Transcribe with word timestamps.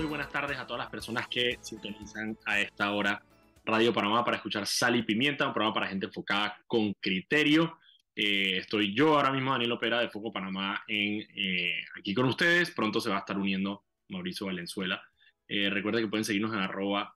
muy 0.00 0.08
buenas 0.08 0.30
tardes 0.30 0.56
a 0.56 0.66
todas 0.66 0.84
las 0.84 0.90
personas 0.90 1.28
que 1.28 1.58
sintonizan 1.60 2.38
a 2.46 2.58
esta 2.58 2.90
hora 2.92 3.22
Radio 3.66 3.92
Panamá 3.92 4.24
para 4.24 4.38
escuchar 4.38 4.66
Sal 4.66 4.96
y 4.96 5.02
Pimienta, 5.02 5.46
un 5.46 5.52
programa 5.52 5.74
para 5.74 5.88
gente 5.88 6.06
enfocada 6.06 6.58
con 6.66 6.94
criterio. 6.94 7.78
Eh, 8.16 8.56
estoy 8.56 8.94
yo 8.94 9.16
ahora 9.16 9.30
mismo, 9.30 9.52
Daniel 9.52 9.72
Opera 9.72 10.00
de 10.00 10.08
Foco 10.08 10.32
Panamá, 10.32 10.82
en, 10.88 11.28
eh, 11.36 11.84
aquí 11.98 12.14
con 12.14 12.24
ustedes. 12.24 12.70
Pronto 12.70 12.98
se 12.98 13.10
va 13.10 13.16
a 13.16 13.18
estar 13.18 13.36
uniendo 13.36 13.84
Mauricio 14.08 14.46
Valenzuela. 14.46 15.02
Eh, 15.46 15.68
recuerda 15.68 16.00
que 16.00 16.08
pueden 16.08 16.24
seguirnos 16.24 16.54
en 16.54 16.60
arroba 16.60 17.14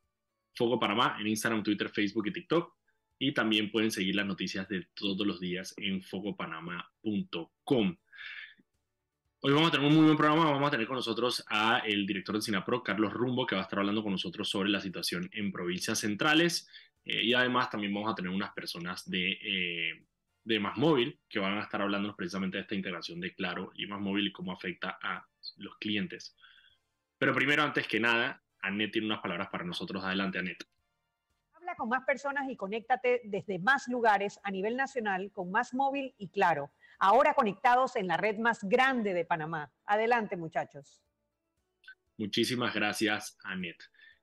Foco 0.54 0.78
Panamá 0.78 1.16
en 1.18 1.26
Instagram, 1.26 1.62
Twitter, 1.62 1.88
Facebook 1.88 2.26
y 2.26 2.32
TikTok. 2.34 2.70
Y 3.18 3.32
también 3.32 3.70
pueden 3.70 3.90
seguir 3.90 4.14
las 4.14 4.26
noticias 4.26 4.68
de 4.68 4.88
todos 4.92 5.26
los 5.26 5.40
días 5.40 5.72
en 5.78 6.02
focopanamá.com. 6.02 7.96
Hoy 9.46 9.52
vamos 9.52 9.68
a 9.68 9.72
tener 9.72 9.86
un 9.86 9.94
muy 9.94 10.06
buen 10.06 10.16
programa. 10.16 10.50
Vamos 10.50 10.68
a 10.68 10.70
tener 10.70 10.86
con 10.86 10.96
nosotros 10.96 11.44
a 11.50 11.80
el 11.80 12.06
director 12.06 12.34
de 12.34 12.40
Sinapro, 12.40 12.82
Carlos 12.82 13.12
Rumbo, 13.12 13.46
que 13.46 13.54
va 13.54 13.60
a 13.60 13.64
estar 13.64 13.78
hablando 13.78 14.02
con 14.02 14.12
nosotros 14.12 14.48
sobre 14.48 14.70
la 14.70 14.80
situación 14.80 15.28
en 15.34 15.52
provincias 15.52 15.98
centrales. 15.98 16.66
Eh, 17.04 17.24
y 17.24 17.34
además 17.34 17.68
también 17.68 17.92
vamos 17.92 18.10
a 18.10 18.14
tener 18.14 18.32
unas 18.32 18.54
personas 18.54 19.06
de, 19.06 19.32
eh, 19.32 20.06
de 20.44 20.60
Más 20.60 20.78
Móvil 20.78 21.20
que 21.28 21.40
van 21.40 21.58
a 21.58 21.62
estar 21.64 21.82
hablándonos 21.82 22.16
precisamente 22.16 22.56
de 22.56 22.62
esta 22.62 22.74
integración 22.74 23.20
de 23.20 23.34
Claro 23.34 23.70
y 23.74 23.86
Más 23.86 24.00
Móvil 24.00 24.28
y 24.28 24.32
cómo 24.32 24.50
afecta 24.50 24.98
a 25.02 25.28
los 25.56 25.76
clientes. 25.76 26.34
Pero 27.18 27.34
primero, 27.34 27.64
antes 27.64 27.86
que 27.86 28.00
nada, 28.00 28.42
Anet 28.62 28.92
tiene 28.92 29.08
unas 29.08 29.20
palabras 29.20 29.48
para 29.52 29.64
nosotros. 29.64 30.02
Adelante, 30.02 30.38
Anet. 30.38 30.64
Con 31.76 31.90
más 31.90 32.04
personas 32.06 32.48
y 32.48 32.56
conéctate 32.56 33.20
desde 33.24 33.58
más 33.58 33.88
lugares 33.88 34.40
a 34.42 34.50
nivel 34.50 34.74
nacional 34.74 35.30
con 35.32 35.50
Más 35.50 35.74
Móvil 35.74 36.14
y 36.16 36.28
Claro 36.28 36.70
ahora 36.98 37.34
conectados 37.34 37.96
en 37.96 38.06
la 38.06 38.16
red 38.16 38.38
más 38.38 38.60
grande 38.62 39.14
de 39.14 39.24
Panamá. 39.24 39.72
Adelante, 39.86 40.36
muchachos. 40.36 41.02
Muchísimas 42.16 42.74
gracias, 42.74 43.36
Anet. 43.42 43.76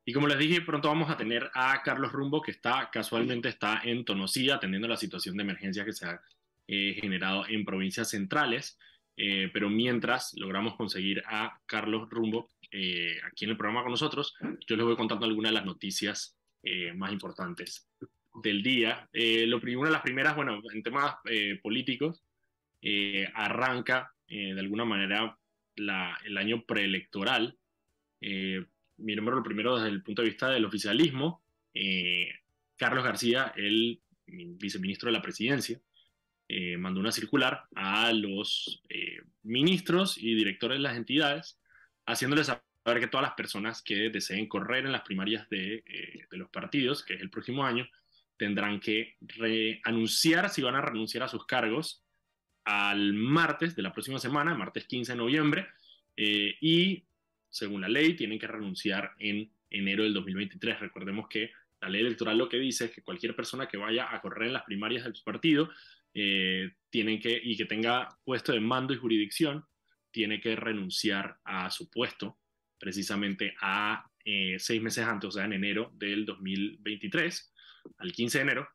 Y 0.03 0.13
como 0.13 0.27
les 0.27 0.39
dije, 0.39 0.61
pronto 0.61 0.87
vamos 0.87 1.09
a 1.09 1.17
tener 1.17 1.49
a 1.53 1.81
Carlos 1.83 2.11
Rumbo, 2.11 2.41
que 2.41 2.51
está 2.51 2.89
casualmente 2.91 3.49
está 3.49 3.81
en 3.83 4.03
Tonosí 4.03 4.49
atendiendo 4.49 4.87
la 4.87 4.97
situación 4.97 5.37
de 5.37 5.43
emergencia 5.43 5.85
que 5.85 5.93
se 5.93 6.07
ha 6.07 6.21
eh, 6.67 6.97
generado 6.99 7.45
en 7.47 7.65
provincias 7.65 8.09
centrales. 8.09 8.79
Eh, 9.17 9.49
pero 9.53 9.69
mientras 9.69 10.33
logramos 10.35 10.75
conseguir 10.75 11.21
a 11.27 11.59
Carlos 11.67 12.09
Rumbo 12.09 12.49
eh, 12.71 13.17
aquí 13.25 13.45
en 13.45 13.51
el 13.51 13.57
programa 13.57 13.83
con 13.83 13.91
nosotros, 13.91 14.33
yo 14.67 14.75
les 14.75 14.85
voy 14.85 14.95
contando 14.95 15.25
algunas 15.25 15.51
de 15.51 15.55
las 15.55 15.65
noticias 15.65 16.37
más 16.95 17.11
importantes 17.11 17.89
del 18.43 18.61
día. 18.61 19.09
lo, 19.13 19.57
una 19.57 19.87
de 19.87 19.93
las 19.93 20.03
primeras, 20.03 20.35
bueno, 20.35 20.61
en 20.71 20.83
temas 20.83 21.15
políticos, 21.63 22.23
eh, 22.81 23.27
arranca 23.33 24.13
eh, 24.31 24.53
de 24.53 24.59
alguna 24.61 24.85
manera 24.85 25.37
el 25.75 26.37
año 26.37 26.63
preelectoral. 26.65 27.57
Eh, 28.21 28.63
lo 28.97 29.43
primero 29.43 29.75
desde 29.75 29.89
el 29.89 30.03
punto 30.03 30.21
de 30.21 30.29
vista 30.29 30.49
del 30.49 30.63
oficialismo. 30.63 31.43
Eh, 31.73 32.29
Carlos 32.77 33.03
García, 33.03 33.51
el 33.57 34.01
viceministro 34.25 35.07
de 35.07 35.17
la 35.17 35.21
presidencia, 35.21 35.79
mandó 36.77 36.99
una 36.99 37.13
circular 37.13 37.63
a 37.75 38.11
los 38.11 38.83
ministros 39.43 40.17
y 40.17 40.35
directores 40.35 40.77
de 40.77 40.83
las 40.83 40.97
entidades, 40.97 41.57
haciéndoles 42.05 42.47
saber 42.47 42.99
que 42.99 43.07
todas 43.07 43.25
las 43.27 43.35
personas 43.35 43.81
que 43.81 44.09
deseen 44.09 44.47
correr 44.47 44.85
en 44.85 44.91
las 44.91 45.03
primarias 45.03 45.47
de, 45.49 45.83
de 46.29 46.37
los 46.37 46.49
partidos, 46.49 47.03
que 47.03 47.13
es 47.13 47.21
el 47.21 47.29
próximo 47.29 47.65
año, 47.65 47.87
tendrán 48.35 48.81
que 48.81 49.15
anunciar 49.83 50.49
si 50.49 50.61
van 50.61 50.75
a 50.75 50.81
renunciar 50.81 51.23
a 51.23 51.29
sus 51.29 51.45
cargos 51.45 52.03
al 52.63 53.13
martes 53.13 53.75
de 53.75 53.81
la 53.81 53.93
próxima 53.93 54.19
semana, 54.19 54.55
martes 54.55 54.85
15 54.85 55.13
de 55.13 55.17
noviembre, 55.17 55.67
eh, 56.15 56.55
y 56.61 57.03
según 57.49 57.81
la 57.81 57.89
ley 57.89 58.15
tienen 58.15 58.39
que 58.39 58.47
renunciar 58.47 59.11
en 59.19 59.51
enero 59.69 60.03
del 60.03 60.13
2023. 60.13 60.79
Recordemos 60.79 61.27
que 61.27 61.51
la 61.81 61.89
ley 61.89 62.01
electoral 62.01 62.37
lo 62.37 62.47
que 62.47 62.57
dice 62.57 62.85
es 62.85 62.91
que 62.91 63.01
cualquier 63.01 63.35
persona 63.35 63.67
que 63.67 63.77
vaya 63.77 64.13
a 64.13 64.21
correr 64.21 64.47
en 64.47 64.53
las 64.53 64.63
primarias 64.63 65.03
del 65.03 65.13
partido 65.23 65.69
eh, 66.13 66.71
que, 66.91 67.41
y 67.43 67.57
que 67.57 67.65
tenga 67.65 68.09
puesto 68.23 68.51
de 68.51 68.59
mando 68.59 68.93
y 68.93 68.97
jurisdicción, 68.97 69.65
tiene 70.11 70.41
que 70.41 70.55
renunciar 70.55 71.37
a 71.45 71.71
su 71.71 71.89
puesto 71.89 72.37
precisamente 72.77 73.55
a 73.61 74.05
eh, 74.25 74.57
seis 74.59 74.81
meses 74.81 75.05
antes, 75.05 75.29
o 75.29 75.31
sea, 75.31 75.45
en 75.45 75.53
enero 75.53 75.91
del 75.95 76.25
2023, 76.25 77.53
al 77.97 78.11
15 78.11 78.37
de 78.37 78.41
enero, 78.43 78.69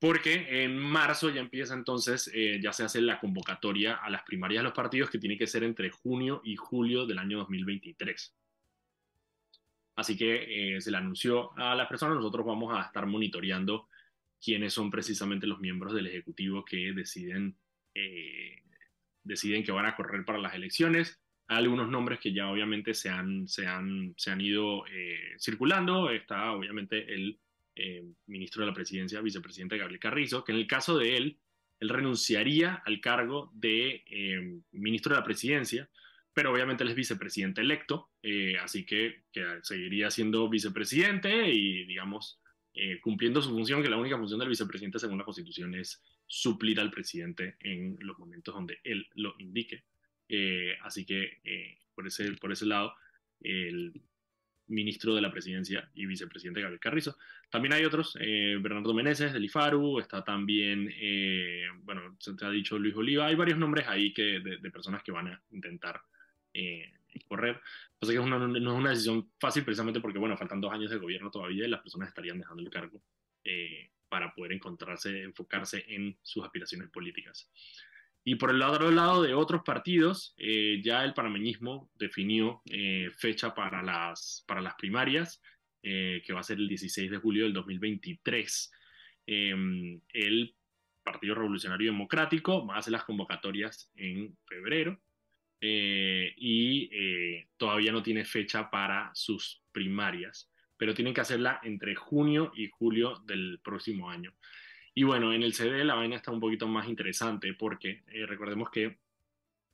porque 0.00 0.64
en 0.64 0.78
marzo 0.78 1.28
ya 1.30 1.40
empieza 1.40 1.74
entonces, 1.74 2.30
eh, 2.32 2.60
ya 2.62 2.72
se 2.72 2.84
hace 2.84 3.00
la 3.00 3.18
convocatoria 3.18 3.96
a 3.96 4.08
las 4.10 4.22
primarias 4.22 4.60
de 4.60 4.64
los 4.64 4.72
partidos 4.72 5.10
que 5.10 5.18
tiene 5.18 5.36
que 5.36 5.48
ser 5.48 5.64
entre 5.64 5.90
junio 5.90 6.40
y 6.44 6.54
julio 6.54 7.04
del 7.04 7.18
año 7.18 7.38
2023. 7.38 8.36
Así 9.96 10.16
que 10.16 10.76
eh, 10.76 10.80
se 10.80 10.92
le 10.92 10.98
anunció 10.98 11.56
a 11.58 11.74
las 11.74 11.88
personas, 11.88 12.16
nosotros 12.16 12.46
vamos 12.46 12.72
a 12.76 12.82
estar 12.82 13.06
monitoreando 13.06 13.88
quiénes 14.40 14.72
son 14.72 14.88
precisamente 14.88 15.48
los 15.48 15.58
miembros 15.58 15.92
del 15.92 16.06
Ejecutivo 16.06 16.64
que 16.64 16.92
deciden, 16.92 17.58
eh, 17.94 18.62
deciden 19.24 19.64
que 19.64 19.72
van 19.72 19.86
a 19.86 19.96
correr 19.96 20.24
para 20.24 20.38
las 20.38 20.54
elecciones. 20.54 21.20
Hay 21.48 21.56
algunos 21.56 21.88
nombres 21.88 22.20
que 22.20 22.32
ya 22.32 22.48
obviamente 22.48 22.94
se 22.94 23.10
han, 23.10 23.48
se 23.48 23.66
han, 23.66 24.14
se 24.16 24.30
han 24.30 24.40
ido 24.40 24.84
circulando. 25.38 26.10
Está 26.10 26.52
obviamente 26.52 27.12
el 27.12 27.40
eh, 27.80 28.04
ministro 28.26 28.62
de 28.62 28.66
la 28.66 28.74
presidencia, 28.74 29.20
vicepresidente 29.20 29.78
Gabriel 29.78 30.00
Carrizo, 30.00 30.42
que 30.42 30.50
en 30.50 30.58
el 30.58 30.66
caso 30.66 30.98
de 30.98 31.16
él, 31.16 31.38
él 31.78 31.88
renunciaría 31.88 32.82
al 32.84 33.00
cargo 33.00 33.52
de 33.54 34.02
eh, 34.04 34.60
ministro 34.72 35.14
de 35.14 35.20
la 35.20 35.24
presidencia, 35.24 35.88
pero 36.34 36.52
obviamente 36.52 36.82
él 36.82 36.90
es 36.90 36.96
vicepresidente 36.96 37.60
electo, 37.60 38.10
eh, 38.20 38.56
así 38.58 38.84
que, 38.84 39.22
seguiría 39.62 40.10
siendo 40.10 40.48
vicepresidente 40.48 41.48
y, 41.52 41.84
digamos, 41.84 42.40
cumpliendo 43.02 43.42
su 43.42 43.50
función, 43.50 43.82
que 43.82 43.88
la 43.88 43.96
única 43.96 44.16
función 44.16 44.38
del 44.38 44.48
vicepresidente 44.48 45.00
según 45.00 45.18
la 45.18 45.24
Constitución 45.24 45.74
es 45.74 46.00
suplir 46.26 46.78
al 46.78 46.92
presidente 46.92 47.56
en 47.60 47.96
los 48.00 48.18
momentos 48.18 48.54
donde 48.54 48.78
él 48.84 49.06
lo 49.14 49.34
indique. 49.38 49.84
así 50.82 51.04
que 51.04 51.38
por, 51.94 52.06
ese, 52.06 52.32
por 52.32 52.52
ese 52.52 52.66
lado, 52.66 52.94
el 53.40 53.92
ministro 54.68 55.14
de 55.14 55.20
la 55.20 55.30
presidencia 55.30 55.90
y 55.94 56.06
vicepresidente 56.06 56.60
Gabriel 56.60 56.80
Carrizo. 56.80 57.16
También 57.50 57.72
hay 57.72 57.84
otros, 57.84 58.16
eh, 58.20 58.58
Bernardo 58.60 58.94
Meneses 58.94 59.32
del 59.32 59.44
IFARU, 59.44 59.98
está 59.98 60.22
también, 60.22 60.92
eh, 61.00 61.66
bueno, 61.82 62.16
se 62.18 62.34
te 62.34 62.44
ha 62.44 62.50
dicho 62.50 62.78
Luis 62.78 62.94
Oliva, 62.94 63.26
hay 63.26 63.34
varios 63.34 63.58
nombres 63.58 63.86
ahí 63.88 64.12
que, 64.12 64.40
de, 64.40 64.70
personas 64.70 65.02
que 65.02 65.12
van 65.12 65.28
a 65.28 65.42
intentar 65.50 66.00
eh, 66.52 66.92
correr. 67.26 67.60
Pasa 67.98 68.12
que 68.12 68.18
no 68.18 68.54
es 68.54 68.78
una 68.78 68.90
decisión 68.90 69.30
fácil 69.40 69.64
precisamente 69.64 70.00
porque, 70.00 70.18
bueno, 70.18 70.36
faltan 70.36 70.60
dos 70.60 70.72
años 70.72 70.90
de 70.90 70.98
gobierno 70.98 71.30
todavía 71.30 71.66
y 71.66 71.70
las 71.70 71.80
personas 71.80 72.08
estarían 72.08 72.38
dejando 72.38 72.62
el 72.62 72.70
cargo 72.70 73.02
para 74.08 74.34
poder 74.34 74.52
encontrarse, 74.52 75.22
enfocarse 75.22 75.84
en 75.88 76.16
sus 76.22 76.44
aspiraciones 76.44 76.88
políticas. 76.90 77.50
Y 78.28 78.34
por 78.34 78.50
el 78.50 78.60
otro 78.60 78.90
lado 78.90 79.22
de 79.22 79.32
otros 79.32 79.62
partidos, 79.64 80.34
eh, 80.36 80.82
ya 80.84 81.02
el 81.02 81.14
panameñismo 81.14 81.90
definió 81.98 82.60
eh, 82.70 83.08
fecha 83.16 83.54
para 83.54 83.82
las, 83.82 84.44
primarias, 84.76 85.40
eh, 85.82 86.20
que 86.26 86.34
va 86.34 86.40
a 86.40 86.42
ser 86.42 86.58
el 86.58 86.68
16 86.68 87.10
de 87.10 87.16
julio 87.16 87.44
del 87.44 87.54
2023. 87.54 88.70
Em, 89.24 89.98
el 90.12 90.54
Partido 91.02 91.36
Revolucionario 91.36 91.90
Democrático 91.90 92.66
va 92.66 92.74
a 92.74 92.78
hacer 92.80 92.92
las 92.92 93.04
convocatorias 93.04 93.90
en 93.96 94.36
febrero 94.44 95.00
y 95.58 97.46
todavía 97.56 97.92
no 97.92 98.02
tiene 98.02 98.26
fecha 98.26 98.68
para 98.68 99.10
sus 99.14 99.62
primarias, 99.72 100.52
pero 100.76 100.92
tienen 100.92 101.14
que 101.14 101.22
hacerla 101.22 101.60
entre 101.62 101.94
junio 101.94 102.52
y 102.54 102.68
julio 102.68 103.22
del 103.24 103.58
próximo 103.64 104.10
año. 104.10 104.34
Y 104.98 105.04
bueno, 105.04 105.32
en 105.32 105.44
el 105.44 105.54
CD 105.54 105.84
la 105.84 105.94
vaina 105.94 106.16
está 106.16 106.32
un 106.32 106.40
poquito 106.40 106.66
más 106.66 106.88
interesante 106.88 107.54
porque 107.54 108.02
eh, 108.08 108.26
recordemos 108.26 108.68
que 108.68 108.98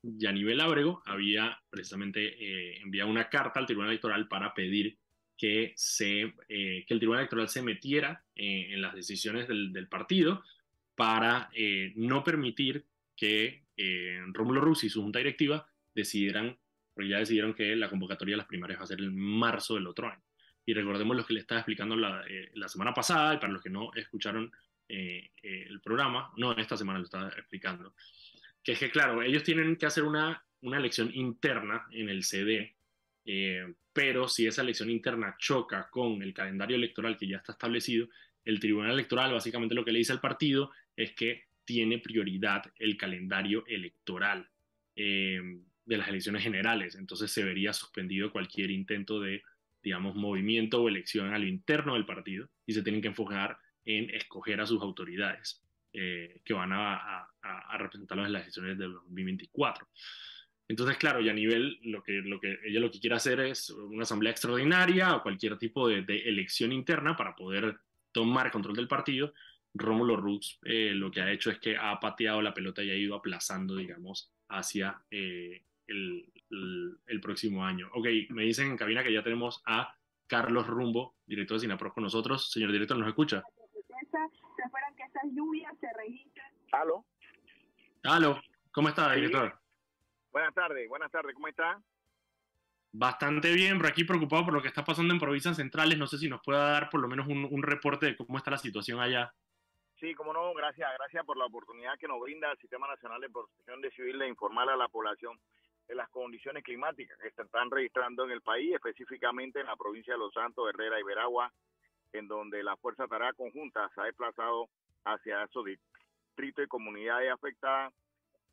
Yanivel 0.03 0.61
Ábrego 0.61 1.03
había 1.07 1.63
precisamente 1.71 2.21
eh, 2.27 2.83
enviado 2.83 3.09
una 3.09 3.31
carta 3.31 3.59
al 3.59 3.65
Tribunal 3.65 3.89
Electoral 3.89 4.29
para 4.29 4.53
pedir 4.53 4.99
que, 5.35 5.73
se, 5.77 6.35
eh, 6.51 6.85
que 6.87 6.93
el 6.93 6.99
Tribunal 6.99 7.21
Electoral 7.21 7.49
se 7.49 7.63
metiera 7.63 8.23
en 8.35 8.83
las 8.83 8.95
decisiones 8.95 9.49
del, 9.49 9.73
del 9.73 9.89
partido 9.89 10.45
para 10.95 11.49
no 11.95 12.23
permitir 12.23 12.85
que 13.17 13.63
Rómulo 14.35 14.61
Ruz 14.61 14.85
y 14.85 14.91
su 14.91 15.01
junta 15.01 15.21
directiva 15.21 15.67
decidieran, 15.95 16.55
porque 16.93 17.09
ya 17.09 17.21
decidieron 17.21 17.55
que 17.55 17.75
la 17.77 17.89
convocatoria 17.89 18.35
de 18.35 18.39
las 18.39 18.47
primarias 18.47 18.79
va 18.79 18.85
a 18.85 18.89
ser 18.89 19.01
en 19.01 19.17
marzo 19.17 19.77
del 19.77 19.87
otro 19.87 20.07
año. 20.07 20.23
Y 20.67 20.75
recordemos 20.75 21.17
lo 21.17 21.25
que 21.25 21.33
le 21.33 21.41
estaba 21.41 21.61
explicando 21.61 21.97
la, 21.97 22.23
la 22.53 22.69
semana 22.69 22.93
pasada, 22.93 23.33
y 23.33 23.39
para 23.39 23.55
los 23.55 23.63
que 23.63 23.71
no 23.71 23.91
escucharon 23.95 24.53
eh, 24.89 25.31
eh, 25.43 25.67
el 25.69 25.81
programa, 25.81 26.33
no, 26.37 26.53
esta 26.53 26.77
semana 26.77 26.99
lo 26.99 27.05
estaba 27.07 27.29
explicando, 27.29 27.95
que 28.63 28.73
es 28.73 28.79
que, 28.79 28.91
claro, 28.91 29.23
ellos 29.23 29.43
tienen 29.43 29.77
que 29.77 29.87
hacer 29.87 30.05
una, 30.05 30.45
una 30.61 30.79
elección 30.79 31.11
interna 31.15 31.87
en 31.91 32.09
el 32.09 32.23
CD, 32.23 32.77
eh, 33.25 33.75
pero 33.93 34.29
si 34.29 34.47
esa 34.47 34.63
elección 34.63 34.91
interna 34.91 35.37
choca 35.39 35.89
con 35.91 36.23
el 36.23 36.35
calendario 36.35 36.77
electoral 36.77 37.17
que 37.17 37.29
ya 37.29 37.39
está 37.39 37.53
establecido, 37.53 38.09
el 38.45 38.61
Tribunal 38.61 38.93
Electoral 38.93 39.33
básicamente 39.33 39.75
lo 39.75 39.85
que 39.85 39.93
le 39.93 40.01
dice 40.01 40.13
al 40.13 40.21
partido 40.21 40.71
es 40.95 41.13
que 41.13 41.45
tiene 41.65 41.99
prioridad 41.99 42.63
el 42.79 42.97
calendario 42.97 43.65
electoral. 43.67 44.51
de 44.95 45.99
las 45.99 46.09
elecciones 46.09 46.43
generales. 46.43 46.95
Entonces 46.95 47.31
se 47.31 47.45
vería 47.45 47.73
suspendido 47.73 48.33
cualquier 48.33 48.71
intento 48.71 49.21
de, 49.21 49.43
digamos, 49.83 50.15
movimiento 50.15 50.81
o 50.83 50.89
elección 50.89 51.35
al 51.35 51.45
interno 51.47 51.95
del 51.95 52.07
partido 52.07 52.49
y 52.65 52.73
se 52.73 52.83
tienen 52.83 53.03
que 53.03 53.09
enfocar 53.09 53.59
en 53.85 54.11
escoger 54.11 54.61
a 54.61 54.67
sus 54.67 54.83
autoridades 54.83 55.63
eh, 55.93 56.41
que 56.45 56.55
van 56.55 56.73
a, 56.73 57.29
a, 57.43 57.79
representarlos 57.79 58.27
en 58.27 58.33
las 58.33 58.43
elecciones 58.43 58.79
del 58.79 58.93
2024. 58.95 59.87
Entonces, 60.67 60.97
claro, 60.97 61.21
y 61.21 61.29
a 61.29 61.33
nivel, 61.33 61.79
lo 61.83 62.03
que, 62.03 62.15
lo 62.15 62.41
que 62.41 62.59
ella 62.65 62.81
lo 62.81 62.91
que 62.91 62.99
quiere 62.99 63.17
hacer 63.17 63.39
es 63.41 63.71
una 63.71 64.03
asamblea 64.03 64.33
extraordinaria 64.33 65.15
o 65.15 65.23
cualquier 65.23 65.59
tipo 65.59 65.89
de, 65.89 65.99
elección 66.25 66.73
interna 66.73 67.17
para 67.17 67.37
poder 67.37 67.79
tomar 68.13 68.51
control 68.51 68.77
del 68.77 68.89
partido. 68.89 69.35
Rómulo 69.75 70.17
Rux 70.17 70.59
eh, 70.65 70.93
lo 70.95 71.11
que 71.11 71.21
ha 71.21 71.31
hecho 71.31 71.51
es 71.51 71.59
que 71.59 71.77
ha 71.77 71.99
pateado 72.01 72.41
la 72.41 72.55
pelota 72.55 72.83
y 72.83 72.91
ha 72.91 72.97
ido 72.97 73.15
aplazando, 73.15 73.77
digamos, 73.77 74.33
hacia 74.49 75.01
eh, 75.11 75.63
el, 75.87 76.27
el, 77.07 77.21
próximo 77.21 77.65
año. 77.65 77.89
Ok, 77.95 78.07
me 78.31 78.45
dicen 78.45 78.69
en 78.69 78.77
cabina 78.77 79.03
que 79.03 79.13
ya 79.13 79.23
tenemos 79.23 79.63
a 79.67 79.95
Carlos 80.27 80.67
Rumbo, 80.67 81.17
director 81.27 81.57
de 81.57 81.63
Sinapro 81.63 81.93
con 81.93 82.05
nosotros. 82.05 82.51
Señor 82.51 82.73
director, 82.73 82.97
¿nos 82.97 83.09
escucha? 83.09 83.43
Se 84.11 84.63
esperan 84.63 84.95
que 84.97 85.03
estas 85.03 85.25
lluvias 85.33 85.73
se 85.79 85.87
registren. 85.97 86.47
¿Aló? 86.73 87.05
¿Aló? 88.05 88.41
¿Cómo 88.73 88.89
está, 88.89 89.13
director? 89.13 89.59
Buenas 90.31 90.55
tardes, 90.55 90.89
buenas 90.89 91.11
tardes, 91.11 91.35
¿cómo 91.35 91.49
está? 91.49 91.81
Bastante 92.93 93.53
bien, 93.53 93.79
pero 93.79 93.89
aquí 93.89 94.05
preocupado 94.05 94.45
por 94.45 94.55
lo 94.55 94.63
que 94.63 94.69
está 94.69 94.85
pasando 94.85 95.15
en 95.15 95.21
provincias 95.21 95.57
centrales. 95.57 95.99
No 95.99 96.07
sé 96.07 96.19
si 96.19 96.29
nos 96.29 96.43
pueda 96.43 96.73
dar 96.73 96.91
por 96.91 97.01
lo 97.01 97.09
menos 97.09 97.27
un, 97.27 97.63
reporte 97.63 98.07
de 98.07 98.17
cómo 98.17 98.39
está 98.39 98.51
la 98.51 98.59
situación 98.59 99.01
allá. 99.01 99.33
Sí, 99.99 100.15
como 100.15 100.33
no, 100.33 100.53
gracias, 100.55 100.89
gracias 100.99 101.25
por 101.25 101.37
la 101.37 101.47
oportunidad 101.47 101.99
que 101.99 102.07
nos 102.07 102.21
brinda 102.21 102.51
el 102.51 102.59
Sistema 102.59 102.87
Nacional 102.89 103.21
de 103.21 103.31
Protección 103.31 103.81
de 103.81 103.91
Civil 103.93 104.19
de 104.19 104.29
informar 104.29 104.69
a 104.69 104.77
la 104.77 104.89
población 104.89 105.39
de 105.89 105.95
las 105.95 106.09
condiciones 106.11 106.63
climáticas 106.63 107.19
que 107.19 107.31
se 107.31 107.43
están 107.43 107.71
registrando 107.71 108.25
en 108.25 108.31
el 108.31 108.43
país, 108.43 108.75
específicamente 108.75 109.61
en 109.61 109.67
la 109.67 109.77
provincia 109.77 110.15
de 110.15 110.19
Los 110.19 110.33
Santos, 110.33 110.69
Herrera 110.69 111.01
y 111.01 111.03
Veragua, 111.03 111.53
en 112.15 112.29
donde 112.29 112.63
la 112.63 112.77
Fuerza 112.77 113.07
Tarea 113.09 113.33
Conjunta 113.33 113.91
se 113.95 114.01
ha 114.01 114.05
desplazado 114.05 114.69
hacia 115.05 115.43
esos 115.43 115.65
distritos 115.65 116.65
y 116.65 116.69
comunidades 116.69 117.31
afectadas 117.33 117.93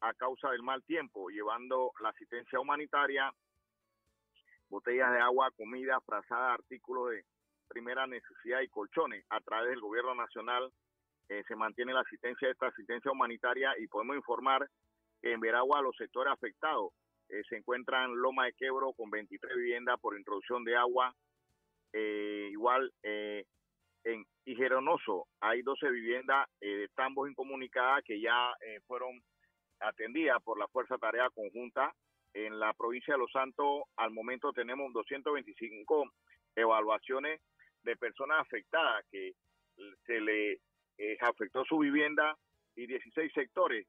a 0.01 0.13
causa 0.15 0.49
del 0.49 0.63
mal 0.63 0.83
tiempo, 0.83 1.29
llevando 1.29 1.91
la 2.01 2.09
asistencia 2.09 2.59
humanitaria, 2.59 3.31
botellas 4.67 5.11
de 5.13 5.19
agua, 5.19 5.51
comida, 5.55 6.01
frazada, 6.01 6.53
artículos 6.53 7.11
de 7.11 7.23
primera 7.67 8.07
necesidad 8.07 8.61
y 8.61 8.67
colchones. 8.67 9.23
A 9.29 9.39
través 9.41 9.69
del 9.69 9.79
gobierno 9.79 10.15
nacional 10.15 10.71
eh, 11.29 11.43
se 11.47 11.55
mantiene 11.55 11.93
la 11.93 12.01
asistencia 12.01 12.47
de 12.47 12.53
esta 12.53 12.67
asistencia 12.67 13.11
humanitaria 13.11 13.73
y 13.77 13.87
podemos 13.87 14.15
informar 14.15 14.67
que 15.21 15.33
en 15.33 15.39
Veragua 15.39 15.83
los 15.83 15.95
sectores 15.95 16.33
afectados 16.33 16.93
eh, 17.29 17.43
se 17.47 17.57
encuentran 17.57 18.15
Loma 18.15 18.45
de 18.45 18.53
Quebro 18.53 18.91
con 18.93 19.11
23 19.11 19.55
viviendas 19.55 19.99
por 19.99 20.17
introducción 20.17 20.63
de 20.63 20.75
agua, 20.75 21.13
eh, 21.93 22.49
igual 22.51 22.91
en 23.03 24.25
Igeronoso 24.45 25.27
hay 25.39 25.61
12 25.61 25.89
viviendas 25.91 26.47
de 26.59 26.89
tambos 26.95 27.29
incomunicadas 27.29 28.03
que 28.03 28.19
ya 28.19 28.53
fueron 28.87 29.21
atendida 29.79 30.39
por 30.39 30.57
la 30.57 30.67
Fuerza 30.67 30.97
Tarea 30.97 31.29
Conjunta. 31.29 31.93
En 32.33 32.59
la 32.59 32.73
provincia 32.73 33.13
de 33.13 33.19
Los 33.19 33.31
Santos, 33.31 33.83
al 33.97 34.11
momento 34.11 34.53
tenemos 34.53 34.93
225 34.93 36.11
evaluaciones 36.55 37.41
de 37.83 37.95
personas 37.97 38.39
afectadas 38.39 39.05
que 39.11 39.33
se 40.05 40.21
le 40.21 40.59
eh, 40.97 41.17
afectó 41.21 41.65
su 41.65 41.79
vivienda 41.79 42.37
y 42.75 42.85
16 42.87 43.31
sectores 43.33 43.87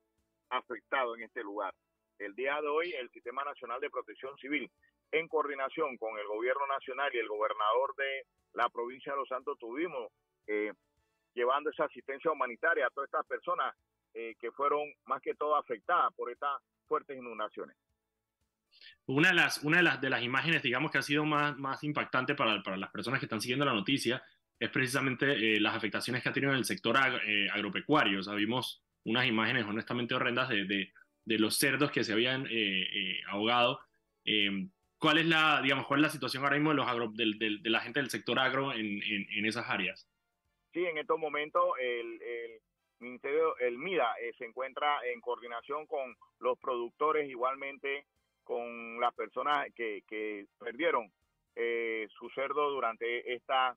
afectados 0.50 1.18
en 1.18 1.24
este 1.24 1.42
lugar. 1.42 1.74
El 2.18 2.34
día 2.34 2.60
de 2.60 2.68
hoy, 2.68 2.92
el 2.92 3.10
Sistema 3.10 3.44
Nacional 3.44 3.80
de 3.80 3.90
Protección 3.90 4.36
Civil, 4.38 4.70
en 5.12 5.28
coordinación 5.28 5.96
con 5.98 6.18
el 6.18 6.26
Gobierno 6.26 6.66
Nacional 6.66 7.10
y 7.14 7.18
el 7.18 7.28
gobernador 7.28 7.94
de 7.96 8.24
la 8.54 8.68
provincia 8.70 9.12
de 9.12 9.18
Los 9.18 9.28
Santos, 9.28 9.58
tuvimos 9.58 10.10
eh, 10.46 10.72
llevando 11.34 11.70
esa 11.70 11.84
asistencia 11.84 12.30
humanitaria 12.30 12.86
a 12.86 12.90
todas 12.90 13.08
estas 13.08 13.26
personas 13.26 13.74
eh, 14.14 14.34
que 14.38 14.50
fueron 14.52 14.82
más 15.06 15.22
que 15.22 15.34
todo 15.34 15.56
afectadas 15.56 16.12
por 16.14 16.30
estas 16.30 16.60
fuertes 16.86 17.16
inundaciones. 17.16 17.76
Una 19.06 19.28
de 19.28 19.34
las, 19.34 19.62
de 20.00 20.10
las, 20.10 20.22
imágenes, 20.22 20.62
digamos, 20.62 20.90
que 20.90 20.98
ha 20.98 21.02
sido 21.02 21.24
más, 21.24 21.56
más 21.58 21.82
impactante 21.84 22.34
para, 22.34 22.62
para 22.62 22.76
las 22.76 22.90
personas 22.90 23.20
que 23.20 23.26
están 23.26 23.40
siguiendo 23.40 23.64
la 23.64 23.74
noticia 23.74 24.22
es 24.58 24.70
precisamente 24.70 25.56
eh, 25.56 25.60
las 25.60 25.74
afectaciones 25.74 26.22
que 26.22 26.28
ha 26.28 26.32
tenido 26.32 26.52
en 26.52 26.58
el 26.58 26.64
sector 26.64 26.96
eh, 27.26 27.48
agropecuario. 27.50 28.20
O 28.20 28.34
vimos 28.34 28.82
unas 29.04 29.26
imágenes 29.26 29.66
honestamente 29.66 30.14
horrendas 30.14 30.48
de, 30.48 30.64
de, 30.64 30.92
de 31.24 31.38
los 31.38 31.56
cerdos 31.56 31.90
que 31.90 32.04
se 32.04 32.12
habían 32.12 32.46
ahogado. 33.28 33.80
¿Cuál 35.02 35.18
es 35.18 35.26
la, 35.26 35.60
digamos, 35.60 35.84
la 35.98 36.10
situación 36.10 36.44
ahora 36.44 36.54
mismo 36.54 36.70
de, 36.70 36.76
los 36.76 36.86
agro, 36.86 37.08
de, 37.08 37.58
de 37.60 37.70
la 37.70 37.80
gente 37.80 37.98
del 37.98 38.08
sector 38.08 38.38
agro 38.38 38.72
en, 38.72 39.02
en, 39.02 39.46
esas 39.46 39.68
áreas? 39.68 40.08
Sí, 40.72 40.86
en 40.86 40.96
estos 40.96 41.18
momentos 41.18 41.60
el, 41.80 42.22
el 42.22 42.60
Ministerio, 43.00 43.58
el 43.58 43.78
MIDA, 43.78 44.14
eh, 44.20 44.32
se 44.38 44.44
encuentra 44.44 45.00
en 45.12 45.20
coordinación 45.20 45.86
con 45.86 46.16
los 46.38 46.56
productores, 46.60 47.28
igualmente 47.28 48.06
con 48.44 49.00
las 49.00 49.12
personas 49.14 49.66
que, 49.74 50.04
que 50.06 50.46
perdieron 50.60 51.10
eh, 51.56 52.06
su 52.16 52.30
cerdo 52.30 52.70
durante 52.70 53.34
estas 53.34 53.76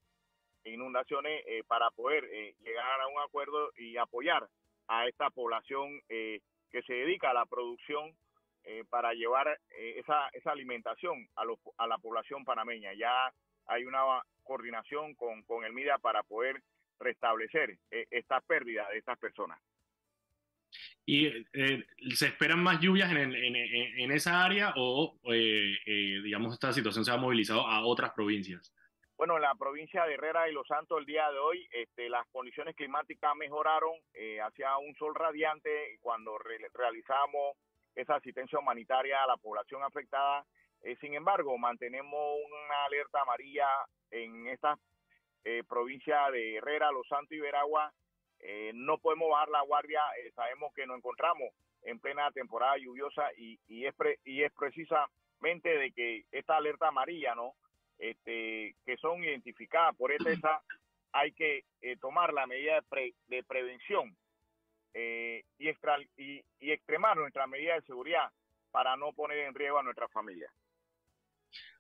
inundaciones 0.63 1.43
eh, 1.47 1.63
para 1.65 1.89
poder 1.89 2.29
llegar 2.63 3.01
a 3.01 3.07
un 3.07 3.19
acuerdo 3.25 3.71
y 3.77 3.97
apoyar 3.97 4.47
a 4.87 5.07
esta 5.07 5.31
población 5.31 5.99
que 6.07 6.83
se 6.85 6.93
dedica 6.93 7.31
a 7.31 7.33
la 7.33 7.47
producción 7.47 8.13
para 8.89 9.13
llevar 9.13 9.59
esa, 9.69 10.29
esa 10.33 10.51
alimentación 10.51 11.27
a, 11.35 11.43
a 11.77 11.87
la 11.87 11.97
población 11.97 12.43
panameña. 12.43 12.93
Ya 12.93 13.33
hay 13.67 13.85
una 13.85 14.01
coordinación 14.43 15.15
con, 15.15 15.43
con 15.43 15.65
el 15.65 15.73
MIDA 15.73 15.97
para 15.97 16.23
poder 16.23 16.61
restablecer 16.99 17.77
eh, 17.91 18.07
esta 18.11 18.41
pérdida 18.41 18.87
de 18.89 18.99
estas 18.99 19.17
personas. 19.19 19.59
¿Y 21.05 21.27
eh, 21.27 21.85
se 22.15 22.27
esperan 22.27 22.63
más 22.63 22.79
lluvias 22.79 23.11
en, 23.11 23.33
en, 23.33 23.55
en 23.55 24.11
esa 24.11 24.43
área 24.43 24.73
o, 24.75 25.19
eh, 25.31 25.77
digamos, 26.23 26.53
esta 26.53 26.73
situación 26.73 27.05
se 27.05 27.11
ha 27.11 27.17
movilizado 27.17 27.67
a 27.67 27.85
otras 27.85 28.11
provincias? 28.13 28.73
Bueno, 29.17 29.35
en 29.37 29.43
la 29.43 29.55
provincia 29.55 30.05
de 30.05 30.15
Herrera 30.15 30.49
y 30.49 30.53
Los 30.53 30.67
Santos 30.67 30.99
el 30.99 31.05
día 31.05 31.31
de 31.31 31.37
hoy 31.37 31.67
este, 31.71 32.09
las 32.09 32.27
condiciones 32.27 32.75
climáticas 32.75 33.33
mejoraron 33.35 33.93
hacia 34.43 34.77
un 34.77 34.93
sol 34.95 35.15
radiante 35.15 35.97
cuando 36.01 36.37
realizamos 36.37 37.55
esa 37.95 38.15
asistencia 38.15 38.59
humanitaria 38.59 39.23
a 39.23 39.27
la 39.27 39.37
población 39.37 39.83
afectada. 39.83 40.45
sin 41.01 41.15
embargo, 41.15 41.57
mantenemos 41.57 42.37
una 42.45 42.85
alerta 42.85 43.21
amarilla 43.21 43.67
en 44.11 44.47
estas 44.47 44.77
eh, 45.47 45.63
provincia 45.69 46.31
de 46.31 46.55
Herrera, 46.55 46.91
Los 46.91 47.07
Santos 47.07 47.31
y 47.31 47.39
Veragua, 47.39 47.93
eh, 48.39 48.71
no 48.73 48.97
podemos 48.97 49.29
bajar 49.29 49.49
la 49.49 49.61
guardia, 49.61 50.01
eh, 50.19 50.31
sabemos 50.31 50.73
que 50.73 50.87
nos 50.87 50.97
encontramos 50.97 51.49
en 51.83 51.99
plena 51.99 52.31
temporada 52.31 52.77
lluviosa 52.77 53.31
y, 53.37 53.59
y, 53.67 53.85
es, 53.85 53.93
y 54.23 54.41
es 54.41 54.51
precisamente 54.53 55.69
de 55.69 55.91
que 55.91 56.25
esta 56.31 56.57
alerta 56.57 56.87
amarilla, 56.87 57.35
¿no? 57.35 57.53
Este, 57.99 58.75
que 58.87 58.97
son 58.97 59.23
identificadas 59.23 59.95
por 59.95 60.11
esta, 60.11 60.63
hay 61.13 61.31
que 61.31 61.63
tomar 62.01 62.33
la 62.33 62.47
medida 62.47 62.81
de, 62.91 63.13
de 63.27 63.43
prevención 63.43 64.17
y, 64.95 65.67
extra, 65.67 65.97
y, 66.17 66.41
y 66.59 66.71
extremar 66.71 67.17
nuestra 67.17 67.47
medida 67.47 67.75
de 67.75 67.81
seguridad 67.81 68.31
para 68.71 68.95
no 68.95 69.13
poner 69.13 69.39
en 69.39 69.53
riesgo 69.53 69.79
a 69.79 69.83
nuestra 69.83 70.07
familia. 70.07 70.49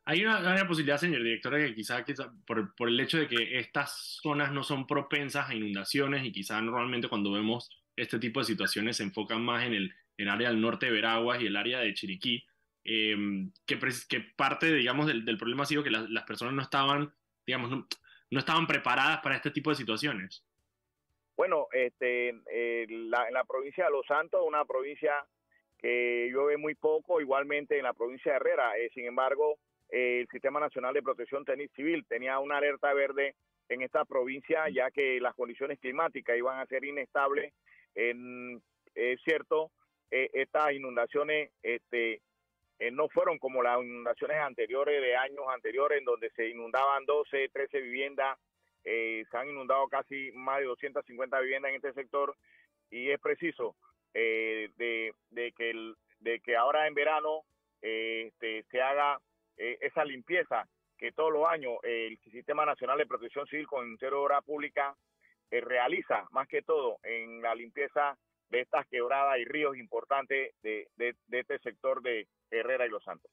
Hay 0.07 0.23
una, 0.23 0.67
posibilidad, 0.67 0.97
señor 0.97 1.23
director, 1.23 1.55
de 1.55 1.67
que 1.67 1.75
quizá, 1.75 2.05
por, 2.45 2.75
por, 2.75 2.89
el 2.89 2.99
hecho 2.99 3.17
de 3.17 3.27
que 3.27 3.57
estas 3.59 4.19
zonas 4.21 4.51
no 4.51 4.63
son 4.63 4.85
propensas 4.85 5.49
a 5.49 5.55
inundaciones 5.55 6.23
y 6.23 6.31
quizá 6.31 6.61
normalmente 6.61 7.09
cuando 7.09 7.31
vemos 7.31 7.71
este 7.95 8.19
tipo 8.19 8.39
de 8.39 8.45
situaciones 8.45 8.97
se 8.97 9.03
enfocan 9.03 9.43
más 9.43 9.65
en 9.65 9.73
el, 9.73 9.95
en 10.17 10.29
área 10.29 10.49
del 10.49 10.61
norte 10.61 10.85
de 10.85 10.91
Veraguas 10.91 11.41
y 11.41 11.47
el 11.47 11.55
área 11.55 11.79
de 11.79 11.93
Chiriquí, 11.95 12.45
em, 12.83 13.51
que, 13.65 13.79
que, 14.07 14.21
parte, 14.21 14.71
digamos, 14.71 15.07
del, 15.07 15.25
del, 15.25 15.37
problema 15.37 15.63
ha 15.63 15.65
sido 15.65 15.83
que 15.83 15.89
las 15.89 16.23
personas 16.25 16.53
no 16.53 16.61
estaban, 16.61 17.11
digamos, 17.47 17.71
no, 17.71 17.87
no, 18.29 18.39
estaban 18.39 18.67
preparadas 18.67 19.21
para 19.21 19.37
este 19.37 19.49
tipo 19.49 19.71
de 19.71 19.75
situaciones. 19.75 20.45
Bueno, 21.35 21.67
este, 21.73 22.29
eh, 22.51 22.85
en 22.87 23.09
la 23.09 23.43
provincia 23.43 23.85
de 23.85 23.91
Los 23.91 24.05
Santos, 24.05 24.41
una 24.45 24.63
provincia 24.65 25.25
que 25.77 26.29
llueve 26.31 26.57
muy 26.57 26.75
poco, 26.75 27.21
igualmente 27.21 27.77
en 27.77 27.83
la 27.83 27.93
provincia 27.93 28.31
de 28.31 28.37
Herrera, 28.37 28.77
eh, 28.77 28.89
sin 28.93 29.05
embargo, 29.05 29.57
el 29.89 30.27
Sistema 30.31 30.59
Nacional 30.59 30.93
de 30.93 31.03
Protección 31.03 31.45
Civil 31.75 32.05
tenía 32.07 32.39
una 32.39 32.57
alerta 32.57 32.93
verde 32.93 33.35
en 33.69 33.81
esta 33.81 34.05
provincia 34.05 34.67
ya 34.69 34.91
que 34.91 35.19
las 35.19 35.35
condiciones 35.35 35.79
climáticas 35.79 36.37
iban 36.37 36.59
a 36.59 36.65
ser 36.65 36.83
inestables. 36.85 37.53
En, 37.93 38.61
es 38.93 39.19
cierto, 39.23 39.71
eh, 40.11 40.29
estas 40.33 40.73
inundaciones 40.73 41.51
este, 41.61 42.21
eh, 42.79 42.91
no 42.91 43.07
fueron 43.09 43.37
como 43.39 43.63
las 43.63 43.81
inundaciones 43.83 44.37
anteriores 44.37 45.01
de 45.01 45.15
años 45.15 45.45
anteriores 45.53 45.99
en 45.99 46.05
donde 46.05 46.29
se 46.31 46.49
inundaban 46.49 47.05
12, 47.05 47.49
13 47.49 47.81
viviendas, 47.81 48.37
eh, 48.85 49.25
se 49.29 49.37
han 49.37 49.49
inundado 49.49 49.87
casi 49.87 50.31
más 50.33 50.59
de 50.59 50.65
250 50.65 51.39
viviendas 51.41 51.69
en 51.69 51.75
este 51.75 51.93
sector 51.93 52.35
y 52.89 53.09
es 53.09 53.19
preciso 53.19 53.75
de, 54.13 55.11
de, 55.31 55.51
que 55.51 55.71
el, 55.71 55.95
de 56.19 56.39
que 56.39 56.55
ahora 56.55 56.87
en 56.87 56.93
verano 56.93 57.41
este, 57.81 58.63
se 58.71 58.81
haga 58.81 59.19
esa 59.57 60.05
limpieza 60.05 60.65
que 60.97 61.11
todos 61.11 61.33
los 61.33 61.45
años 61.47 61.73
el 61.83 62.17
Sistema 62.31 62.65
Nacional 62.65 62.97
de 62.97 63.07
Protección 63.07 63.45
Civil 63.47 63.67
con 63.67 63.89
el 63.89 63.97
de 63.97 64.07
Obra 64.07 64.41
Pública 64.41 64.95
realiza, 65.51 66.25
más 66.31 66.47
que 66.47 66.61
todo, 66.61 66.97
en 67.03 67.41
la 67.41 67.53
limpieza 67.55 68.17
de 68.49 68.61
estas 68.61 68.87
quebradas 68.87 69.39
y 69.39 69.45
ríos 69.45 69.77
importantes 69.77 70.53
de, 70.61 70.87
de, 70.95 71.15
este 71.31 71.59
sector 71.59 72.01
de 72.01 72.27
Herrera 72.51 72.85
y 72.85 72.89
Los 72.89 73.03
Santos. 73.03 73.31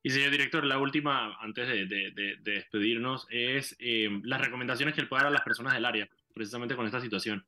Y 0.00 0.10
señor 0.10 0.30
director, 0.30 0.64
la 0.64 0.78
última, 0.78 1.36
antes 1.40 1.66
de, 1.66 1.86
de 1.86 2.36
despedirnos, 2.40 3.26
es 3.30 3.76
eh, 3.80 4.08
las 4.22 4.40
recomendaciones 4.40 4.94
que 4.94 5.00
él 5.00 5.08
puede 5.08 5.24
dar 5.24 5.32
a 5.32 5.34
las 5.34 5.42
personas 5.42 5.74
del 5.74 5.84
área, 5.84 6.08
precisamente 6.32 6.76
con 6.76 6.86
esta 6.86 7.00
situación. 7.00 7.44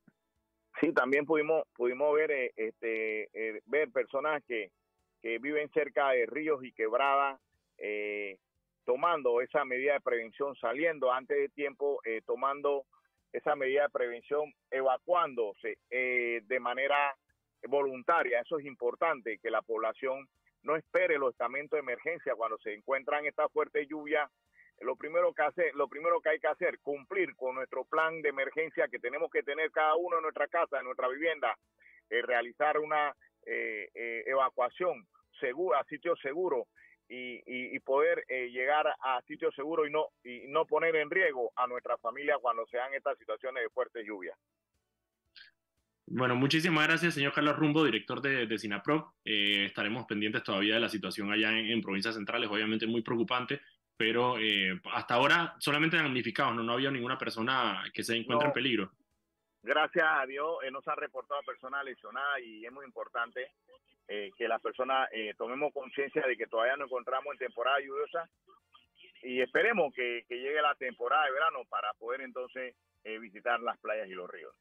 Sí, 0.80 0.92
también 0.92 1.26
pudimos, 1.26 1.62
pudimos 1.74 2.12
ver, 2.14 2.30
eh, 2.32 2.52
este, 2.56 3.28
eh, 3.32 3.60
ver 3.66 3.90
personas 3.90 4.42
que, 4.48 4.72
que 5.22 5.38
viven 5.38 5.70
cerca 5.70 6.10
de 6.10 6.26
ríos 6.26 6.64
y 6.64 6.72
quebradas, 6.72 7.40
tomando 8.84 9.40
esa 9.40 9.64
medida 9.64 9.94
de 9.94 10.00
prevención, 10.00 10.54
saliendo 10.56 11.12
antes 11.12 11.36
de 11.36 11.48
tiempo, 11.50 12.00
tomando 12.26 12.84
esa 13.32 13.56
medida 13.56 13.84
de 13.84 13.90
prevención, 13.90 14.52
evacuándose 14.70 15.78
de 15.88 16.60
manera 16.60 17.14
voluntaria. 17.68 18.40
Eso 18.40 18.58
es 18.58 18.66
importante, 18.66 19.38
que 19.38 19.50
la 19.50 19.62
población 19.62 20.28
no 20.62 20.76
espere 20.76 21.18
los 21.18 21.32
estamentos 21.32 21.76
de 21.76 21.80
emergencia 21.80 22.34
cuando 22.34 22.58
se 22.58 22.74
encuentran 22.74 23.26
esta 23.26 23.48
fuerte 23.48 23.86
lluvia. 23.86 24.30
Lo 24.80 24.96
primero 24.96 25.32
que 25.34 25.42
hace, 25.42 25.72
lo 25.74 25.88
primero 25.88 26.20
que 26.20 26.30
hay 26.30 26.40
que 26.40 26.48
hacer, 26.48 26.78
cumplir 26.80 27.36
con 27.36 27.54
nuestro 27.54 27.84
plan 27.84 28.22
de 28.22 28.30
emergencia 28.30 28.88
que 28.88 28.98
tenemos 28.98 29.30
que 29.30 29.42
tener 29.42 29.70
cada 29.70 29.94
uno 29.96 30.16
en 30.16 30.22
nuestra 30.22 30.48
casa, 30.48 30.78
en 30.78 30.84
nuestra 30.84 31.08
vivienda, 31.08 31.54
eh, 32.08 32.22
realizar 32.22 32.78
una 32.78 33.14
eh, 33.46 33.88
eh, 33.94 34.24
evacuación 34.26 35.06
a 35.74 35.84
sitio 35.84 36.14
seguro 36.16 36.66
y, 37.08 37.78
poder 37.80 38.24
llegar 38.28 38.86
a 39.00 39.22
sitio 39.22 39.50
seguro 39.52 39.86
y 39.86 39.90
no 39.90 40.08
y 40.22 40.46
no 40.48 40.66
poner 40.66 40.94
en 40.96 41.10
riesgo 41.10 41.50
a 41.56 41.66
nuestra 41.66 41.96
familia 41.96 42.36
cuando 42.38 42.66
sean 42.66 42.92
estas 42.92 43.16
situaciones 43.18 43.62
de 43.64 43.70
fuerte 43.70 44.04
lluvia. 44.04 44.36
Bueno, 46.12 46.34
muchísimas 46.34 46.88
gracias, 46.88 47.14
señor 47.14 47.32
Carlos 47.32 47.56
Rumbo, 47.56 47.84
director 47.84 48.20
de, 48.20 48.44
de 48.44 48.58
SINAPRO. 48.58 49.14
Eh, 49.24 49.66
estaremos 49.66 50.06
pendientes 50.06 50.42
todavía 50.42 50.74
de 50.74 50.80
la 50.80 50.88
situación 50.88 51.30
allá 51.30 51.56
en, 51.56 51.80
provincias 51.80 52.16
centrales, 52.16 52.50
obviamente 52.50 52.84
muy 52.88 53.00
preocupante, 53.00 53.60
pero 53.96 54.36
eh, 54.36 54.80
hasta 54.92 55.14
ahora 55.14 55.54
solamente 55.60 55.96
damnificados, 55.96 56.56
¿no? 56.56 56.64
no 56.64 56.72
había 56.72 56.90
ninguna 56.90 57.16
persona 57.16 57.84
que 57.94 58.02
se 58.02 58.16
encuentre 58.16 58.48
en 58.48 58.52
peligro. 58.52 58.90
Gracias 59.62 60.04
a 60.04 60.26
Dios 60.26 60.56
eh, 60.64 60.72
no 60.72 60.82
se 60.82 60.90
han 60.90 60.96
reportado 60.96 61.42
personas 61.46 61.84
lesionadas 61.84 62.40
y 62.42 62.66
es 62.66 62.72
muy 62.72 62.84
importante 62.84 63.52
que 64.08 64.48
las 64.48 64.60
personas 64.60 65.08
tomemos 65.38 65.72
conciencia 65.72 66.26
de 66.26 66.36
que 66.36 66.48
todavía 66.48 66.76
nos 66.76 66.88
encontramos 66.88 67.32
en 67.32 67.38
temporada 67.38 67.78
lluviosa 67.78 68.28
y 69.22 69.40
esperemos 69.40 69.94
que, 69.94 70.24
que 70.28 70.34
llegue 70.34 70.60
la 70.60 70.74
temporada 70.74 71.26
de 71.26 71.30
verano 71.30 71.60
para 71.68 71.92
poder 71.94 72.22
entonces 72.22 72.74
visitar 73.04 73.60
las 73.60 73.78
playas 73.78 74.08
y 74.08 74.14
los 74.14 74.28
ríos. 74.28 74.52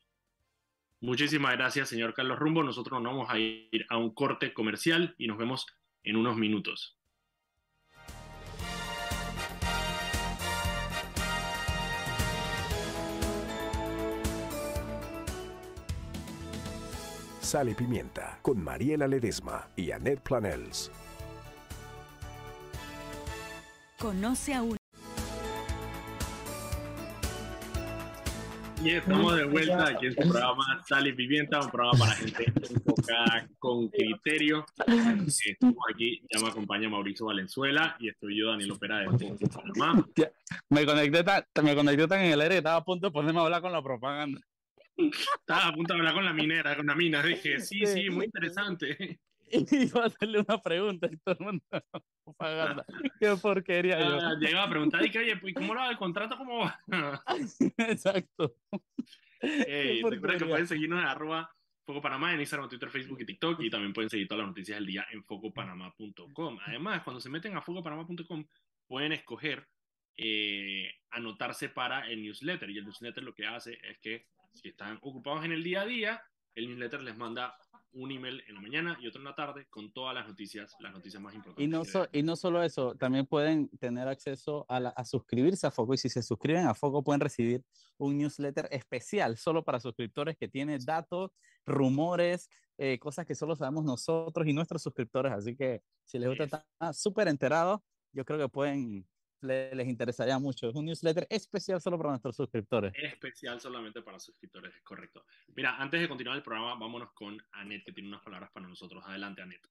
Muchísimas 1.02 1.54
gracias, 1.54 1.90
señor 1.90 2.14
Carlos 2.14 2.38
Rumbo. 2.40 2.64
Nosotros 2.64 3.02
nos 3.02 3.14
vamos 3.14 3.30
a 3.30 3.40
ir 3.40 3.86
a 3.90 3.98
un 3.98 4.14
corte 4.14 4.54
comercial 4.54 5.16
y 5.18 5.28
nos 5.28 5.38
vemos 5.38 5.66
en 6.04 6.18
unos 6.18 6.36
minutos. 6.36 6.98
Sal 17.40 17.70
y 17.70 17.74
Pimienta 17.74 18.38
con 18.44 18.64
Mariela 18.64 19.08
Ledesma 19.08 19.70
y 19.76 19.90
Annette 19.90 20.22
Planels. 20.22 20.92
Conoce 23.98 24.54
a 24.54 24.62
un 24.62 24.79
Y 28.82 28.92
estamos 28.92 29.36
de 29.36 29.44
vuelta 29.44 29.90
aquí 29.90 30.06
en 30.06 30.16
su 30.16 30.30
programa 30.30 30.82
Sal 30.88 31.08
y 31.08 31.14
Pimienta, 31.14 31.60
un 31.60 31.70
programa 31.70 32.00
para 32.00 32.12
gente 32.14 32.46
enfocada 32.46 33.48
con 33.60 33.90
criterio. 33.90 34.66
Estamos 35.28 35.84
aquí, 35.94 36.22
ya 36.32 36.40
me 36.40 36.48
acompaña 36.48 36.88
Mauricio 36.88 37.26
Valenzuela 37.26 37.98
y 38.00 38.08
estoy 38.08 38.40
yo, 38.40 38.48
Daniel 38.52 38.72
Opera 38.72 39.00
de 39.00 39.48
Panamá. 39.50 40.06
Me 40.70 40.86
conecté, 40.86 41.24
tan, 41.24 41.44
me 41.62 41.76
conecté 41.76 42.08
tan 42.08 42.22
en 42.22 42.32
el 42.32 42.42
aire, 42.42 42.58
estaba 42.58 42.78
a 42.78 42.86
punto 42.86 43.08
de 43.08 43.12
ponerme 43.12 43.40
a 43.40 43.44
hablar 43.44 43.62
con 43.62 43.74
la 43.74 43.84
propaganda. 43.84 44.40
Estaba 44.96 45.68
a 45.68 45.74
punto 45.74 45.94
de 45.94 46.00
hablar 46.00 46.14
con 46.14 46.26
la 46.26 46.34
minera, 46.34 46.76
con 46.78 46.88
la 46.88 46.96
mina. 46.96 47.22
Dije, 47.22 47.60
sí, 47.60 47.86
sí, 47.86 48.10
muy 48.10 48.26
interesante. 48.26 49.20
Y 49.72 49.84
iba 49.84 50.04
a 50.04 50.08
hacerle 50.08 50.40
una 50.40 50.62
pregunta 50.62 51.08
y 51.12 51.18
todo 51.18 51.36
el 51.40 51.46
mundo 51.46 51.64
propaganda. 52.24 52.86
Qué 53.20 53.36
porquería. 53.42 53.98
Ah, 54.00 54.36
llegaba 54.40 54.66
a 54.66 54.70
preguntar 54.70 55.06
y 55.06 55.12
que, 55.12 55.20
oye, 55.20 55.38
pues, 55.38 55.54
¿cómo 55.54 55.74
lo 55.74 55.80
va 55.80 55.90
el 55.90 55.98
contrato? 55.98 56.38
¿Cómo 56.38 56.60
va? 56.60 56.80
Exacto. 57.78 58.56
que 59.40 60.02
pueden 60.22 60.68
seguirnos 60.68 61.00
en 61.00 61.06
arroba 61.06 61.50
Foco 61.86 62.02
Panamá 62.02 62.34
en 62.34 62.40
Instagram, 62.40 62.70
Twitter, 62.70 62.90
Facebook 62.90 63.22
y 63.22 63.26
TikTok 63.26 63.62
y 63.62 63.70
también 63.70 63.94
pueden 63.94 64.12
seguir 64.12 64.28
todas 64.28 64.42
las 64.42 64.50
noticias 64.50 64.78
del 64.78 64.86
día 64.86 65.08
en 65.12 65.24
focopanamá.com. 65.24 66.60
Además, 66.68 67.02
cuando 67.02 67.20
se 67.20 67.32
meten 67.32 67.58
a 67.58 67.62
focopanamá.com 67.62 68.46
pueden 68.86 69.14
escoger 69.14 69.68
eh, 70.16 70.92
anotarse 71.10 71.70
para 71.70 72.08
el 72.08 72.22
newsletter 72.22 72.70
y 72.70 72.78
el 72.78 72.86
newsletter 72.86 73.24
lo 73.24 73.34
que 73.34 73.48
hace 73.48 73.80
es 73.82 73.98
que 74.00 74.28
si 74.54 74.70
están 74.70 75.00
ocupados 75.02 75.46
en 75.46 75.52
el 75.52 75.64
día 75.64 75.82
a 75.82 75.86
día, 75.86 76.24
el 76.54 76.68
newsletter 76.68 77.02
les 77.02 77.18
manda 77.18 77.58
un 77.94 78.12
email 78.12 78.44
en 78.48 78.56
la 78.56 78.62
mañana 78.62 78.98
y 79.02 79.08
otro 79.08 79.20
en 79.20 79.26
la 79.26 79.36
tarde 79.36 79.68
con 79.70 79.92
todas 79.92 80.14
las 80.14 80.28
noticias, 80.28 80.76
las 80.80 80.94
noticias 80.94 81.22
más 81.22 81.34
importantes. 81.34 81.66
Y 81.66 81.68
no, 81.68 81.84
y 82.12 82.24
no 82.24 82.36
solo 82.36 82.64
eso, 82.64 82.96
también 82.96 83.26
pueden 83.26 83.70
tener 83.80 84.08
acceso 84.08 84.66
a, 84.70 84.78
a, 84.78 85.06
suscribirse 85.06 85.68
a 85.68 85.72
Foco 85.72 85.94
y 85.94 85.98
si 85.98 86.10
se 86.10 86.22
suscriben 86.22 86.68
a 86.68 86.74
Foco 86.74 87.04
pueden 87.04 87.22
recibir 87.22 87.64
un 87.98 88.18
newsletter 88.18 88.68
especial 88.72 89.38
solo 89.38 89.64
para 89.64 89.80
suscriptores 89.80 90.38
que 90.38 90.48
tiene 90.48 90.78
datos, 90.80 91.32
rumores, 91.66 92.50
eh, 92.78 92.98
cosas 92.98 93.26
que 93.26 93.36
solo 93.36 93.58
sabemos 93.58 93.84
nosotros 93.84 94.48
y 94.48 94.54
nuestros 94.54 94.82
suscriptores. 94.82 95.34
Así 95.34 95.56
que 95.56 95.82
si 96.06 96.18
les 96.18 96.30
gusta 96.30 96.46
estar 96.46 96.64
súper 96.94 97.28
enterado, 97.28 97.84
yo 98.14 98.24
creo 98.24 98.40
que 98.40 98.48
pueden 98.48 99.06
les 99.42 99.88
interesaría 99.88 100.38
mucho. 100.40 100.70
Es 100.70 100.76
un 100.76 100.86
newsletter 100.86 101.28
especial 101.30 101.82
solo 101.82 101.98
para 101.98 102.12
nuestros 102.12 102.36
suscriptores. 102.36 102.94
Especial 102.96 103.60
solamente 103.60 104.02
para 104.02 104.20
suscriptores, 104.20 104.74
es 104.76 104.82
correcto. 104.84 105.26
Mira, 105.56 105.78
antes 105.78 106.02
de 106.02 106.08
continuar 106.08 106.38
el 106.38 106.44
programa, 106.44 106.76
vámonos 106.76 107.12
con 107.14 107.38
Anet, 107.52 107.84
que 107.86 107.94
tiene 107.94 108.10
unas 108.10 108.22
palabras 108.22 108.50
para 108.52 108.68
nosotros. 108.68 109.04
Adelante, 109.06 109.42
Anet. 109.42 109.62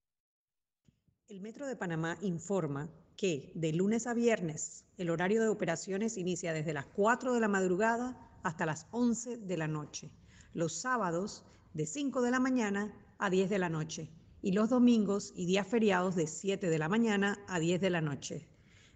El 1.28 1.40
Metro 1.40 1.66
de 1.66 1.76
Panamá 1.76 2.16
informa 2.22 2.88
que 3.16 3.52
de 3.54 3.72
lunes 3.72 4.06
a 4.06 4.14
viernes 4.14 4.86
el 4.96 5.10
horario 5.10 5.42
de 5.42 5.48
operaciones 5.48 6.16
inicia 6.16 6.54
desde 6.54 6.72
las 6.72 6.86
4 6.86 7.34
de 7.34 7.40
la 7.40 7.48
madrugada 7.48 8.16
hasta 8.42 8.64
las 8.64 8.86
11 8.92 9.36
de 9.38 9.56
la 9.58 9.68
noche. 9.68 10.10
Los 10.54 10.80
sábados 10.80 11.44
de 11.74 11.84
5 11.84 12.22
de 12.22 12.30
la 12.30 12.40
mañana 12.40 12.94
a 13.18 13.28
10 13.28 13.50
de 13.50 13.58
la 13.58 13.68
noche 13.68 14.10
y 14.40 14.52
los 14.52 14.70
domingos 14.70 15.34
y 15.36 15.44
días 15.44 15.66
feriados 15.66 16.14
de 16.14 16.26
7 16.26 16.70
de 16.70 16.78
la 16.78 16.88
mañana 16.88 17.44
a 17.48 17.58
10 17.58 17.80
de 17.80 17.90
la 17.90 18.00
noche 18.00 18.48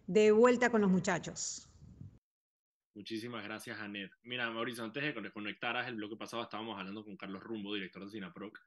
de 0.06 0.32
vuelta 0.32 0.70
con 0.70 0.80
los 0.80 0.90
muchachos. 0.90 1.68
Muchísimas 2.94 3.42
gracias, 3.44 3.80
Anet. 3.80 4.10
Mira, 4.22 4.50
Mauricio, 4.50 4.84
antes 4.84 5.02
de 5.02 5.14
que 5.14 5.30
conectaras 5.30 5.88
el 5.88 5.94
bloque 5.94 6.16
pasado, 6.16 6.42
estábamos 6.42 6.78
hablando 6.78 7.04
con 7.04 7.16
Carlos 7.16 7.42
Rumbo, 7.42 7.74
director 7.74 8.04
de 8.04 8.10
Sinaproc, 8.10 8.58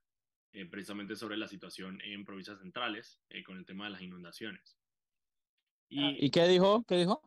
eh, 0.53 0.65
precisamente 0.65 1.15
sobre 1.15 1.37
la 1.37 1.47
situación 1.47 2.01
en 2.01 2.25
provincias 2.25 2.59
centrales 2.59 3.19
eh, 3.29 3.43
con 3.43 3.57
el 3.57 3.65
tema 3.65 3.85
de 3.85 3.91
las 3.91 4.01
inundaciones. 4.01 4.77
¿Y, 5.87 6.31
qué 6.31 6.47
dijo? 6.47 6.83
¿Qué 6.87 6.95
dijo? 6.95 7.21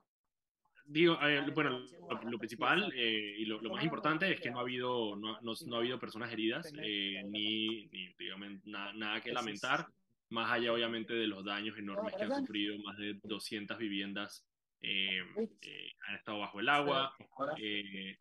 Digo, 0.84 1.16
eh, 1.22 1.44
bueno, 1.54 1.78
lo, 2.24 2.38
principal 2.38 2.92
y 2.94 3.44
lo, 3.44 3.60
más 3.62 3.84
importante 3.84 4.32
es 4.32 4.40
que 4.40 4.50
no 4.50 4.58
ha 4.58 4.62
habido, 4.62 5.14
no, 5.14 5.38
no, 5.40 5.76
ha 5.76 5.78
habido 5.78 6.00
personas 6.00 6.32
heridas, 6.32 6.72
ni, 6.72 7.86
ni 7.86 8.14
digamos, 8.18 8.48
nada 8.64 9.20
que 9.20 9.32
lamentar 9.32 9.86
más 10.30 10.52
allá 10.52 10.72
obviamente 10.72 11.14
de 11.14 11.26
los 11.26 11.44
daños 11.44 11.78
enormes 11.78 12.14
que 12.14 12.24
han 12.24 12.34
sufrido, 12.34 12.78
más 12.80 12.96
de 12.98 13.18
200 13.22 13.78
viviendas 13.78 14.46
eh, 14.80 15.22
eh, 15.62 15.92
han 16.06 16.14
estado 16.14 16.38
bajo 16.38 16.60
el 16.60 16.68
agua, 16.68 17.12
eh, 17.60 18.16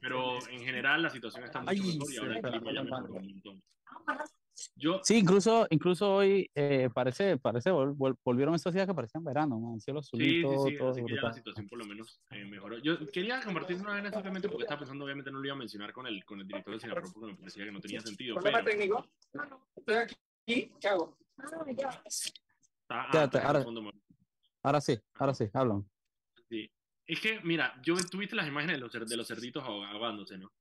pero 0.00 0.38
en 0.48 0.60
general 0.60 1.02
la 1.02 1.10
situación 1.10 1.42
está 1.44 1.60
mucho 1.60 1.82
mejor 1.82 2.12
y 2.12 2.16
ahora 2.18 2.36
el 2.36 2.42
clima 2.42 2.72
ya 2.72 2.82
mejoró 2.84 3.14
un 3.14 3.26
montón. 3.26 3.62
Yo, 4.74 5.00
sí, 5.04 5.18
incluso, 5.18 5.66
incluso 5.70 6.14
hoy 6.14 6.50
parece, 6.92 7.36
parece 7.36 7.70
volvieron 7.70 8.54
estos 8.54 8.74
días 8.74 8.86
que 8.86 8.94
parecían 8.94 9.24
verano, 9.24 9.58
man, 9.58 9.80
cielo 9.80 10.00
azul, 10.00 10.20
sí, 10.20 10.42
todo, 10.42 10.66
sí, 10.66 10.76
sí, 10.76 10.84
así 10.84 11.04
que 11.04 11.14
ya 11.14 11.22
la 11.22 11.32
situación 11.32 11.68
por 11.68 11.78
lo 11.78 11.84
menos 11.84 12.20
mejoró. 12.30 12.78
Yo 12.78 13.06
quería 13.08 13.40
compartir 13.40 13.76
una 13.76 14.00
vez 14.00 14.12
simplemente 14.12 14.48
porque 14.48 14.64
estaba 14.64 14.80
pensando, 14.80 15.04
obviamente 15.04 15.30
no 15.30 15.38
lo 15.38 15.44
iba 15.46 15.54
a 15.54 15.58
mencionar 15.58 15.92
con 15.92 16.06
el, 16.06 16.24
con 16.24 16.40
el 16.40 16.46
director 16.46 16.74
de 16.74 16.80
Sinapro 16.80 17.04
porque 17.12 17.32
me 17.32 17.38
parecía 17.38 17.64
que 17.64 17.72
no 17.72 17.80
tenía 17.80 18.00
sentido. 18.00 18.36
Pero... 18.40 18.64
técnico? 18.64 19.06
Estoy 19.76 19.94
aquí, 19.94 20.72
¿qué 20.80 20.88
hago? 20.88 21.16
Ah, 22.88 23.28
ahora, 24.62 24.80
sí, 24.80 24.98
ahora 25.14 25.34
sí, 25.34 25.48
hablan. 25.52 25.88
Sí. 26.48 26.70
Es 27.06 27.20
que, 27.20 27.40
mira, 27.40 27.80
yo 27.82 27.96
tuviste 28.10 28.36
las 28.36 28.46
imágenes 28.46 28.76
de 28.76 28.80
los, 28.80 28.92
de 28.92 29.16
los 29.16 29.26
cerditos 29.26 29.64
ahogándose, 29.64 30.36
¿no? 30.36 30.52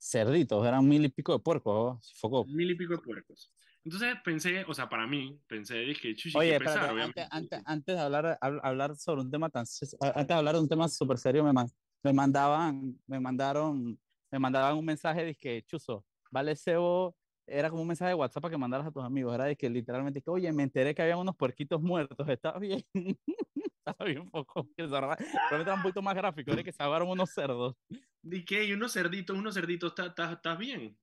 Cerditos, 0.00 0.64
eran 0.64 0.86
mil 0.88 1.04
y 1.04 1.08
pico 1.08 1.32
de 1.32 1.40
puercos, 1.40 2.14
Mil 2.46 2.70
y 2.70 2.76
pico 2.76 2.94
de 2.94 3.02
puercos. 3.02 3.52
Entonces 3.84 4.14
pensé, 4.24 4.64
o 4.68 4.74
sea, 4.74 4.88
para 4.88 5.06
mí, 5.06 5.40
pensé, 5.48 5.78
dije, 5.78 6.14
chuchi, 6.14 6.36
Oye, 6.38 6.50
qué 6.50 6.54
espérate, 6.54 6.78
pesar, 6.78 6.90
antes, 6.90 6.94
obviamente. 6.94 7.28
antes, 7.30 7.62
antes 7.64 7.94
de 7.96 8.00
hablar, 8.00 8.38
hab- 8.40 8.60
hablar 8.62 8.96
sobre 8.96 9.22
un 9.22 9.30
tema 9.30 9.50
tan, 9.50 9.64
antes 10.00 10.28
de 10.28 10.34
hablar 10.34 10.54
de 10.54 10.60
un 10.60 10.68
tema 10.68 10.88
súper 10.88 11.18
serio, 11.18 11.42
me, 11.42 11.52
man- 11.52 11.70
me 12.04 12.12
mandaban, 12.12 12.96
me 13.06 13.18
mandaron, 13.18 13.98
me 14.30 14.38
mandaban 14.38 14.76
un 14.76 14.84
mensaje 14.84 15.34
que, 15.34 15.62
Chuzo, 15.64 16.04
vale 16.30 16.54
cebo, 16.54 17.16
era 17.48 17.70
como 17.70 17.82
un 17.82 17.88
mensaje 17.88 18.10
de 18.10 18.14
WhatsApp 18.14 18.42
para 18.42 18.52
que 18.52 18.58
mandaras 18.58 18.86
a 18.86 18.90
tus 18.90 19.02
amigos, 19.02 19.34
era 19.34 19.44
de 19.44 19.56
que 19.56 19.68
literalmente, 19.70 20.22
que, 20.22 20.30
oye, 20.30 20.52
me 20.52 20.62
enteré 20.62 20.94
que 20.94 21.02
había 21.02 21.16
unos 21.16 21.36
puerquitos 21.36 21.80
muertos, 21.80 22.16
estaba 22.28 22.58
bien, 22.58 22.84
estaba 22.94 24.04
bien 24.04 24.30
poco, 24.30 24.68
probablemente 24.74 25.62
era 25.62 25.74
un 25.74 25.82
poquito 25.82 26.02
más 26.02 26.14
gráfico, 26.14 26.52
era 26.52 26.62
que 26.62 26.72
se 26.72 26.82
ahogaron 26.82 27.08
unos 27.08 27.30
cerdos. 27.30 27.74
Dije, 28.22 28.64
y 28.64 28.72
unos 28.72 28.92
cerditos, 28.92 29.36
unos 29.36 29.54
cerditos, 29.54 29.92
¿estás 29.92 30.08
está, 30.08 30.32
estás 30.32 30.58
bien? 30.58 30.98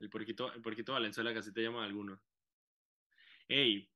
El 0.00 0.10
puerquito, 0.10 0.52
el 0.52 0.60
puerquito 0.60 0.92
Valenzuela, 0.92 1.32
que 1.32 1.38
así 1.38 1.52
te 1.52 1.62
llaman 1.62 1.84
algunos. 1.84 2.20
Ey, 3.48 3.90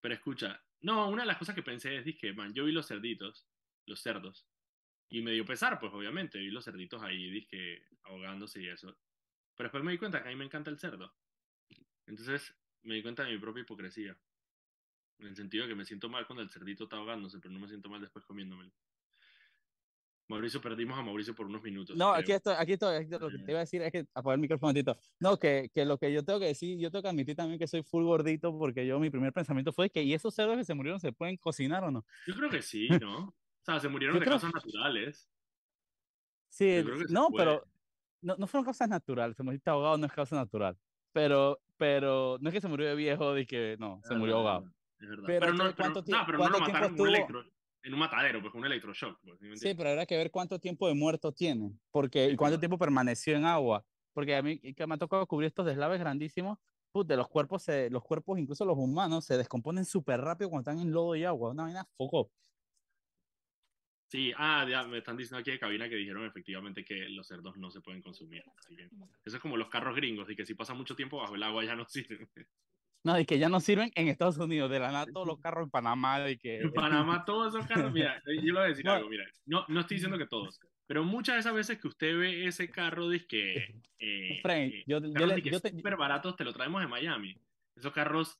pero 0.00 0.14
escucha, 0.14 0.62
no, 0.80 1.08
una 1.08 1.22
de 1.22 1.26
las 1.26 1.38
cosas 1.38 1.54
que 1.54 1.62
pensé 1.62 1.96
es, 1.96 2.04
dije, 2.04 2.32
man, 2.32 2.52
yo 2.54 2.64
vi 2.64 2.72
los 2.72 2.86
cerditos, 2.86 3.48
los 3.86 4.00
cerdos, 4.00 4.46
y 5.08 5.22
me 5.22 5.32
dio 5.32 5.44
pesar, 5.44 5.80
pues 5.80 5.92
obviamente, 5.92 6.38
vi 6.38 6.50
los 6.50 6.64
cerditos 6.64 7.02
ahí, 7.02 7.30
dije, 7.30 7.82
ahogándose 8.04 8.62
y 8.62 8.68
eso. 8.68 8.96
Pero 9.58 9.66
después 9.66 9.82
me 9.82 9.90
di 9.90 9.98
cuenta 9.98 10.22
que 10.22 10.28
a 10.28 10.30
mí 10.30 10.36
me 10.36 10.44
encanta 10.44 10.70
el 10.70 10.78
cerdo. 10.78 11.12
Entonces 12.06 12.54
me 12.84 12.94
di 12.94 13.02
cuenta 13.02 13.24
de 13.24 13.32
mi 13.32 13.38
propia 13.38 13.62
hipocresía. 13.62 14.16
En 15.18 15.26
el 15.26 15.34
sentido 15.34 15.64
de 15.64 15.70
que 15.70 15.74
me 15.74 15.84
siento 15.84 16.08
mal 16.08 16.28
cuando 16.28 16.44
el 16.44 16.48
cerdito 16.48 16.84
está 16.84 16.96
ahogándose, 16.96 17.40
pero 17.40 17.52
no 17.52 17.58
me 17.58 17.66
siento 17.66 17.88
mal 17.88 18.00
después 18.00 18.24
comiéndomelo. 18.24 18.70
Mauricio, 20.28 20.60
perdimos 20.60 20.96
a 20.96 21.02
Mauricio 21.02 21.34
por 21.34 21.46
unos 21.46 21.60
minutos. 21.60 21.96
No, 21.96 22.12
creo. 22.12 22.20
aquí 22.20 22.32
estoy, 22.32 22.54
aquí 22.56 22.72
estoy, 22.74 22.94
aquí 22.96 23.04
estoy, 23.12 23.18
lo 23.18 23.30
que 23.36 23.44
te 23.44 23.50
iba 23.50 23.58
a 23.58 23.62
decir 23.62 23.82
es 23.82 23.90
que, 23.90 24.06
apagar 24.14 24.34
el 24.36 24.42
micrófono 24.42 24.68
un 24.68 24.74
momentito. 24.74 24.96
No, 25.18 25.36
que, 25.38 25.70
que 25.74 25.84
lo 25.84 25.98
que 25.98 26.12
yo 26.12 26.24
tengo 26.24 26.38
que 26.38 26.46
decir, 26.46 26.78
yo 26.78 26.92
tengo 26.92 27.02
que 27.02 27.08
admitir 27.08 27.34
también 27.34 27.58
que 27.58 27.66
soy 27.66 27.82
full 27.82 28.04
gordito 28.04 28.56
porque 28.56 28.86
yo, 28.86 29.00
mi 29.00 29.10
primer 29.10 29.32
pensamiento 29.32 29.72
fue 29.72 29.90
que, 29.90 30.04
¿y 30.04 30.14
esos 30.14 30.32
cerdos 30.34 30.56
que 30.56 30.64
se 30.64 30.74
murieron 30.74 31.00
se 31.00 31.12
pueden 31.12 31.36
cocinar 31.36 31.82
o 31.82 31.90
no? 31.90 32.04
Yo 32.28 32.34
creo 32.36 32.50
que 32.50 32.62
sí, 32.62 32.88
¿no? 33.00 33.24
O 33.24 33.34
sea, 33.64 33.80
se 33.80 33.88
murieron 33.88 34.14
Yo 34.16 34.20
de 34.20 34.26
creo- 34.26 34.38
causas 34.38 34.54
naturales. 34.54 35.28
Sí, 36.48 36.84
no, 37.10 37.30
pero 37.36 37.64
no, 38.20 38.36
no 38.36 38.46
fueron 38.46 38.64
causas 38.64 38.88
naturales, 38.88 39.36
se 39.36 39.42
murió 39.42 39.60
ahogado 39.66 39.98
no 39.98 40.06
es 40.06 40.12
causa 40.12 40.36
natural, 40.36 40.76
pero, 41.12 41.60
pero 41.76 42.38
no 42.40 42.48
es 42.48 42.54
que 42.54 42.60
se 42.60 42.68
murió 42.68 42.88
de 42.88 42.94
viejo, 42.94 43.32
de 43.34 43.46
que 43.46 43.76
no, 43.78 44.00
se 44.02 44.14
murió 44.14 44.36
ahogado. 44.36 44.70
Es 45.00 45.08
verdad. 45.08 45.24
Pero 45.26 45.40
Pero, 45.40 45.52
no, 45.54 45.64
entonces, 45.64 45.76
pero, 45.76 45.92
¿cuánto 45.92 46.10
no, 46.12 46.26
pero 46.26 46.38
no 46.38 46.44
lo 46.44 46.50
cuánto 46.58 46.60
mataron 46.60 46.90
con 46.90 47.00
un 47.00 47.06
estuvo? 47.06 47.16
electro, 47.16 47.44
en 47.82 47.94
un 47.94 48.00
matadero, 48.00 48.40
pues 48.40 48.52
con 48.52 48.60
un 48.60 48.66
electroshock. 48.66 49.18
Pues, 49.22 49.38
¿sí 49.40 49.68
Sí, 49.68 49.74
pero 49.74 49.90
habrá 49.90 50.06
que 50.06 50.16
ver 50.16 50.30
cuánto 50.30 50.58
tiempo 50.58 50.88
de 50.88 50.94
muerto 50.94 51.32
tiene, 51.32 51.72
porque, 51.90 52.26
Sí, 52.26 52.32
y 52.32 52.36
cuánto 52.36 52.52
claro. 52.52 52.60
tiempo 52.60 52.78
permaneció 52.78 53.36
en 53.36 53.44
agua, 53.44 53.84
porque 54.12 54.34
a 54.34 54.42
mí 54.42 54.58
que 54.58 54.86
me 54.86 54.94
ha 54.94 54.98
tocado 54.98 55.26
cubrir 55.26 55.48
estos 55.48 55.66
deslaves 55.66 56.00
grandísimos, 56.00 56.58
de 57.06 57.16
los 57.16 57.28
cuerpos, 57.28 57.62
se, 57.62 57.90
los 57.90 58.02
cuerpos, 58.02 58.38
incluso 58.38 58.64
los 58.64 58.76
humanos, 58.76 59.24
se 59.24 59.36
descomponen 59.36 59.84
súper 59.84 60.20
rápido 60.20 60.50
cuando 60.50 60.70
están 60.70 60.84
en 60.84 60.92
lodo 60.92 61.14
y 61.14 61.24
agua, 61.24 61.50
una 61.50 61.64
vaina 61.64 61.84
foco. 61.96 62.30
Sí, 64.10 64.32
ah, 64.38 64.66
ya 64.68 64.84
me 64.84 64.98
están 64.98 65.16
diciendo 65.18 65.38
aquí 65.38 65.50
de 65.50 65.58
cabina 65.58 65.88
que 65.88 65.96
dijeron 65.96 66.24
efectivamente 66.24 66.82
que 66.84 67.08
los 67.10 67.26
cerdos 67.26 67.56
no 67.58 67.70
se 67.70 67.82
pueden 67.82 68.00
consumir. 68.00 68.42
Así 68.56 68.74
que 68.74 68.84
eso 69.24 69.36
es 69.36 69.42
como 69.42 69.56
los 69.58 69.68
carros 69.68 69.94
gringos, 69.94 70.30
y 70.30 70.34
que 70.36 70.46
si 70.46 70.54
pasa 70.54 70.72
mucho 70.72 70.96
tiempo 70.96 71.18
bajo 71.18 71.34
el 71.34 71.42
agua 71.42 71.64
ya 71.64 71.76
no 71.76 71.84
sirven. 71.88 72.28
No, 73.04 73.18
y 73.20 73.26
que 73.26 73.38
ya 73.38 73.48
no 73.48 73.60
sirven 73.60 73.92
en 73.94 74.08
Estados 74.08 74.38
Unidos, 74.38 74.70
de 74.70 74.80
la 74.80 74.90
nada 74.90 75.06
todos 75.12 75.26
los 75.26 75.38
carros 75.38 75.64
en 75.64 75.70
Panamá, 75.70 76.28
y 76.28 76.36
que... 76.38 76.60
En 76.60 76.72
Panamá 76.72 77.24
todos 77.24 77.54
esos 77.54 77.66
carros, 77.66 77.92
mira, 77.92 78.20
yo 78.26 78.32
le 78.42 78.52
voy 78.52 78.60
a 78.62 78.64
decir 78.68 78.84
No. 78.84 78.92
algo, 78.92 79.08
mira, 79.08 79.24
no, 79.46 79.64
no 79.68 79.80
estoy 79.80 79.96
diciendo 79.96 80.18
que 80.18 80.26
todos, 80.26 80.58
pero 80.86 81.04
muchas 81.04 81.36
de 81.36 81.40
esas 81.40 81.54
veces 81.54 81.78
que 81.78 81.86
usted 81.88 82.18
ve 82.18 82.46
ese 82.46 82.70
carro, 82.70 83.08
que 83.28 83.74
eh, 83.98 84.40
Frank, 84.42 84.72
eh, 84.72 84.84
yo- 84.86 85.00
yo 85.00 85.26
le- 85.26 85.42
yo 85.42 85.60
te- 85.60 85.70
súper 85.70 85.96
baratos, 85.96 86.34
te 86.34 86.44
lo 86.44 86.52
traemos 86.52 86.80
de 86.80 86.88
Miami. 86.88 87.36
Esos 87.76 87.92
carros 87.92 88.38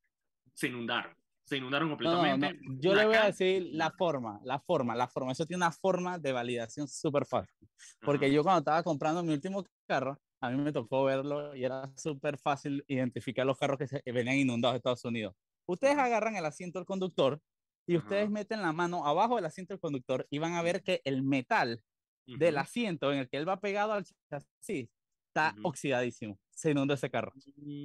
se 0.54 0.66
inundaron, 0.68 1.14
se 1.48 1.56
inundaron 1.56 1.88
No, 1.88 1.94
no, 1.94 1.98
completamente. 1.98 2.60
no, 2.62 2.80
Yo 2.80 2.94
le 2.94 3.06
voy 3.06 3.16
a 3.16 3.24
decir 3.26 3.70
la 3.72 3.90
forma, 3.90 4.40
la 4.44 4.60
forma, 4.60 4.94
la 4.94 5.08
forma. 5.08 5.32
Eso 5.32 5.46
tiene 5.46 5.64
una 5.64 5.72
forma 5.72 6.18
de 6.18 6.32
validación 6.32 6.86
súper 6.86 7.24
fácil. 7.24 7.68
Porque 8.00 8.26
Ajá. 8.26 8.34
yo 8.34 8.42
cuando 8.42 8.58
estaba 8.58 8.82
comprando 8.82 9.22
mi 9.22 9.32
último 9.32 9.64
carro, 9.86 10.20
a 10.40 10.50
mí 10.50 10.62
me 10.62 10.72
tocó 10.72 11.04
verlo 11.04 11.54
y 11.56 11.64
era 11.64 11.90
súper 11.96 12.38
fácil 12.38 12.84
identificar 12.86 13.46
los 13.46 13.58
carros 13.58 13.78
que 13.78 13.88
se, 13.88 14.02
que 14.02 14.12
venían 14.12 14.36
inundados 14.36 14.74
de 14.74 14.78
Estados 14.78 15.04
Unidos. 15.04 15.34
Ustedes 15.66 15.96
agarran 15.98 16.36
el 16.36 16.44
asiento 16.44 16.78
del 16.78 16.86
conductor 16.86 17.40
y 17.86 17.96
Ajá. 17.96 18.04
ustedes 18.04 18.30
meten 18.30 18.62
la 18.62 18.72
mano 18.72 19.06
abajo 19.06 19.36
del 19.36 19.46
asiento 19.46 19.72
del 19.72 19.80
conductor 19.80 20.26
y 20.30 20.38
van 20.38 20.54
a 20.54 20.62
ver 20.62 20.82
que 20.82 21.00
el 21.04 21.22
metal 21.22 21.82
del 22.26 22.58
asiento 22.58 23.10
en 23.10 23.20
el 23.20 23.28
que 23.30 23.38
él 23.38 23.48
va 23.48 23.58
pegado 23.58 23.94
al 23.94 24.04
chasis 24.30 24.90
está 25.28 25.54
oxidadísimo. 25.62 26.38
Se 26.58 26.72
inundó 26.72 26.94
ese 26.94 27.08
carro. 27.08 27.32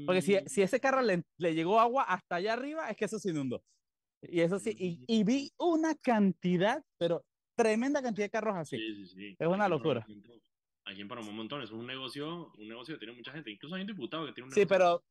Porque 0.07 0.23
si, 0.23 0.35
si 0.47 0.63
ese 0.63 0.79
carro 0.79 1.03
le, 1.03 1.21
le 1.37 1.53
llegó 1.53 1.79
agua 1.79 2.05
hasta 2.05 2.37
allá 2.37 2.53
arriba, 2.53 2.89
es 2.89 2.97
que 2.97 3.05
eso 3.05 3.19
se 3.19 3.29
inundó. 3.29 3.63
Y 4.23 4.41
eso 4.41 4.57
sí, 4.57 4.75
y, 4.75 5.05
y 5.05 5.23
vi 5.23 5.51
una 5.59 5.93
cantidad, 5.93 6.83
pero 6.97 7.23
tremenda 7.55 8.01
cantidad 8.01 8.25
de 8.25 8.31
carros 8.31 8.55
así. 8.57 8.77
Sí, 8.77 8.95
sí, 8.95 9.07
sí. 9.13 9.35
Es 9.37 9.47
una 9.47 9.69
locura. 9.69 10.07
Aquí 10.85 11.01
en 11.01 11.07
Panamá 11.07 11.29
un 11.29 11.35
montón. 11.35 11.61
Es 11.61 11.69
un 11.69 11.85
negocio, 11.85 12.51
un 12.57 12.67
negocio 12.67 12.95
que 12.95 12.99
tiene 13.05 13.13
mucha 13.15 13.31
gente. 13.31 13.51
Incluso 13.51 13.75
hay 13.75 13.81
un 13.81 13.87
diputado 13.87 14.25
que 14.25 14.33
tiene 14.33 14.47
un 14.47 14.53
Sí, 14.53 14.61
negocio. 14.61 14.75
pero, 14.75 15.03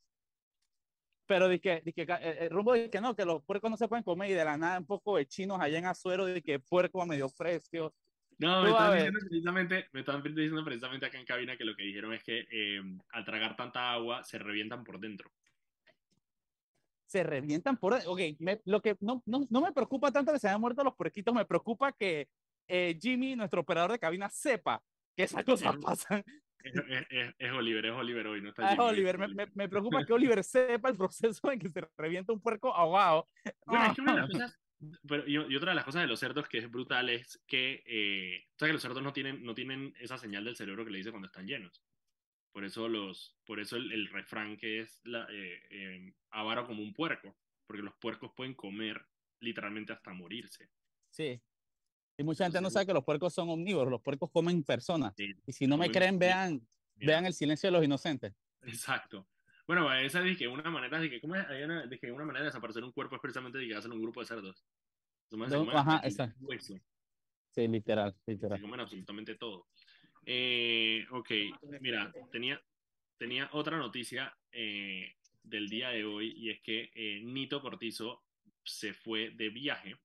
pero 1.29 1.48
de 1.48 1.61
que, 1.61 1.81
de 1.83 1.92
que 1.92 2.05
ca- 2.05 2.20
eh, 2.20 2.46
eh, 2.46 2.48
rumbo 2.48 2.72
de 2.72 2.90
que 2.90 3.01
no, 3.01 3.14
que 3.14 3.25
los 3.25 3.44
puercos 3.44 3.70
no 3.70 3.77
se 3.77 3.87
pueden 3.87 4.03
comer 4.03 4.29
y 4.31 4.35
de 4.35 4.44
la 4.44 4.57
nada 4.59 4.79
un 4.81 4.87
poco 4.87 5.16
de 5.18 5.27
chinos 5.27 5.61
allá 5.61 5.79
en 5.79 5.87
Azuero 5.87 6.27
de 6.27 6.42
que 6.42 6.59
puerco 6.59 7.01
a 7.01 7.07
medio 7.07 7.29
precio. 7.31 7.94
No, 8.38 8.62
me 8.62 8.71
están 8.71 8.95
diciendo 8.95 9.18
precisamente, 9.21 9.88
me 9.92 10.01
están 10.01 10.23
diciendo 10.23 10.64
precisamente 10.64 11.07
acá 11.07 11.18
en 11.18 11.27
cabina 11.27 11.57
que 11.57 11.64
lo 11.64 11.77
que 11.77 11.85
dijeron 11.85 12.12
es 12.12 12.23
que 12.25 12.47
eh, 12.51 12.83
al 13.11 13.25
tragar 13.25 13.57
tanta 13.57 13.92
agua 13.92 14.25
se 14.25 14.38
revientan 14.38 14.83
por 14.85 14.99
dentro. 14.99 15.31
Se 17.07 17.23
revientan 17.23 17.77
por... 17.77 17.95
Ok, 18.07 18.21
me- 18.38 18.61
lo 18.64 18.81
que 18.81 18.97
no, 19.01 19.23
no, 19.27 19.47
no 19.51 19.61
me 19.61 19.73
preocupa 19.73 20.11
tanto 20.11 20.33
que 20.33 20.38
se 20.38 20.49
hayan 20.49 20.61
muerto 20.61 20.83
los 20.83 20.97
puerquitos, 20.97 21.35
me 21.35 21.45
preocupa 21.45 21.92
que 21.92 22.29
eh, 22.68 22.99
Jimmy, 23.01 23.37
nuestro 23.37 23.61
operador 23.61 23.92
de 23.92 23.99
cabina, 23.99 24.29
sepa 24.31 24.83
que 25.16 25.25
esas 25.25 25.45
cosas 25.45 25.77
pasan. 25.83 26.25
Es, 26.64 26.73
es- 26.75 27.07
es- 27.11 27.35
es 27.38 27.53
Oliver, 27.53 27.85
es 27.87 27.92
Oliver 27.92 28.27
hoy, 28.29 28.40
no 28.40 28.49
está 28.51 28.62
Ah, 28.62 28.73
es 28.73 28.79
Jimmy, 28.79 28.88
Oliver, 28.90 29.18
me, 29.18 29.29
me, 29.29 29.47
me 29.55 29.68
preocupa 29.68 30.05
que 30.07 30.12
Oliver 30.12 30.42
sepa 30.42 30.88
el 30.88 30.97
proceso 30.97 31.51
en 31.51 31.59
que 31.59 31.68
se 31.68 31.87
revienta 31.99 32.33
un 32.33 32.40
puerco 32.40 32.75
ahogado. 32.75 33.29
Bueno, 33.66 33.85
es 33.87 33.95
que 33.95 34.01
una 34.01 34.12
de 34.14 34.18
las 34.21 34.31
cosas, 34.31 34.61
pero, 35.07 35.27
y, 35.27 35.35
y 35.35 35.57
otra 35.57 35.71
de 35.71 35.77
las 35.77 35.85
cosas 35.85 36.03
de 36.03 36.09
los 36.09 36.21
cerdos 36.21 36.49
que 36.49 36.59
es 36.59 36.71
brutal 36.71 37.09
es 37.09 37.42
que, 37.47 37.83
eh, 37.87 38.45
o 38.55 38.59
sea, 38.59 38.68
que 38.68 38.73
los 38.73 38.83
cerdos 38.83 39.03
no 39.03 39.12
tienen, 39.12 39.42
no 39.42 39.55
tienen 39.55 39.95
esa 39.99 40.18
señal 40.18 40.45
del 40.45 40.57
cerebro 40.57 40.85
que 40.85 40.90
le 40.90 40.99
dice 40.99 41.11
cuando 41.11 41.27
están 41.27 41.47
llenos. 41.47 41.85
Por 42.53 42.64
eso, 42.64 42.88
los, 42.88 43.38
por 43.45 43.61
eso 43.61 43.77
el, 43.77 43.92
el 43.92 44.09
refrán 44.09 44.57
que 44.57 44.81
es 44.81 45.01
la, 45.05 45.27
eh, 45.31 45.62
eh, 45.71 46.14
avaro 46.31 46.66
como 46.66 46.83
un 46.83 46.92
puerco, 46.92 47.37
porque 47.66 47.83
los 47.83 47.95
puercos 47.95 48.33
pueden 48.37 48.55
comer 48.55 49.07
literalmente 49.40 49.92
hasta 49.92 50.12
morirse. 50.12 50.68
Sí. 51.11 51.40
Y 52.18 52.25
mucha 52.25 52.45
gente 52.45 52.61
no 52.61 52.71
sabe 52.71 52.87
que 52.87 52.95
los 52.95 53.05
puercos 53.05 53.33
son 53.33 53.49
omnívoros, 53.49 53.90
los 53.90 54.03
puercos 54.03 54.31
comen 54.31 54.62
personas. 54.64 55.14
Sí, 55.16 55.33
Y 55.47 55.53
si 55.53 55.66
no 55.66 55.79
me 55.79 55.90
creen, 55.90 56.18
vean, 56.18 56.61
vean 56.97 57.25
el 57.25 57.33
silencio 57.33 57.68
de 57.68 57.73
los 57.73 57.85
inocentes. 57.85 58.35
Exacto. 58.62 59.27
Bueno, 59.66 59.92
esa 59.94 60.27
es 60.27 60.37
que 60.37 60.48
una 60.48 60.68
manera 60.70 60.98
de 60.98 61.09
que, 61.09 61.20
¿cómo 61.20 61.37
es? 61.37 61.46
Hay 61.46 61.62
una, 61.62 61.87
de 61.87 61.98
que 61.98 62.11
una 62.11 62.25
manera 62.25 62.44
de 62.44 62.48
desaparecer 62.51 62.83
un 62.85 62.92
cuerpo 62.92 63.16
es 63.16 63.22
precisamente 63.22 63.59
de 63.59 63.68
que 63.68 63.75
hacen 63.75 63.92
un 63.92 64.03
grupo 64.03 64.20
de 64.20 64.27
cerdos. 64.27 64.64
Se 65.29 65.37
comen- 65.37 65.48
se 65.48 65.57
No, 65.57 65.70
ajá, 65.79 66.01
exacto. 66.05 66.37
hueso. 66.40 66.75
Sí, 67.51 67.68
literal, 67.68 68.14
Se 68.25 68.33
literal. 68.33 68.61
comen 68.61 68.81
absolutamente 68.81 69.35
todo. 69.37 69.68
Eh, 70.25 71.05
ok, 71.11 71.31
mira, 71.81 72.12
tenía, 72.31 72.61
tenía 73.18 73.48
otra 73.53 73.77
noticia 73.77 74.37
eh, 74.51 75.14
del 75.42 75.68
día 75.68 75.90
de 75.90 76.05
hoy 76.05 76.33
y 76.37 76.51
es 76.51 76.61
que 76.62 76.90
eh, 76.94 77.20
Nito 77.22 77.61
Cortizo 77.61 78.25
se 78.64 78.94
fue 78.94 79.31
de 79.31 79.48
viaje 79.51 79.96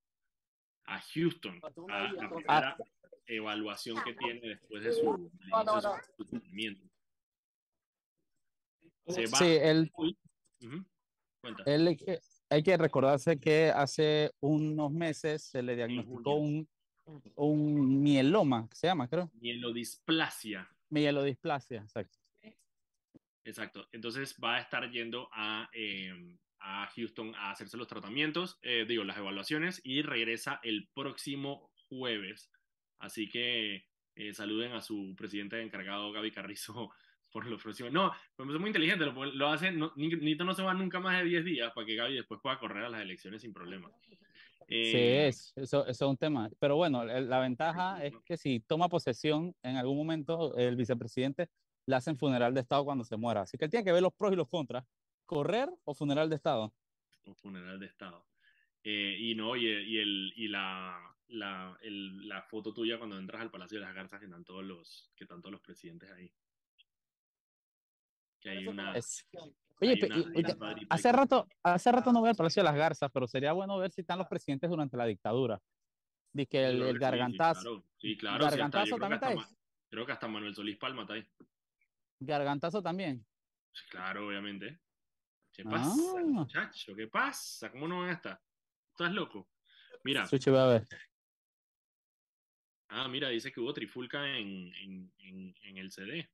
a 0.85 0.99
Houston 1.13 1.59
a 1.89 2.11
la 2.13 2.29
primera 2.29 2.77
evaluación 3.25 4.01
que 4.03 4.13
tiene 4.13 4.39
después 4.41 4.83
de 4.83 4.93
su, 4.93 5.31
de 5.31 6.11
su 6.17 6.25
tratamiento. 6.25 6.83
Se 9.07 9.21
va 9.27 9.37
Sí, 9.37 9.45
él, 9.45 9.91
hay 11.87 11.95
que- 11.97 12.19
hay 12.49 12.63
que 12.63 12.77
recordarse 12.77 13.39
que 13.39 13.69
hace 13.69 14.31
unos 14.39 14.91
meses 14.91 15.43
se 15.43 15.61
le 15.61 15.75
diagnosticó 15.75 16.35
un, 16.35 16.67
un 17.35 18.01
mieloma, 18.03 18.67
que 18.69 18.75
se 18.75 18.87
llama, 18.87 19.07
creo. 19.07 19.29
Mielodisplasia. 19.33 20.69
Mielodisplasia, 20.89 21.81
exacto. 21.81 22.17
Exacto. 23.43 23.87
Entonces 23.93 24.35
va 24.43 24.55
a 24.55 24.59
estar 24.59 24.89
yendo 24.91 25.29
a, 25.31 25.69
eh, 25.73 26.11
a 26.59 26.87
Houston 26.95 27.33
a 27.35 27.51
hacerse 27.51 27.77
los 27.77 27.87
tratamientos, 27.87 28.57
eh, 28.61 28.85
digo, 28.87 29.03
las 29.05 29.17
evaluaciones, 29.17 29.79
y 29.85 30.01
regresa 30.01 30.59
el 30.63 30.89
próximo 30.93 31.71
jueves. 31.89 32.49
Así 32.99 33.29
que 33.29 33.85
eh, 34.15 34.33
saluden 34.33 34.73
a 34.73 34.81
su 34.81 35.13
presidente 35.15 35.61
encargado, 35.61 36.11
Gaby 36.11 36.31
Carrizo, 36.31 36.89
por 37.31 37.45
lo 37.45 37.57
próximo. 37.57 37.89
No, 37.89 38.11
pues 38.35 38.49
es 38.49 38.59
muy 38.59 38.69
inteligente, 38.69 39.05
lo, 39.05 39.25
lo 39.25 39.47
hace, 39.49 39.71
no, 39.71 39.91
ni- 39.95 40.07
Nito 40.15 40.43
no 40.43 40.53
se 40.53 40.63
va 40.63 40.73
nunca 40.73 40.99
más 40.99 41.17
de 41.19 41.25
10 41.25 41.45
días 41.45 41.71
para 41.73 41.85
que 41.85 41.95
Gaby 41.95 42.15
después 42.15 42.39
pueda 42.41 42.57
correr 42.59 42.85
a 42.85 42.89
las 42.89 43.01
elecciones 43.01 43.41
sin 43.41 43.53
problema. 43.53 43.91
Sí, 44.01 44.17
Eh, 44.69 45.27
es, 45.27 45.53
eso, 45.55 45.85
eso 45.87 46.05
es 46.05 46.09
un 46.09 46.17
tema. 46.17 46.49
Pero 46.59 46.75
bueno, 46.75 47.05
la 47.05 47.39
ventaja 47.39 48.03
es 48.03 48.13
que 48.25 48.35
si 48.37 48.59
toma 48.59 48.89
posesión 48.89 49.55
en 49.63 49.77
algún 49.77 49.95
momento, 49.97 50.55
el 50.57 50.75
vicepresidente 50.75 51.49
le 51.85 51.95
hacen 51.95 52.17
funeral 52.17 52.53
de 52.53 52.61
Estado 52.61 52.83
cuando 52.83 53.05
se 53.05 53.15
muera. 53.15 53.41
Así 53.41 53.57
que 53.57 53.65
él 53.65 53.71
tiene 53.71 53.85
que 53.85 53.93
ver 53.93 54.01
los 54.01 54.13
pros 54.13 54.33
y 54.33 54.35
los 54.35 54.49
contras. 54.49 54.85
¿Correr 55.25 55.69
o 55.85 55.93
funeral 55.93 56.29
de 56.29 56.35
Estado? 56.35 56.73
O 57.25 57.33
funeral 57.33 57.79
de 57.79 57.85
Estado. 57.85 58.25
Eh, 58.83 59.15
y 59.19 59.35
no, 59.35 59.55
y, 59.55 59.67
y, 59.67 59.97
el, 59.99 60.33
y 60.35 60.47
la, 60.49 61.15
la, 61.27 61.77
el, 61.81 62.27
la 62.27 62.41
foto 62.43 62.73
tuya 62.73 62.97
cuando 62.97 63.17
entras 63.17 63.41
al 63.41 63.51
Palacio 63.51 63.79
de 63.79 63.85
las 63.85 63.95
Garzas, 63.95 64.19
que 64.19 64.25
están 64.25 64.43
todos 64.43 64.65
los, 64.65 65.11
que 65.15 65.23
están 65.23 65.41
todos 65.41 65.51
los 65.53 65.61
presidentes 65.61 66.11
ahí. 66.11 66.29
Que 68.39 68.49
hay 68.49 68.67
una. 68.67 68.93
Es- 68.95 69.27
Oye, 69.79 69.91
hay 69.91 70.03
una- 70.03 70.17
y- 70.17 70.39
una 70.55 70.75
hace 70.89 71.11
rato, 71.11 71.47
hace 71.63 71.91
rato 71.91 72.11
no 72.11 72.21
veo 72.21 72.31
el 72.31 72.37
Palacio 72.37 72.61
de 72.63 72.69
las 72.69 72.75
Garzas, 72.75 73.11
pero 73.13 73.27
sería 73.27 73.53
bueno 73.53 73.77
ver 73.77 73.91
si 73.91 74.01
están 74.01 74.17
los 74.19 74.27
presidentes 74.27 74.69
durante 74.69 74.97
la 74.97 75.05
dictadura. 75.05 75.59
Dice 76.33 76.47
que 76.49 76.65
el, 76.65 76.93
sí, 76.93 76.99
gargantazo, 76.99 77.61
claro. 77.61 77.83
Sí, 77.97 78.17
claro. 78.17 78.37
sí, 78.39 78.43
hasta- 78.45 78.49
yo 78.49 78.49
gargantazo 78.49 78.83
creo 78.85 78.95
que 78.95 78.99
también 79.01 79.13
hasta 79.23 79.29
está 79.31 79.49
ahí. 79.51 79.57
Creo 79.89 80.05
que 80.05 80.11
hasta 80.11 80.27
Manuel 80.27 80.55
Solís 80.55 80.77
Palma 80.77 81.01
está 81.03 81.13
ahí. 81.13 81.27
gargantazo 82.19 82.81
también. 82.81 83.25
Sí, 83.71 83.85
Claro, 83.91 84.27
obviamente. 84.27 84.79
¿Qué 85.53 85.63
Ah. 85.65 85.69
pasa, 85.71 86.23
muchacho? 86.25 86.95
¿Qué 86.95 87.07
pasa? 87.07 87.71
¿Cómo 87.71 87.87
no 87.87 87.99
van 88.01 88.09
a 88.09 88.13
estar? 88.13 88.41
¿Estás 88.91 89.11
loco? 89.13 89.49
Mira, 90.03 90.23
a 90.23 90.65
ver. 90.67 90.87
ah, 92.89 93.07
mira, 93.07 93.29
dice 93.29 93.51
que 93.51 93.59
hubo 93.59 93.73
trifulca 93.73 94.27
en, 94.37 94.73
en, 94.75 95.11
en, 95.19 95.55
en 95.63 95.77
el 95.77 95.91
CD. 95.91 96.29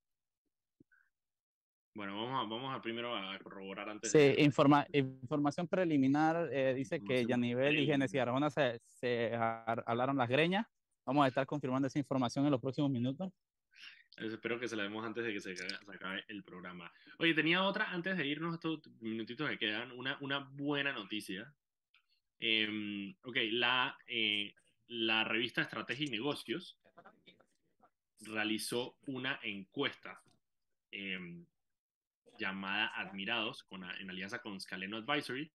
Bueno, 1.95 2.15
vamos 2.15 2.32
a, 2.43 2.49
vamos 2.49 2.75
a 2.75 2.82
primero 2.82 3.15
a 3.15 3.38
corroborar 3.39 3.88
antes 3.89 4.12
Sí, 4.12 4.17
de... 4.17 4.36
informa- 4.43 4.88
información 4.93 5.67
preliminar 5.67 6.49
eh, 6.51 6.73
dice 6.73 6.99
que 7.03 7.25
Yanivel 7.25 7.77
y 7.79 7.86
Genesis. 7.86 8.19
Arjona 8.19 8.49
se, 8.49 8.79
se 8.88 9.36
ar- 9.36 9.84
hablaron 9.86 10.17
las 10.17 10.27
greñas. 10.27 10.65
Vamos 11.06 11.25
a 11.25 11.27
estar 11.27 11.45
confirmando 11.45 11.88
esa 11.88 11.99
información 11.99 12.45
en 12.45 12.51
los 12.51 12.62
próximos 12.62 12.89
minutos. 12.89 13.32
Espero 14.17 14.60
que 14.60 14.67
se 14.67 14.75
la 14.75 14.84
demos 14.84 15.06
antes 15.06 15.23
de 15.23 15.34
que 15.34 15.39
se, 15.41 15.56
se 15.56 15.65
acabe 15.93 16.23
el 16.29 16.43
programa. 16.43 16.91
Oye, 17.19 17.34
tenía 17.34 17.63
otra, 17.63 17.91
antes 17.91 18.17
de 18.17 18.25
irnos 18.25 18.53
estos 18.56 18.79
minutitos 19.01 19.47
que 19.49 19.58
quedan, 19.58 19.91
una, 19.91 20.17
una 20.21 20.39
buena 20.39 20.93
noticia. 20.93 21.53
Em, 22.39 23.15
ok, 23.23 23.38
la, 23.51 23.97
eh, 24.08 24.53
la 24.88 25.23
revista 25.23 25.62
Estrategia 25.62 26.06
y 26.08 26.10
Negocios 26.10 26.79
realizó 28.21 28.97
una 29.08 29.39
encuesta 29.43 30.21
em, 30.91 31.45
llamada 32.38 32.88
Admirados 32.96 33.63
con, 33.63 33.84
en 33.84 34.10
alianza 34.10 34.39
con 34.39 34.60
Scaleno 34.60 34.98
Advisory 34.98 35.52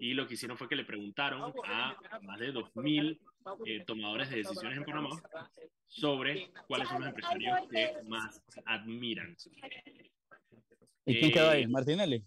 y 0.00 0.14
lo 0.14 0.26
que 0.26 0.34
hicieron 0.34 0.56
fue 0.56 0.68
que 0.68 0.76
le 0.76 0.84
preguntaron 0.84 1.52
a 1.64 1.96
más 2.22 2.38
de 2.38 2.52
2.000 2.52 3.18
eh, 3.66 3.84
tomadores 3.84 4.30
de 4.30 4.36
decisiones 4.36 4.78
en 4.78 4.84
Panamá 4.84 5.20
sobre 5.86 6.50
cuáles 6.66 6.88
son 6.88 7.00
los 7.00 7.08
empresarios 7.08 7.58
que 7.70 7.92
más 8.08 8.42
admiran. 8.64 9.36
¿Y 11.04 11.18
quién 11.18 11.32
quedó 11.32 11.50
ahí? 11.50 11.62
Eh, 11.64 11.68
¿Martinelli? 11.68 12.24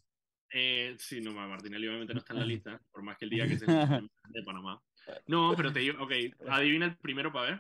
Eh, 0.52 0.96
sí, 1.00 1.22
no, 1.22 1.32
Martinelli 1.34 1.88
obviamente 1.88 2.14
no 2.14 2.20
está 2.20 2.34
en 2.34 2.40
la 2.40 2.46
lista, 2.54 2.82
por 2.92 3.02
más 3.04 3.18
que 3.18 3.26
el 3.26 3.32
día 3.32 3.48
que 3.48 3.58
se 3.58 3.66
de 3.66 4.44
Panamá. 4.44 4.82
No, 5.28 5.54
pero 5.56 5.72
te 5.72 5.80
digo, 5.80 6.04
ok, 6.04 6.12
adivina 6.50 6.86
el 6.86 6.98
primero 6.98 7.32
para 7.32 7.52
ver. 7.52 7.60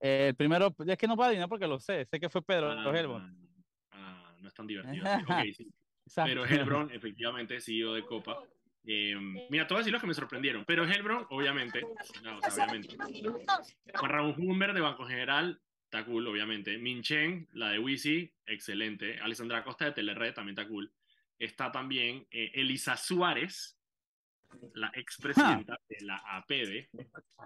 Eh, 0.00 0.28
el 0.28 0.34
primero, 0.34 0.74
es 0.86 0.98
que 0.98 1.06
no 1.06 1.14
puedo 1.14 1.28
adivinar 1.28 1.48
porque 1.48 1.66
lo 1.66 1.78
sé. 1.78 2.04
Sé 2.06 2.18
que 2.18 2.28
fue 2.28 2.42
Pedro 2.42 2.72
Ah, 2.72 2.98
Helbon. 2.98 3.22
ah, 3.22 3.41
no 4.42 4.48
es 4.48 4.54
tan 4.54 4.66
divertido. 4.66 5.04
Sí. 6.04 6.20
Pero 6.24 6.44
Helbron, 6.44 6.90
efectivamente, 6.92 7.60
CEO 7.60 7.94
de 7.94 8.04
Copa. 8.04 8.42
Eh, 8.84 9.14
mira, 9.48 9.68
a 9.70 9.74
decir 9.78 9.92
los 9.92 10.00
que 10.00 10.08
me 10.08 10.14
sorprendieron. 10.14 10.64
Pero 10.64 10.84
Helbron, 10.84 11.26
obviamente, 11.30 11.80
no, 12.24 12.38
o 12.38 12.50
sea, 12.50 12.64
obviamente. 12.64 12.96
Juan 13.94 14.10
Ramón 14.10 14.34
Humber 14.36 14.72
de 14.74 14.80
Banco 14.80 15.06
General, 15.06 15.60
está 15.84 16.04
cool, 16.04 16.26
obviamente. 16.26 16.76
Minchen, 16.76 17.48
la 17.52 17.70
de 17.70 17.78
Wisi, 17.78 18.32
excelente. 18.46 19.20
Alessandra 19.20 19.62
Costa 19.62 19.84
de 19.84 19.92
Telered, 19.92 20.34
también 20.34 20.58
está 20.58 20.68
cool. 20.68 20.92
Está 21.38 21.70
también 21.70 22.26
eh, 22.32 22.50
Elisa 22.54 22.96
Suárez, 22.96 23.78
la 24.74 24.90
expresidenta 24.94 25.78
de 25.88 26.04
la 26.04 26.16
APD. 26.16 26.88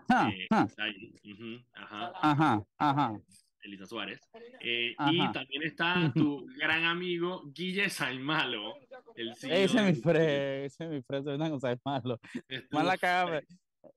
Ah, 0.08 0.30
eh, 0.32 0.46
ah, 0.50 0.64
está 0.66 0.84
ahí. 0.84 1.14
Ujú, 1.24 1.62
ajá. 1.74 2.12
ajá, 2.22 2.62
ajá. 2.78 3.20
Elisa 3.66 3.86
Suárez. 3.86 4.20
Eh, 4.60 4.94
y 5.10 5.32
también 5.32 5.62
está 5.64 6.10
tu 6.14 6.46
gran 6.56 6.84
amigo 6.84 7.42
Guille 7.54 7.90
Saimalo, 7.90 8.74
el 9.14 9.34
CEO 9.34 9.52
Ese 9.52 9.64
es 9.78 9.84
mi 9.84 9.92
de- 9.92 10.00
fre, 10.02 10.64
ese 10.66 10.84
es 10.84 10.90
mi 10.90 11.02
fre, 11.02 11.18
es 11.18 11.26
una 11.26 11.50
cosa 11.50 11.68
de 11.70 11.78
malo. 11.84 12.18
estuvo- 12.48 12.78
Man 12.78 12.86
la 12.86 12.96
caga, 12.98 13.42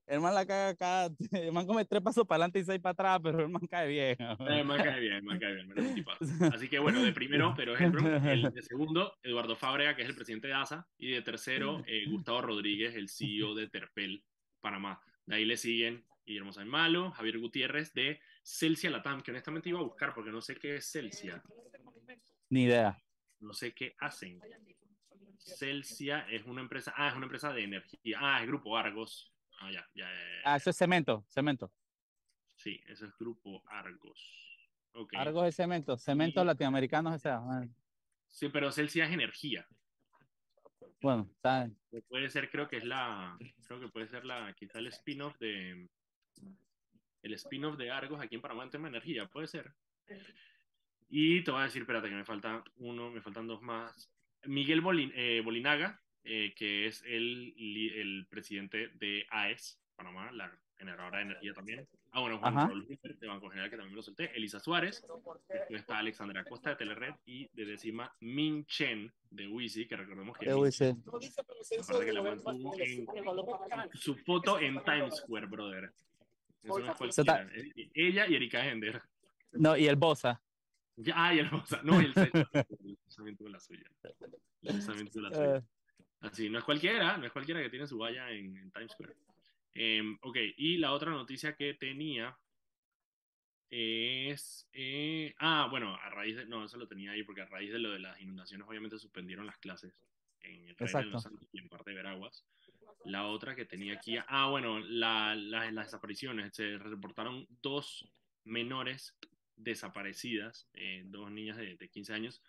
el 0.06 0.20
man 0.20 0.34
la 0.34 0.46
caga 0.46 0.68
acá, 0.68 1.14
el 1.32 1.52
man 1.52 1.66
come 1.66 1.84
tres 1.84 2.02
pasos 2.02 2.26
para 2.26 2.36
adelante 2.36 2.58
y 2.60 2.64
seis 2.64 2.80
para 2.80 2.92
atrás, 2.92 3.20
pero 3.22 3.40
el 3.40 3.48
man 3.48 3.66
cae 3.68 3.88
bien. 3.88 4.16
Eh, 4.48 4.64
me 4.64 4.76
cae 4.76 5.00
bien, 5.00 5.24
me 5.24 5.38
cae 5.38 5.54
bien, 5.54 5.94
tipazo. 5.94 6.24
Así 6.52 6.68
que 6.68 6.78
bueno, 6.78 7.02
de 7.02 7.12
primero, 7.12 7.54
pero 7.56 7.76
Helbron, 7.76 8.26
el 8.28 8.42
de 8.52 8.62
segundo, 8.62 9.14
Eduardo 9.22 9.56
Fábrega, 9.56 9.94
que 9.96 10.02
es 10.02 10.08
el 10.08 10.14
presidente 10.16 10.48
de 10.48 10.54
ASA, 10.54 10.86
y 10.98 11.10
de 11.10 11.22
tercero, 11.22 11.82
eh, 11.86 12.04
Gustavo 12.08 12.42
Rodríguez, 12.42 12.94
el 12.96 13.08
CEO 13.08 13.54
de 13.54 13.68
Terpel, 13.68 14.22
Panamá. 14.60 15.00
De 15.26 15.36
ahí 15.36 15.44
le 15.44 15.56
siguen 15.56 16.04
Guillermo 16.26 16.52
Saimalo, 16.52 17.10
Javier 17.12 17.38
Gutiérrez 17.38 17.92
de 17.94 18.20
Celsia 18.52 18.90
Latam, 18.90 19.22
que 19.22 19.30
honestamente 19.30 19.68
iba 19.68 19.78
a 19.78 19.84
buscar 19.84 20.12
porque 20.12 20.30
no 20.30 20.40
sé 20.40 20.56
qué 20.56 20.76
es 20.76 20.90
Celsia, 20.90 21.40
Ni 22.48 22.64
idea. 22.64 23.00
no 23.38 23.52
sé 23.52 23.72
qué 23.72 23.94
hacen. 24.00 24.40
Celsia 25.38 26.26
es 26.28 26.44
una 26.46 26.60
empresa, 26.60 26.92
ah, 26.96 27.08
es 27.10 27.14
una 27.14 27.26
empresa 27.26 27.52
de 27.52 27.62
energía, 27.64 28.18
ah, 28.20 28.40
es 28.42 28.48
Grupo 28.48 28.76
Argos. 28.76 29.32
Ah, 29.60 29.70
ya, 29.70 29.86
ya. 29.94 30.08
Ah, 30.44 30.56
eso 30.56 30.70
es 30.70 30.76
cemento, 30.76 31.24
cemento. 31.28 31.72
Sí, 32.56 32.80
eso 32.88 33.06
es 33.06 33.16
Grupo 33.18 33.62
Argos. 33.66 34.18
Ok. 34.94 35.14
Argos 35.16 35.46
es 35.46 35.54
cemento, 35.56 35.96
cemento 35.96 36.42
Y- 36.42 36.46
latinoamericanos, 36.46 37.14
o 37.14 37.18
sea, 37.18 37.36
ah, 37.36 37.64
Sí, 38.26 38.48
pero 38.48 38.70
Celsia 38.72 39.04
es 39.06 39.12
energía. 39.12 39.66
bueno, 41.00 41.30
saben. 41.40 41.78
puede 42.08 42.28
ser, 42.30 42.50
creo 42.50 42.68
que 42.68 42.76
es 42.78 42.84
la, 42.84 43.38
creo 43.66 43.80
que 43.80 43.88
puede 43.88 44.08
ser 44.08 44.24
la, 44.24 44.52
quizá 44.54 44.78
el 44.80 44.88
spin-off 44.88 45.38
de, 45.38 45.88
el 47.22 47.34
spin-off 47.34 47.76
de 47.76 47.90
Argos 47.90 48.20
aquí 48.20 48.34
en 48.36 48.40
Panamá 48.40 48.64
en 48.64 48.70
tema 48.70 48.88
de 48.88 48.96
energía, 48.96 49.26
puede 49.26 49.46
ser. 49.46 49.72
Y 51.08 51.42
te 51.42 51.50
voy 51.50 51.60
a 51.60 51.64
decir, 51.64 51.82
espérate, 51.82 52.08
que 52.08 52.14
me 52.14 52.24
falta 52.24 52.62
uno, 52.76 53.10
me 53.10 53.20
faltan 53.20 53.46
dos 53.46 53.62
más. 53.62 54.10
Miguel 54.44 54.82
Bolin- 54.82 55.12
eh, 55.14 55.40
Bolinaga, 55.44 56.00
eh, 56.24 56.52
que 56.56 56.86
es 56.86 57.02
el, 57.04 57.54
el 57.94 58.26
presidente 58.30 58.88
de 58.94 59.26
AES, 59.30 59.80
Panamá, 59.96 60.30
la 60.32 60.50
generadora 60.78 61.18
de 61.18 61.24
energía 61.24 61.52
también. 61.52 61.86
Ah, 62.12 62.20
bueno, 62.20 62.38
Juan. 62.38 62.54
Raúl 62.68 62.86
de 62.88 63.26
Banco 63.26 63.50
General, 63.50 63.68
que 63.70 63.76
también 63.76 63.92
me 63.92 63.96
lo 63.96 64.02
solté. 64.02 64.34
Elisa 64.34 64.58
Suárez, 64.60 65.04
después 65.48 65.80
está 65.80 65.98
Alexandra 65.98 66.42
Costa 66.44 66.70
de 66.70 66.76
Telered 66.76 67.14
y 67.26 67.48
de 67.52 67.66
décima 67.66 68.10
Min 68.20 68.64
Chen 68.66 69.12
de 69.30 69.46
Wisi, 69.46 69.86
que 69.86 69.96
recordemos 69.96 70.38
que. 70.38 70.46
Aparte 71.82 72.06
que 72.06 72.12
la 72.12 72.22
mantuvo 72.22 72.74
en 72.80 73.06
su 73.94 74.14
foto 74.16 74.58
en 74.58 74.82
Times 74.84 75.16
Square, 75.18 75.46
brother. 75.46 75.92
Eso 76.62 76.78
no 76.78 76.90
es 76.90 76.96
cualquiera. 76.96 77.48
Eh, 77.54 77.90
Ella 77.94 78.26
y 78.26 78.34
Erika 78.34 78.66
Hender. 78.66 79.02
No, 79.52 79.76
y 79.76 79.86
el 79.86 79.96
Bosa. 79.96 80.42
Ya, 80.96 81.14
ah, 81.16 81.34
y 81.34 81.38
el 81.38 81.48
Bosa. 81.48 81.80
No, 81.82 82.00
y 82.00 82.06
el 82.06 82.14
también 82.14 83.36
tuvo 83.36 83.48
la 83.48 83.60
suya. 83.60 83.90
El 84.62 84.84
también 84.84 85.10
tuvo 85.10 85.22
la 85.22 85.30
suya. 85.30 85.56
Eh, 85.56 85.62
Así, 86.20 86.50
no 86.50 86.58
es 86.58 86.64
cualquiera, 86.64 87.16
no 87.16 87.24
es 87.24 87.32
cualquiera 87.32 87.62
que 87.62 87.70
tiene 87.70 87.86
su 87.86 87.96
valla 87.96 88.30
en, 88.30 88.56
en 88.56 88.70
Times 88.70 88.92
Square. 88.92 89.16
Em, 89.72 90.18
ok, 90.20 90.36
y 90.56 90.76
la 90.76 90.92
otra 90.92 91.10
noticia 91.10 91.54
que 91.54 91.74
tenía 91.74 92.36
es... 93.70 94.68
eh, 94.72 95.34
ah, 95.38 95.68
bueno, 95.70 95.94
a 95.94 96.10
raíz 96.10 96.36
de... 96.36 96.44
No, 96.44 96.64
eso 96.64 96.76
lo 96.76 96.86
tenía 96.86 97.12
ahí 97.12 97.22
porque 97.22 97.40
a 97.40 97.46
raíz 97.46 97.72
de 97.72 97.78
lo 97.78 97.90
de 97.92 98.00
las 98.00 98.20
inundaciones 98.20 98.68
obviamente 98.68 98.98
suspendieron 98.98 99.46
las 99.46 99.56
clases 99.58 99.94
en 100.40 100.52
el 100.68 100.76
Reino 100.76 100.76
de 100.78 100.84
Exacto. 100.84 101.10
los 101.10 101.22
Santos 101.22 101.48
y 101.52 101.58
en 101.58 101.68
parte 101.68 101.90
de 101.90 101.96
Veraguas. 101.96 102.44
La 103.04 103.26
otra 103.26 103.54
que 103.54 103.64
tenía 103.64 103.94
aquí... 103.94 104.16
Ah, 104.26 104.48
bueno, 104.50 104.78
la- 104.80 105.34
la- 105.34 105.70
las 105.70 105.86
desapariciones. 105.86 106.54
Se 106.54 106.76
reportaron 106.78 107.46
dos 107.62 108.08
menores 108.44 109.16
desaparecidas, 109.56 110.68
eh, 110.74 111.02
dos 111.06 111.30
niñas 111.30 111.56
de, 111.56 111.76
de 111.76 111.88
15 111.88 112.12
años. 112.12 112.42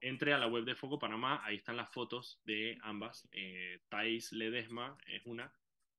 Entre 0.00 0.32
a 0.32 0.38
la 0.38 0.48
web 0.48 0.64
de 0.64 0.74
Foco 0.74 0.98
Panamá, 0.98 1.40
ahí 1.44 1.56
están 1.56 1.76
las 1.76 1.90
fotos 1.92 2.40
de 2.44 2.78
ambas. 2.82 3.28
Eh, 3.32 3.80
Thais 3.88 4.32
Ledesma 4.32 4.96
es 5.06 5.22
una, 5.26 5.52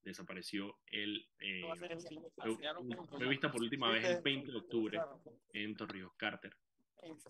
desapareció 0.04 0.78
el... 0.88 1.26
eh, 1.39 1.62
fue, 3.18 3.28
vista 3.30 3.52
por 3.52 3.62
última 3.62 3.89
vez 3.89 4.04
el 4.18 4.22
20 4.22 4.52
de 4.52 4.58
octubre 4.58 4.98
en 5.54 5.76
Torrijos 5.76 6.13
Carter. 6.18 6.54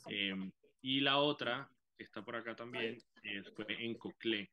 Eh, 0.10 0.52
y 0.82 1.00
la 1.02 1.18
otra, 1.18 1.70
que 1.96 2.04
está 2.04 2.24
por 2.26 2.36
acá 2.36 2.56
también, 2.56 2.98
eh, 3.24 3.44
fue 3.56 3.66
en 3.86 3.94
Coclé. 3.96 4.50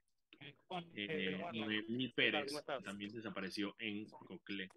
Eh, 0.94 1.42
Noemí 1.52 2.08
Pérez 2.08 2.52
también 2.84 3.12
desapareció 3.12 3.74
en 3.78 4.06
Coclé. 4.06 4.68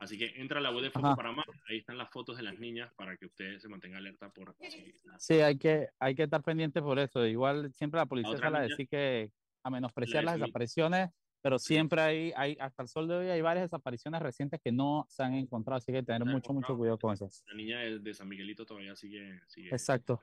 Así 0.00 0.18
que 0.18 0.32
entra 0.36 0.58
a 0.58 0.62
la 0.62 0.70
web 0.70 0.82
de 0.82 0.90
Foco. 0.90 1.14
Panamá, 1.16 1.44
ahí 1.68 1.78
están 1.78 1.96
las 1.96 2.10
fotos 2.10 2.36
de 2.36 2.42
las 2.42 2.58
niñas 2.58 2.92
para 2.96 3.16
que 3.16 3.26
usted 3.26 3.58
se 3.58 3.68
mantenga 3.68 3.98
alerta 3.98 4.28
por 4.30 4.54
si 4.68 4.92
las- 5.04 5.24
Sí, 5.24 5.34
hay 5.40 5.56
que, 5.56 5.88
hay 5.98 6.14
que 6.14 6.24
estar 6.24 6.42
pendiente 6.42 6.82
por 6.82 6.98
eso. 6.98 7.24
Igual 7.24 7.72
siempre 7.72 7.98
la 7.98 8.06
policía 8.06 8.36
sale 8.36 8.46
a 8.56 8.60
niña- 8.60 8.70
decir 8.70 8.88
que 8.88 9.30
a 9.62 9.70
menospreciar 9.70 10.24
La 10.24 10.32
las 10.32 10.40
desapariciones, 10.40 11.10
pero 11.40 11.58
siempre 11.58 12.00
hay, 12.00 12.32
hay, 12.36 12.56
hasta 12.60 12.82
el 12.82 12.88
sol 12.88 13.06
de 13.08 13.14
hoy 13.14 13.26
hay 13.28 13.40
varias 13.40 13.64
desapariciones 13.64 14.20
recientes 14.20 14.60
que 14.62 14.72
no 14.72 15.06
se 15.08 15.22
han 15.22 15.34
encontrado, 15.34 15.78
así 15.78 15.92
que 15.92 16.02
tener 16.02 16.24
mucho, 16.26 16.52
mucho 16.52 16.76
cuidado 16.76 16.98
con 16.98 17.14
eso. 17.14 17.28
La 17.46 17.54
niña 17.54 17.78
de, 17.80 17.98
de 18.00 18.14
San 18.14 18.28
Miguelito 18.28 18.66
todavía 18.66 18.94
sigue. 18.96 19.40
sigue 19.46 19.68
Exacto. 19.70 20.20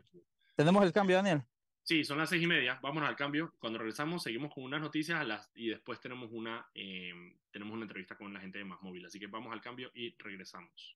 Tenemos 0.55 0.83
el 0.83 0.91
cambio, 0.91 1.15
Daniel. 1.15 1.41
Sí, 1.83 2.05
son 2.05 2.17
las 2.17 2.29
seis 2.29 2.41
y 2.41 2.47
media. 2.47 2.79
Vámonos 2.81 3.09
al 3.09 3.15
cambio. 3.17 3.53
Cuando 3.59 3.77
regresamos, 3.77 4.23
seguimos 4.23 4.53
con 4.53 4.63
unas 4.63 4.79
noticias 4.79 5.19
a 5.19 5.25
las, 5.25 5.51
y 5.53 5.67
después 5.67 5.99
tenemos 5.99 6.29
una, 6.31 6.65
eh, 6.73 7.13
tenemos 7.51 7.73
una 7.73 7.83
entrevista 7.83 8.15
con 8.15 8.33
la 8.33 8.39
gente 8.39 8.57
de 8.57 8.63
Más 8.63 8.81
Móvil. 8.81 9.05
Así 9.05 9.19
que 9.19 9.27
vamos 9.27 9.51
al 9.51 9.61
cambio 9.61 9.91
y 9.93 10.15
regresamos. 10.17 10.95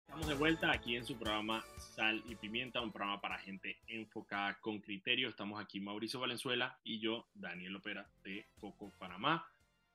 Estamos 0.00 0.28
de 0.28 0.34
vuelta 0.34 0.70
aquí 0.70 0.94
en 0.94 1.06
su 1.06 1.18
programa 1.18 1.64
Sal 1.78 2.22
y 2.28 2.36
Pimienta, 2.36 2.82
un 2.82 2.92
programa 2.92 3.20
para 3.20 3.38
gente 3.38 3.78
enfocada 3.86 4.60
con 4.60 4.78
criterio. 4.78 5.28
Estamos 5.28 5.60
aquí 5.60 5.80
Mauricio 5.80 6.20
Valenzuela 6.20 6.78
y 6.84 7.00
yo, 7.00 7.26
Daniel 7.34 7.76
Opera 7.76 8.08
de 8.22 8.46
Foco 8.58 8.92
Panamá. 8.98 9.48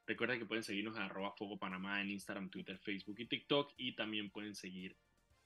Recuerden 0.07 0.39
que 0.39 0.45
pueden 0.47 0.63
seguirnos 0.63 0.97
en 0.97 1.03
arroba 1.03 1.33
Foco 1.37 1.57
Panamá 1.57 2.01
en 2.01 2.09
Instagram, 2.09 2.49
Twitter, 2.49 2.79
Facebook 2.79 3.19
y 3.19 3.27
TikTok. 3.27 3.73
Y 3.77 3.93
también 3.93 4.31
pueden 4.31 4.55
seguir 4.55 4.97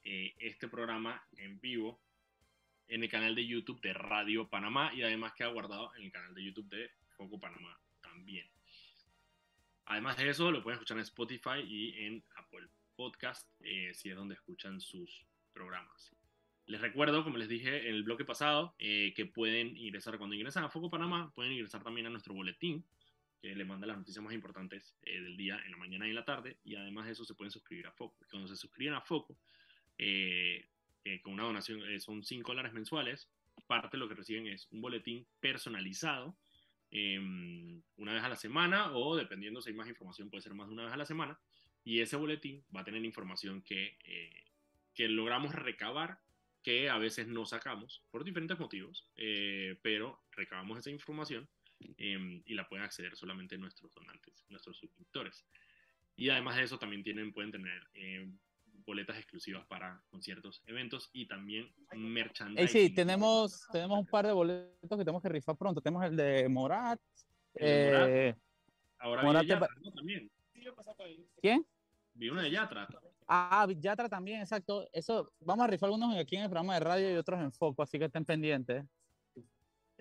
eh, 0.04 0.34
este 0.40 0.70
programa 0.70 1.22
en 1.36 1.60
vivo 1.60 2.00
en 2.88 3.04
el 3.04 3.10
canal 3.10 3.36
de 3.36 3.46
YouTube 3.46 3.82
de 3.82 3.94
Radio 3.94 4.50
Panamá 4.50 4.94
y 4.94 5.02
además 5.04 5.34
queda 5.34 5.50
guardado 5.50 5.94
en 5.96 6.04
el 6.06 6.12
canal 6.12 6.34
de 6.34 6.44
YouTube 6.44 6.70
de 6.70 6.90
Foco 7.18 7.40
Panamá 7.40 7.80
también. 8.02 8.48
Además 9.86 10.18
de 10.18 10.30
eso, 10.30 10.52
lo 10.52 10.64
pueden 10.64 10.78
escuchar 10.78 10.98
en 10.98 11.04
Spotify 11.04 11.60
y 11.66 12.06
en 12.06 12.24
Apple 12.36 12.68
Podcast, 12.96 13.48
eh, 13.62 13.94
si 13.94 14.10
es 14.10 14.16
donde 14.16 14.36
escuchan 14.36 14.82
sus 14.82 15.26
programas. 15.54 16.16
Les 16.68 16.82
recuerdo, 16.82 17.24
como 17.24 17.38
les 17.38 17.48
dije 17.48 17.90
en 17.90 17.96
el 17.96 18.04
bloque 18.04 18.26
pasado, 18.26 18.74
eh, 18.80 19.14
que 19.16 19.28
pueden 19.28 19.78
ingresar 19.78 20.18
cuando 20.18 20.36
ingresan 20.36 20.64
a 20.64 20.70
Foco 20.70 20.90
Panamá, 20.90 21.32
pueden 21.36 21.52
ingresar 21.52 21.84
también 21.84 22.08
a 22.08 22.10
nuestro 22.10 22.34
boletín, 22.34 22.84
que 23.40 23.56
les 23.56 23.68
manda 23.68 23.86
las 23.86 23.98
noticias 23.98 24.24
más 24.24 24.34
importantes 24.34 24.96
eh, 25.04 25.22
del 25.22 25.38
día 25.38 25.62
en 25.64 25.72
la 25.72 25.78
mañana 25.78 26.08
y 26.08 26.10
en 26.10 26.16
la 26.16 26.26
tarde, 26.26 26.58
y 26.64 26.76
además 26.76 27.06
de 27.06 27.12
eso 27.12 27.24
se 27.24 27.36
pueden 27.36 27.52
suscribir 27.52 27.86
a 27.86 27.92
Foco. 27.92 28.18
Cuando 28.32 28.48
se 28.48 28.56
suscriben 28.56 28.96
a 28.96 29.02
Foco, 29.02 29.38
eh, 29.98 30.66
eh, 31.06 31.22
con 31.22 31.34
una 31.34 31.44
donación, 31.44 31.82
eh, 31.90 32.00
son 32.00 32.24
5 32.24 32.52
dólares 32.52 32.74
mensuales, 32.74 33.30
parte 33.68 33.96
de 33.96 34.00
lo 34.00 34.10
que 34.10 34.16
reciben 34.16 34.48
es 34.48 34.68
un 34.72 34.82
boletín 34.82 35.26
personalizado 35.40 36.38
eh, 36.92 37.18
una 37.98 38.14
vez 38.14 38.24
a 38.24 38.30
la 38.30 38.36
semana 38.36 38.92
o 38.96 39.16
dependiendo 39.16 39.62
si 39.62 39.70
hay 39.70 39.76
más 39.76 39.88
información 39.88 40.30
puede 40.30 40.44
ser 40.44 40.54
más 40.54 40.68
de 40.68 40.74
una 40.74 40.84
vez 40.84 40.94
a 40.94 40.98
la 40.98 41.06
semana 41.06 41.40
y 41.84 42.02
ese 42.02 42.16
boletín 42.16 42.64
va 42.76 42.82
a 42.82 42.84
tener 42.84 43.04
información 43.06 43.62
que, 43.62 43.98
eh, 44.04 44.44
que 44.94 45.08
logramos 45.08 45.54
recabar 45.56 46.20
que 46.66 46.90
a 46.90 46.98
veces 46.98 47.28
no 47.28 47.46
sacamos 47.46 48.04
por 48.10 48.24
diferentes 48.24 48.58
motivos, 48.58 49.08
eh, 49.18 49.78
pero 49.84 50.24
recabamos 50.32 50.80
esa 50.80 50.90
información 50.90 51.48
eh, 51.80 52.42
y 52.44 52.56
la 52.56 52.68
pueden 52.68 52.84
acceder 52.84 53.16
solamente 53.16 53.56
nuestros 53.56 53.94
donantes, 53.94 54.44
nuestros 54.50 54.76
suscriptores. 54.76 55.46
Y 56.16 56.30
además 56.30 56.56
de 56.56 56.64
eso 56.64 56.80
también 56.80 57.04
tienen, 57.04 57.32
pueden 57.34 57.52
tener 57.52 57.88
eh, 57.94 58.28
boletas 58.86 59.18
exclusivas 59.18 59.66
para 59.68 60.02
conciertos, 60.10 60.62
eventos 60.66 61.10
y 61.14 61.28
también 61.28 61.72
merchandising. 61.96 62.68
Sí, 62.68 62.94
tenemos, 62.94 63.68
tenemos 63.72 64.00
un 64.00 64.06
par 64.06 64.26
de 64.28 64.34
boletos 64.34 64.90
que 64.90 64.98
tenemos 64.98 65.22
que 65.22 65.30
rifar 65.30 65.56
pronto. 65.58 65.82
Tenemos 65.82 66.06
el 66.06 66.16
de 66.16 66.50
Morat. 66.50 67.00
El 67.54 67.68
de 67.68 67.92
Morat. 67.92 68.10
eh, 68.10 68.36
Ahora 69.00 69.24
Morat 69.24 69.44
viene 69.44 69.60
te 69.60 69.66
Yatra, 69.68 69.82
¿no? 69.82 69.92
También. 69.92 70.32
¿Quién? 71.42 71.66
Vi 72.14 72.30
una 72.30 72.42
de 72.42 72.52
Yatra. 72.52 72.88
Ah, 73.28 73.68
Yatra 73.78 74.08
también, 74.08 74.42
exacto. 74.42 74.88
Eso, 74.92 75.32
vamos 75.40 75.66
a 75.66 75.68
rifar 75.68 75.88
algunos 75.88 76.16
aquí 76.16 76.36
en 76.36 76.44
el 76.44 76.50
programa 76.50 76.76
de 76.76 76.80
radio 76.80 77.12
y 77.12 77.16
otros 77.16 77.40
en 77.42 77.52
foco, 77.52 77.84
así 77.84 77.98
que 78.00 78.06
estén 78.06 78.26
pendientes. 78.26 78.86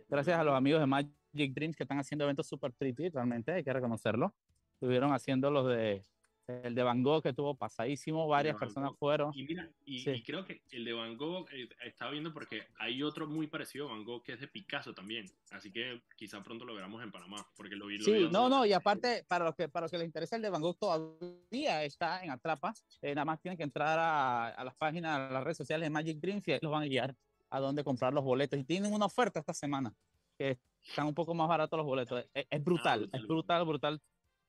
Gracias 0.09 0.39
a 0.39 0.45
los 0.45 0.55
amigos 0.55 0.81
de 0.81 0.87
Magic 0.87 1.55
Dreams 1.55 1.77
que 1.77 1.85
están 1.85 1.99
haciendo 1.99 2.25
eventos 2.25 2.47
super 2.47 2.73
pretty, 2.73 3.09
realmente, 3.09 3.53
hay 3.53 3.65
que 3.65 3.73
reconocerlo. 3.73 4.35
Estuvieron 4.75 5.13
haciendo 5.13 5.51
los 5.51 5.67
de 5.69 6.03
el 6.47 6.75
de 6.75 6.83
Van 6.83 7.03
Gogh 7.03 7.23
que 7.23 7.31
estuvo 7.31 7.55
pasadísimo, 7.55 8.29
varias 8.29 8.57
personas 8.59 8.93
fueron. 8.99 9.33
Y 9.35 9.45
mira, 9.45 9.71
y, 9.85 10.01
Sí. 10.01 10.11
y 10.11 10.23
creo 10.23 10.45
que 10.45 10.61
el 10.73 10.85
de 10.85 10.93
Van 10.93 11.17
Gogh 11.17 11.47
eh, 11.53 11.69
estaba 11.85 12.11
viendo 12.11 12.33
porque 12.33 12.67
hay 12.79 13.03
otro 13.03 13.27
muy 13.27 13.47
parecido 13.47 13.89
a 13.89 13.93
Van 13.93 14.05
Gogh 14.05 14.23
que 14.23 14.33
es 14.35 14.41
de 14.41 14.49
Picasso 14.49 14.93
también. 14.93 15.27
Así 15.51 15.73
que 15.73 16.03
quizá 16.17 16.43
pronto 16.43 16.65
lo 16.65 16.75
veremos 16.75 17.03
en 17.03 17.11
Panamá, 17.11 17.47
porque 17.57 17.77
lo 17.77 17.87
vi. 17.87 17.99
lo 17.99 18.05
Sí, 18.05 18.29
no, 18.31 18.49
no, 18.49 18.67
y 18.67 18.73
aparte, 18.73 19.25
para 19.27 19.45
los 19.47 19.55
que, 19.55 19.69
para 19.69 19.85
los 19.85 19.91
que 19.91 19.99
les 19.99 20.07
interesa 20.07 20.37
el 20.37 20.43
de 20.43 20.51
Van 20.51 20.61
Gogh 20.63 20.77
todavía 20.79 21.83
está 21.85 22.23
en 22.23 22.31
Atrapa, 22.31 22.75
eh, 23.03 23.15
nada 23.15 23.25
más 23.25 23.41
tienen 23.41 23.57
que 23.57 23.65
entrar 23.65 23.99
a, 23.99 24.49
a 24.49 24.65
las 24.65 24.75
páginas, 24.75 25.31
a 25.31 25.33
las 25.33 25.45
redes 25.45 25.57
sociales 25.57 25.87
de 25.87 25.91
Magic 25.91 26.19
Dreams 26.19 26.47
y 26.49 26.53
ahí 26.53 26.59
los 26.61 26.71
van 26.73 26.83
a 26.83 26.87
guiar 26.87 27.15
a 27.51 27.61
dónde 27.61 27.85
comprar 27.85 28.13
los 28.13 28.25
boletos. 28.25 28.59
Y 28.59 28.65
tienen 28.65 28.93
una 28.93 29.07
oferta 29.07 29.39
esta 29.41 29.55
semana, 29.55 29.95
que 30.37 30.59
están 30.87 31.07
un 31.07 31.15
poco 31.15 31.35
más 31.35 31.49
baratos 31.49 31.77
los 31.77 31.87
boletos. 31.87 32.25
Es, 32.35 32.47
es 32.51 32.63
brutal, 32.65 33.01
brutal, 33.01 33.21
es 33.21 33.27
brutal, 33.29 33.65
brutal. 33.65 34.01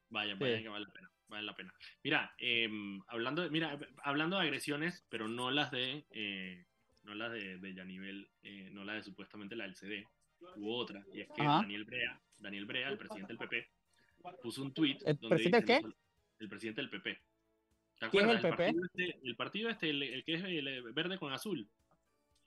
Vaya, 0.09 0.33
Sí. 0.33 0.39
vaya 0.39 0.61
que 0.61 0.69
vale 0.69 0.85
la 0.85 0.91
pena, 0.93 1.11
vale 1.27 1.43
la 1.43 1.55
pena. 1.55 1.73
Mira, 2.03 2.33
em, 2.37 3.01
hablando 3.07 3.41
de, 3.41 3.49
mira, 3.49 3.77
hablando 4.03 4.37
de 4.37 4.43
agresiones, 4.43 5.05
pero 5.09 5.27
no 5.27 5.51
las 5.51 5.71
de, 5.71 6.05
eh, 6.11 6.65
no 7.03 7.15
las 7.15 7.31
de, 7.31 7.57
de 7.59 7.73
Yanivel, 7.73 8.29
eh, 8.43 8.69
no 8.71 8.83
las 8.83 8.97
de 8.97 9.03
supuestamente 9.03 9.55
la 9.55 9.65
del 9.65 9.75
CD, 9.75 10.05
hubo 10.55 10.77
otra, 10.77 11.03
y 11.13 11.21
es 11.21 11.29
que 11.35 11.41
Ajá. 11.41 11.61
Daniel 11.61 11.85
Brea, 11.85 12.21
Daniel 12.37 12.65
Brea, 12.65 12.89
el 12.89 12.97
presidente 12.97 13.33
del 13.33 13.37
PP, 13.37 13.69
puso 14.41 14.61
un 14.63 14.73
tweet 14.73 14.97
¿El 15.05 15.17
donde 15.17 15.35
presidente 15.35 15.61
dice, 15.61 15.67
qué? 15.67 15.81
"No 15.81 15.89
sol- 15.89 15.97
El 16.39 16.49
presidente 16.49 16.81
del 16.81 16.89
PP. 16.89 17.21
¿Te 17.99 18.09
¿Quién 18.09 18.29
es 18.29 18.35
el 18.35 18.41
PP? 18.41 18.49
partido 18.57 18.85
este, 18.85 19.19
el 19.23 19.35
partido 19.37 19.69
este, 19.69 19.89
el, 19.89 20.03
el 20.03 20.23
que 20.25 20.33
es 20.33 20.43
el 20.43 20.93
verde 20.93 21.17
con 21.17 21.31
azul. 21.31 21.69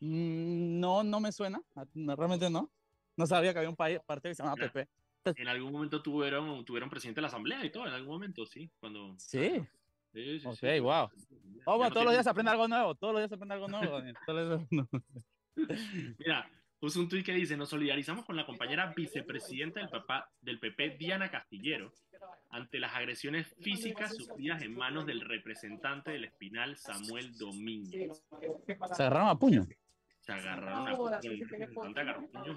Mm, 0.00 0.78
No, 0.80 1.02
no 1.02 1.20
me 1.20 1.32
suena, 1.32 1.60
realmente 1.94 2.50
no. 2.50 2.70
No 3.16 3.26
sabía 3.26 3.52
que 3.52 3.58
había 3.58 3.70
un 3.70 3.76
partido 3.76 4.02
que 4.22 4.34
se 4.34 4.42
llama 4.42 4.54
Mira, 4.56 4.70
PP. 4.72 4.88
En 5.24 5.48
algún 5.48 5.72
momento 5.72 6.02
tuvieron, 6.02 6.64
tuvieron 6.64 6.88
presidente 6.88 7.18
de 7.18 7.22
la 7.22 7.28
asamblea 7.28 7.64
y 7.64 7.70
todo, 7.70 7.86
en 7.86 7.92
algún 7.92 8.14
momento, 8.14 8.46
sí. 8.46 8.70
Cuando, 8.80 9.14
Sí. 9.18 9.60
Sí, 10.12 10.40
sí, 10.40 10.46
Ok, 10.46 10.56
sí, 10.56 10.80
wow. 10.80 11.04
Oh, 11.04 11.08
Ya 11.08 11.76
bueno, 11.76 11.84
no 11.84 11.90
todos 11.90 12.04
los 12.04 12.14
días 12.14 12.24
se 12.24 12.30
aprende 12.30 12.50
algo 12.50 12.66
nuevo, 12.66 12.94
todos 12.94 13.12
los 13.12 13.20
días 13.20 13.28
se 13.28 13.34
aprende 13.34 13.54
algo 13.54 13.68
nuevo. 13.68 14.00
Mira, 16.18 16.50
puso 16.78 17.00
un 17.00 17.08
tuit 17.08 17.26
que 17.26 17.34
dice, 17.34 17.56
nos 17.56 17.68
solidarizamos 17.68 18.24
con 18.24 18.36
la 18.36 18.46
compañera 18.46 18.92
vicepresidenta 18.96 19.80
del, 19.80 19.88
papá, 19.88 20.30
del 20.40 20.58
PP, 20.58 20.96
Diana 20.98 21.30
Castillero, 21.30 21.92
ante 22.50 22.78
las 22.80 22.94
agresiones 22.94 23.54
físicas 23.60 24.16
sufridas 24.16 24.62
en 24.62 24.74
manos 24.76 25.04
del 25.04 25.20
representante 25.20 26.12
del 26.12 26.24
Espinal, 26.24 26.76
Samuel 26.76 27.36
Domínguez. 27.36 28.24
Se 28.94 29.02
agarraron 29.02 29.28
a 29.28 29.38
puño. 29.38 29.66
Se 30.28 30.32
agarraron 30.34 30.86
a 30.88 30.90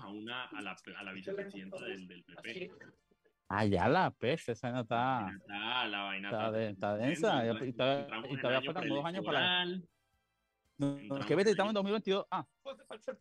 a, 0.04 0.08
una, 0.10 0.44
a, 0.46 0.62
la, 0.62 0.76
a 0.98 1.04
la 1.04 1.12
vicepresidenta 1.14 1.82
del, 1.86 2.06
del 2.06 2.24
PP. 2.26 2.70
Ah, 3.48 3.64
ya 3.66 3.88
la 3.88 4.12
peste, 4.12 4.52
esa 4.52 4.72
no 4.72 4.82
está. 4.82 5.32
Está, 5.40 5.88
la 5.88 6.02
vaina 6.04 6.30
Está, 6.30 6.52
de- 6.52 6.70
está 6.72 6.98
densa. 6.98 7.46
Y, 7.46 7.70
y 7.70 7.74
todavía, 7.74 8.04
entramos 8.04 8.30
y 8.30 8.38
todavía 8.42 8.62
faltan 8.62 8.84
como 8.84 8.96
dos 8.96 9.06
años 9.06 9.26
para. 9.26 9.66
No, 10.78 10.98
entramos 10.98 11.26
que 11.26 11.36
vete, 11.36 11.52
estamos 11.52 11.72
en 11.72 11.78
año- 11.78 11.84
2022. 11.84 12.26
Ah, 12.30 12.46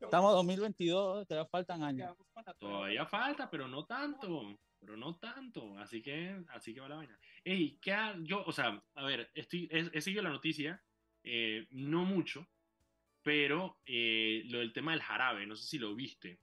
estamos 0.03 0.31
en 0.33 0.37
2022, 0.37 1.29
todavía 1.29 1.49
faltan 1.49 1.83
años. 1.85 2.17
Todavía 2.59 3.07
falta, 3.07 3.49
pero 3.49 3.69
no 3.69 3.85
tanto. 3.85 4.59
Pero 4.81 4.97
no 4.97 5.17
tanto. 5.17 5.79
Así 5.79 6.03
que, 6.03 6.43
así 6.49 6.75
que 6.75 6.81
va 6.81 6.89
la 6.89 6.97
vaina. 6.97 7.17
Ey, 7.45 7.79
¿qué 7.81 7.93
ha- 7.93 8.17
yo, 8.21 8.43
o 8.45 8.51
sea, 8.51 8.83
a 8.95 9.05
ver, 9.05 9.31
estoy, 9.35 9.69
he, 9.71 9.91
he 9.93 10.01
seguido 10.01 10.23
la 10.25 10.31
noticia, 10.31 10.83
eh, 11.23 11.69
no 11.71 12.05
mucho, 12.05 12.47
pero 13.23 13.79
eh, 13.87 14.43
lo 14.47 14.59
del 14.59 14.73
tema 14.73 14.93
del 14.93 15.03
jarabe, 15.03 15.47
no 15.47 15.57
sé 15.57 15.67
si 15.67 15.79
lo 15.79 15.95
viste. 15.95 16.39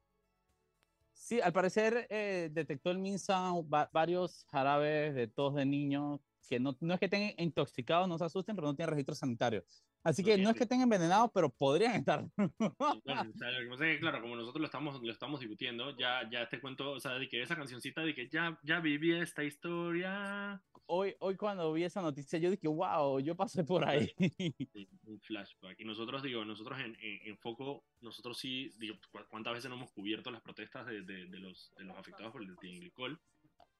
Sí, 1.13 1.41
al 1.41 1.51
parecer 1.51 2.07
eh, 2.09 2.49
detectó 2.51 2.91
el 2.91 2.99
MinSA 2.99 3.51
va- 3.61 3.89
varios 3.91 4.45
jarabes 4.51 5.13
de 5.15 5.27
tos 5.27 5.55
de 5.55 5.65
niños 5.65 6.21
que 6.47 6.59
no, 6.59 6.77
no 6.79 6.93
es 6.93 6.99
que 6.99 7.05
estén 7.05 7.33
intoxicados, 7.37 8.07
no 8.07 8.17
se 8.17 8.23
asusten, 8.23 8.55
pero 8.55 8.67
no 8.67 8.75
tienen 8.75 8.91
registro 8.91 9.15
sanitario. 9.15 9.63
Así 10.03 10.23
que 10.23 10.37
no 10.37 10.51
es 10.51 10.55
que 10.55 10.63
estén 10.63 10.79
envenenados, 10.79 11.31
pero 11.33 11.49
podrían 11.49 11.95
estar. 11.95 12.25
Bueno, 12.37 13.31
o 13.73 13.77
sea, 13.77 13.99
claro, 13.99 14.21
como 14.21 14.37
nosotros 14.37 14.61
lo 14.61 14.65
estamos, 14.67 15.01
lo 15.01 15.11
estamos 15.11 15.41
discutiendo, 15.41 15.97
ya, 15.97 16.21
ya 16.31 16.47
te 16.47 16.61
cuento, 16.61 16.91
o 16.91 16.99
sea, 17.01 17.15
de 17.15 17.27
que 17.27 17.41
esa 17.41 17.57
cancioncita 17.57 18.01
de 18.01 18.15
que 18.15 18.29
ya, 18.29 18.57
ya 18.63 18.79
viví 18.79 19.13
esta 19.13 19.43
historia, 19.43 20.63
Hoy, 20.89 21.13
hoy 21.19 21.35
cuando 21.35 21.71
vi 21.73 21.83
esa 21.83 22.01
noticia, 22.01 22.39
yo 22.39 22.49
dije, 22.49 22.67
wow, 22.67 23.19
yo 23.19 23.35
pasé 23.35 23.63
por 23.63 23.83
ahí. 23.85 24.09
Sí, 24.73 24.87
un 25.05 25.19
flashback. 25.19 25.79
Y 25.79 25.85
nosotros, 25.85 26.23
digo, 26.23 26.45
nosotros 26.45 26.79
en, 26.79 26.95
en, 27.01 27.19
en 27.27 27.37
Foco, 27.37 27.83
nosotros 28.01 28.37
sí, 28.37 28.71
digo, 28.77 28.95
cu- 29.11 29.25
¿cuántas 29.29 29.53
veces 29.53 29.69
no 29.69 29.75
hemos 29.75 29.91
cubierto 29.91 30.31
las 30.31 30.41
protestas 30.41 30.85
de, 30.85 31.01
de, 31.01 31.25
de 31.25 31.39
los, 31.39 31.73
de 31.77 31.83
los 31.85 31.97
afectados 31.97 32.31
por 32.31 32.41
el 32.41 32.55
glicol? 32.55 33.19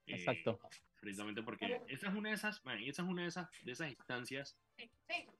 Exacto. 0.05 0.59
precisamente 1.01 1.43
porque 1.43 1.81
esa 1.89 2.07
es 2.07 2.15
una 2.15 2.29
de 2.29 2.35
esas, 2.35 2.63
man, 2.65 2.79
esa 2.79 3.03
es 3.03 3.07
una 3.09 3.23
de 3.23 3.27
esas, 3.27 3.49
de 3.63 3.71
esas 3.73 3.89
instancias. 3.89 4.57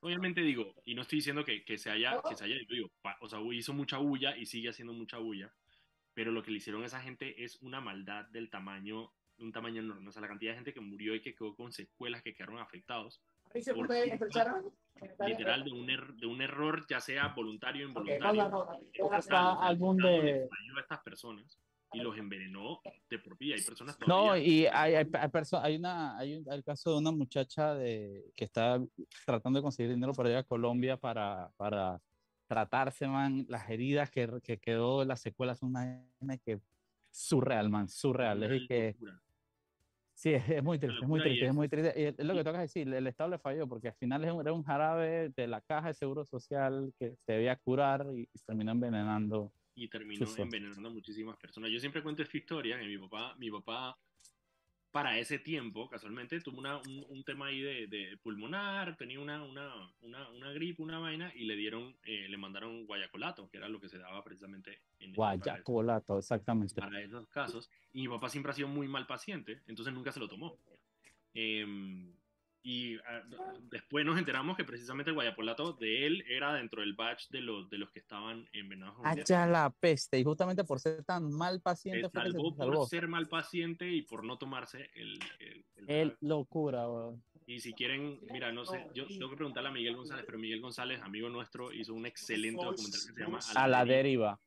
Obviamente 0.02 0.42
digo, 0.42 0.74
y 0.86 0.94
no 0.94 1.02
estoy 1.04 1.18
diciendo 1.20 1.44
que, 1.46 1.64
que 1.64 1.78
se 1.78 1.90
haya, 1.90 2.22
que 2.28 2.36
se 2.36 2.44
haya, 2.46 2.56
digo, 2.70 2.90
pa- 3.02 3.18
o 3.22 3.28
sea, 3.30 3.40
hizo 3.54 3.74
mucha 3.74 3.98
bulla 3.98 4.36
y 4.38 4.46
sigue 4.46 4.70
haciendo 4.70 4.94
mucha 4.94 5.18
bulla, 5.18 5.54
pero 6.14 6.32
lo 6.32 6.44
que 6.44 6.52
le 6.52 6.58
hicieron 6.58 6.84
a 6.84 6.86
esa 6.86 7.02
gente 7.02 7.44
es 7.44 7.58
una 7.62 7.80
maldad 7.82 8.26
del 8.26 8.50
tamaño, 8.50 9.12
un 9.40 9.52
tamaño 9.52 9.82
enorme. 9.82 10.10
O 10.10 10.12
sea, 10.12 10.22
la 10.22 10.28
cantidad 10.28 10.52
de 10.52 10.56
gente 10.58 10.74
que 10.74 10.82
murió 10.82 11.16
y 11.16 11.22
que 11.22 11.34
quedó 11.36 11.56
con 11.56 11.72
secuelas, 11.72 12.22
que 12.24 12.34
quedaron 12.34 12.60
afectados, 12.60 13.22
por 13.74 13.88
culpa, 13.88 13.94
literal 15.28 15.64
de 15.64 15.72
un, 15.72 15.88
er- 15.90 16.16
de 16.16 16.26
un 16.26 16.42
error, 16.42 16.86
ya 16.90 17.00
sea 17.00 17.28
voluntario 17.30 17.86
o 17.86 17.90
involuntario. 17.90 18.44
Está 19.18 19.54
álbum 19.68 19.98
de- 19.98 20.22
les 20.24 20.50
falló 20.50 20.78
a 20.78 20.82
estas 20.82 21.00
personas 21.02 21.60
y 21.94 22.00
los 22.00 22.18
envenenó 22.18 22.82
de 23.10 23.20
por 23.20 23.38
vida. 23.38 23.56
Hay 23.56 23.62
personas 23.64 23.98
No, 24.02 24.24
todavía. 24.24 24.44
y 24.44 24.66
hay, 24.66 24.96
hay, 24.96 24.96
hay, 25.14 25.30
perso- 25.30 25.62
hay 25.62 25.76
una, 25.78 26.18
hay 26.18 26.36
un, 26.36 26.50
hay 26.50 26.58
el 26.58 26.64
caso 26.64 26.92
de 26.92 26.98
una 26.98 27.12
muchacha 27.12 27.76
de, 27.76 28.26
que 28.36 28.44
está 28.44 28.80
tratando 29.26 29.60
de 29.60 29.64
conseguir 29.64 29.94
dinero 29.94 30.14
para 30.14 30.30
ir 30.30 30.36
a 30.36 30.44
Colombia 30.44 30.98
para, 30.98 31.50
para 31.58 32.02
tratarse, 32.48 33.08
man, 33.08 33.46
las 33.50 33.70
heridas 33.70 34.10
que, 34.12 34.28
que 34.44 34.58
quedó, 34.58 35.06
las 35.06 35.22
secuelas 35.22 35.60
son 35.60 35.74
una 36.20 36.38
que 36.38 36.60
surreal, 37.10 37.70
man, 37.70 37.88
surreal. 37.88 38.44
Es 38.44 38.68
que 38.68 38.92
locura. 39.00 39.22
Sí, 40.18 40.34
es, 40.34 40.64
muy 40.64 40.80
triste, 40.80 41.06
es 41.06 41.10
muy 41.10 41.22
triste, 41.22 41.46
es 41.46 41.54
es- 41.54 41.54
muy 41.54 41.70
triste. 41.70 41.94
Y 42.02 42.04
es 42.06 42.20
lo 42.26 42.36
que 42.36 42.44
toca 42.44 42.60
decir, 42.60 42.92
el 42.94 43.08
Estado 43.08 43.30
le 43.32 43.40
falló 43.40 43.68
porque 43.68 43.90
al 43.90 43.96
final 43.96 44.24
es 44.26 44.32
un- 44.32 44.42
era 44.42 44.54
un 44.54 44.64
jarabe 44.64 45.30
de 45.36 45.48
la 45.48 45.62
caja 45.62 45.90
de 45.90 45.94
seguro 45.94 46.26
social 46.26 46.94
que 47.00 47.16
se 47.26 47.34
debía 47.34 47.56
curar 47.58 48.06
y, 48.16 48.24
y 48.34 48.40
terminó 48.46 48.72
envenenando. 48.72 49.54
y 49.76 49.88
terminó 49.90 50.36
envenenando 50.38 50.90
a 50.90 50.92
muchísimas 50.92 51.38
personas. 51.38 51.70
Yo 51.72 51.80
siempre 51.80 52.02
cuento 52.02 52.24
esta 52.24 52.38
historia, 52.38 52.80
que 52.80 52.86
mi 52.86 52.98
papá, 52.98 53.36
mi 53.38 53.52
papá 53.52 53.98
para 54.92 55.20
ese 55.20 55.38
tiempo, 55.40 55.88
casualmente, 55.90 56.40
tuvo 56.42 56.60
una, 56.60 56.78
un, 56.78 57.06
un 57.10 57.24
tema 57.24 57.48
ahí 57.48 57.62
de, 57.62 57.88
de 57.88 58.18
pulmonar, 58.24 58.96
tenía 58.98 59.20
una, 59.20 59.44
una, 59.44 59.94
una, 60.02 60.30
una 60.30 60.52
gripe, 60.54 60.82
una 60.82 60.98
vaina, 61.00 61.32
y 61.36 61.46
le 61.46 61.56
dieron, 61.56 61.96
eh, 62.04 62.28
le 62.30 62.38
mandaron 62.38 62.86
guayacolato, 62.86 63.50
que 63.50 63.58
era 63.58 63.70
lo 63.70 63.80
que 63.80 63.90
se 63.90 64.00
daba 64.00 64.24
precisamente 64.24 64.82
en 65.00 65.14
para, 65.14 65.34
eso- 65.36 65.44
Guayacolato, 65.44 66.18
exactamente. 66.18 66.76
para 66.82 67.02
esos 67.02 67.28
casos. 67.28 67.70
Y 67.94 68.02
mi 68.04 68.08
papá 68.08 68.30
siempre 68.30 68.52
ha 68.52 68.56
sido 68.56 68.70
muy 68.70 68.88
mal 68.88 69.06
paciente, 69.06 69.62
entonces 69.68 69.94
nunca 69.94 70.12
se 70.12 70.20
lo 70.20 70.28
tomó. 70.28 70.58
Em, 71.34 72.14
y 72.64 72.96
ah, 72.98 73.22
después 73.70 74.06
nos 74.06 74.18
enteramos 74.18 74.58
que 74.58 74.64
precisamente 74.66 75.12
el 75.12 75.16
guayacolato 75.16 75.74
de 75.74 76.06
él 76.06 76.24
era 76.28 76.54
dentro 76.54 76.82
del 76.82 76.94
batch 76.94 77.30
de 77.30 77.42
los, 77.42 77.70
de 77.70 77.78
los 77.78 77.90
que 77.92 78.00
estaban 78.00 78.48
envenenados. 78.52 78.98
Allá 79.04 79.46
la 79.46 79.70
peste, 79.70 80.20
y 80.20 80.24
justamente 80.24 80.64
por 80.64 80.80
ser 80.80 81.04
tan 81.04 81.32
mal 81.32 81.62
paciente 81.62 82.10
fue 82.10 82.24
que 82.24 82.28
se 82.28 82.32
salvó 82.34 82.56
por 82.56 82.88
ser 82.88 83.08
mal 83.08 83.28
paciente 83.28 83.90
y 83.90 84.02
por 84.02 84.24
no 84.24 84.38
tomarse 84.38 84.90
el... 84.96 85.20
el- 85.40 85.66
el 85.76 85.90
El 85.90 86.08
jarabe. 86.10 86.18
locura, 86.22 86.90
weón. 86.90 87.24
Y 87.46 87.62
si 87.62 87.72
quieren, 87.74 88.20
mira, 88.30 88.52
no 88.52 88.66
sé, 88.66 88.88
yo 88.94 89.08
tengo 89.08 89.30
que 89.30 89.38
preguntarle 89.38 89.70
a 89.70 89.72
Miguel 89.72 89.96
González, 89.96 90.26
pero 90.26 90.38
Miguel 90.38 90.60
González, 90.60 91.02
amigo 91.02 91.30
nuestro, 91.30 91.72
hizo 91.72 91.94
un 91.94 92.06
excelente 92.06 92.62
documental 92.62 93.00
que 93.08 93.14
se 93.14 93.20
llama 93.22 93.40
A 93.56 93.68
la 93.70 93.86
deriva. 93.86 94.38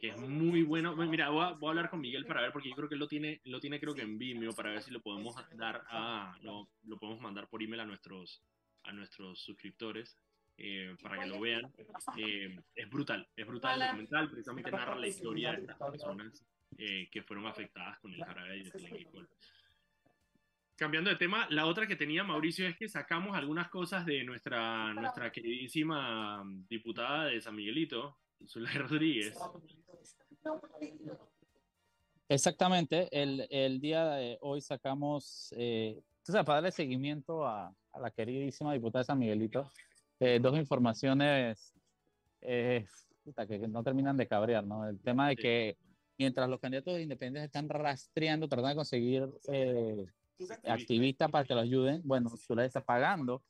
Que 0.00 0.08
es 0.08 0.18
muy 0.18 0.62
bueno. 0.62 0.94
Bueno, 0.94 1.10
Mira, 1.10 1.28
voy 1.30 1.44
a, 1.44 1.50
voy 1.52 1.68
a 1.68 1.70
hablar 1.70 1.90
con 1.90 2.00
Miguel 2.00 2.26
para 2.26 2.40
ver, 2.42 2.52
porque 2.52 2.68
yo 2.68 2.76
creo 2.76 2.88
que 2.88 2.94
él 2.94 3.00
lo 3.00 3.08
tiene, 3.08 3.40
lo 3.44 3.60
tiene 3.60 3.78
creo 3.80 3.94
que 3.94 4.02
en 4.02 4.18
Vimeo, 4.18 4.52
para 4.52 4.70
ver 4.70 4.82
si 4.82 4.90
lo 4.90 5.00
podemos 5.00 5.34
dar 5.56 5.84
a, 5.88 6.36
lo, 6.42 6.68
lo 6.84 6.98
podemos 6.98 7.20
mandar 7.20 7.48
por 7.48 7.62
email 7.62 7.80
a 7.80 7.86
nuestros, 7.86 8.42
a 8.84 8.92
nuestros 8.92 9.40
suscriptores. 9.40 10.16
eh, 10.62 10.94
para 11.02 11.18
que 11.18 11.26
lo 11.26 11.40
vean, 11.40 11.72
Eh, 12.18 12.54
es 12.74 12.90
brutal, 12.90 13.26
es 13.34 13.46
brutal 13.46 13.80
el 13.80 13.88
documental, 13.88 14.28
precisamente 14.30 14.70
narra 14.70 14.94
la 14.94 15.06
historia 15.08 15.52
de 15.52 15.62
estas 15.62 15.78
personas 15.78 16.44
eh, 16.76 17.08
que 17.10 17.22
fueron 17.22 17.46
afectadas 17.46 17.98
con 18.00 18.12
el 18.12 18.22
jarabe 18.22 18.50
de 18.62 18.68
etilenglicol. 18.68 19.28
Cambiando 20.76 21.10
de 21.10 21.16
tema, 21.16 21.46
la 21.50 21.66
otra 21.66 21.86
que 21.86 21.96
tenía 21.96 22.24
Mauricio 22.24 22.66
es 22.66 22.76
que 22.76 22.88
sacamos 22.88 23.36
algunas 23.36 23.68
cosas 23.68 24.04
de 24.06 24.24
nuestra, 24.24 24.92
nuestra 24.94 25.30
queridísima 25.30 26.42
diputada 26.68 27.26
de 27.26 27.40
San 27.40 27.54
Miguelito, 27.54 28.16
Zulay 28.46 28.78
Rodríguez. 28.78 29.38
Exactamente, 32.28 33.08
el, 33.10 33.46
el 33.50 33.80
día 33.80 34.06
de 34.06 34.38
hoy 34.40 34.60
sacamos, 34.60 35.52
eh, 35.56 36.00
sabes, 36.22 36.46
para 36.46 36.56
darle 36.56 36.70
seguimiento 36.70 37.44
a, 37.44 37.74
a 37.92 38.00
la 38.00 38.10
queridísima 38.10 38.72
diputada 38.72 39.00
de 39.02 39.06
San 39.06 39.18
Miguelito, 39.18 39.68
eh, 40.20 40.38
dos 40.40 40.56
informaciones 40.56 41.74
eh, 42.40 42.86
que 43.48 43.58
no 43.68 43.82
terminan 43.82 44.16
de 44.16 44.28
cabrear, 44.28 44.64
¿no? 44.64 44.88
El 44.88 45.00
tema 45.00 45.28
de 45.28 45.36
que 45.36 45.76
mientras 46.18 46.48
los 46.48 46.60
candidatos 46.60 47.00
independientes 47.00 47.44
están 47.46 47.68
rastreando, 47.68 48.48
tratando 48.48 48.68
de 48.70 48.76
conseguir 48.76 49.28
eh, 49.48 50.06
activistas 50.64 51.30
para 51.30 51.44
que 51.44 51.54
los 51.54 51.64
ayuden, 51.64 52.00
bueno, 52.04 52.30
Zulay 52.30 52.66
está 52.66 52.80
pagando 52.80 53.42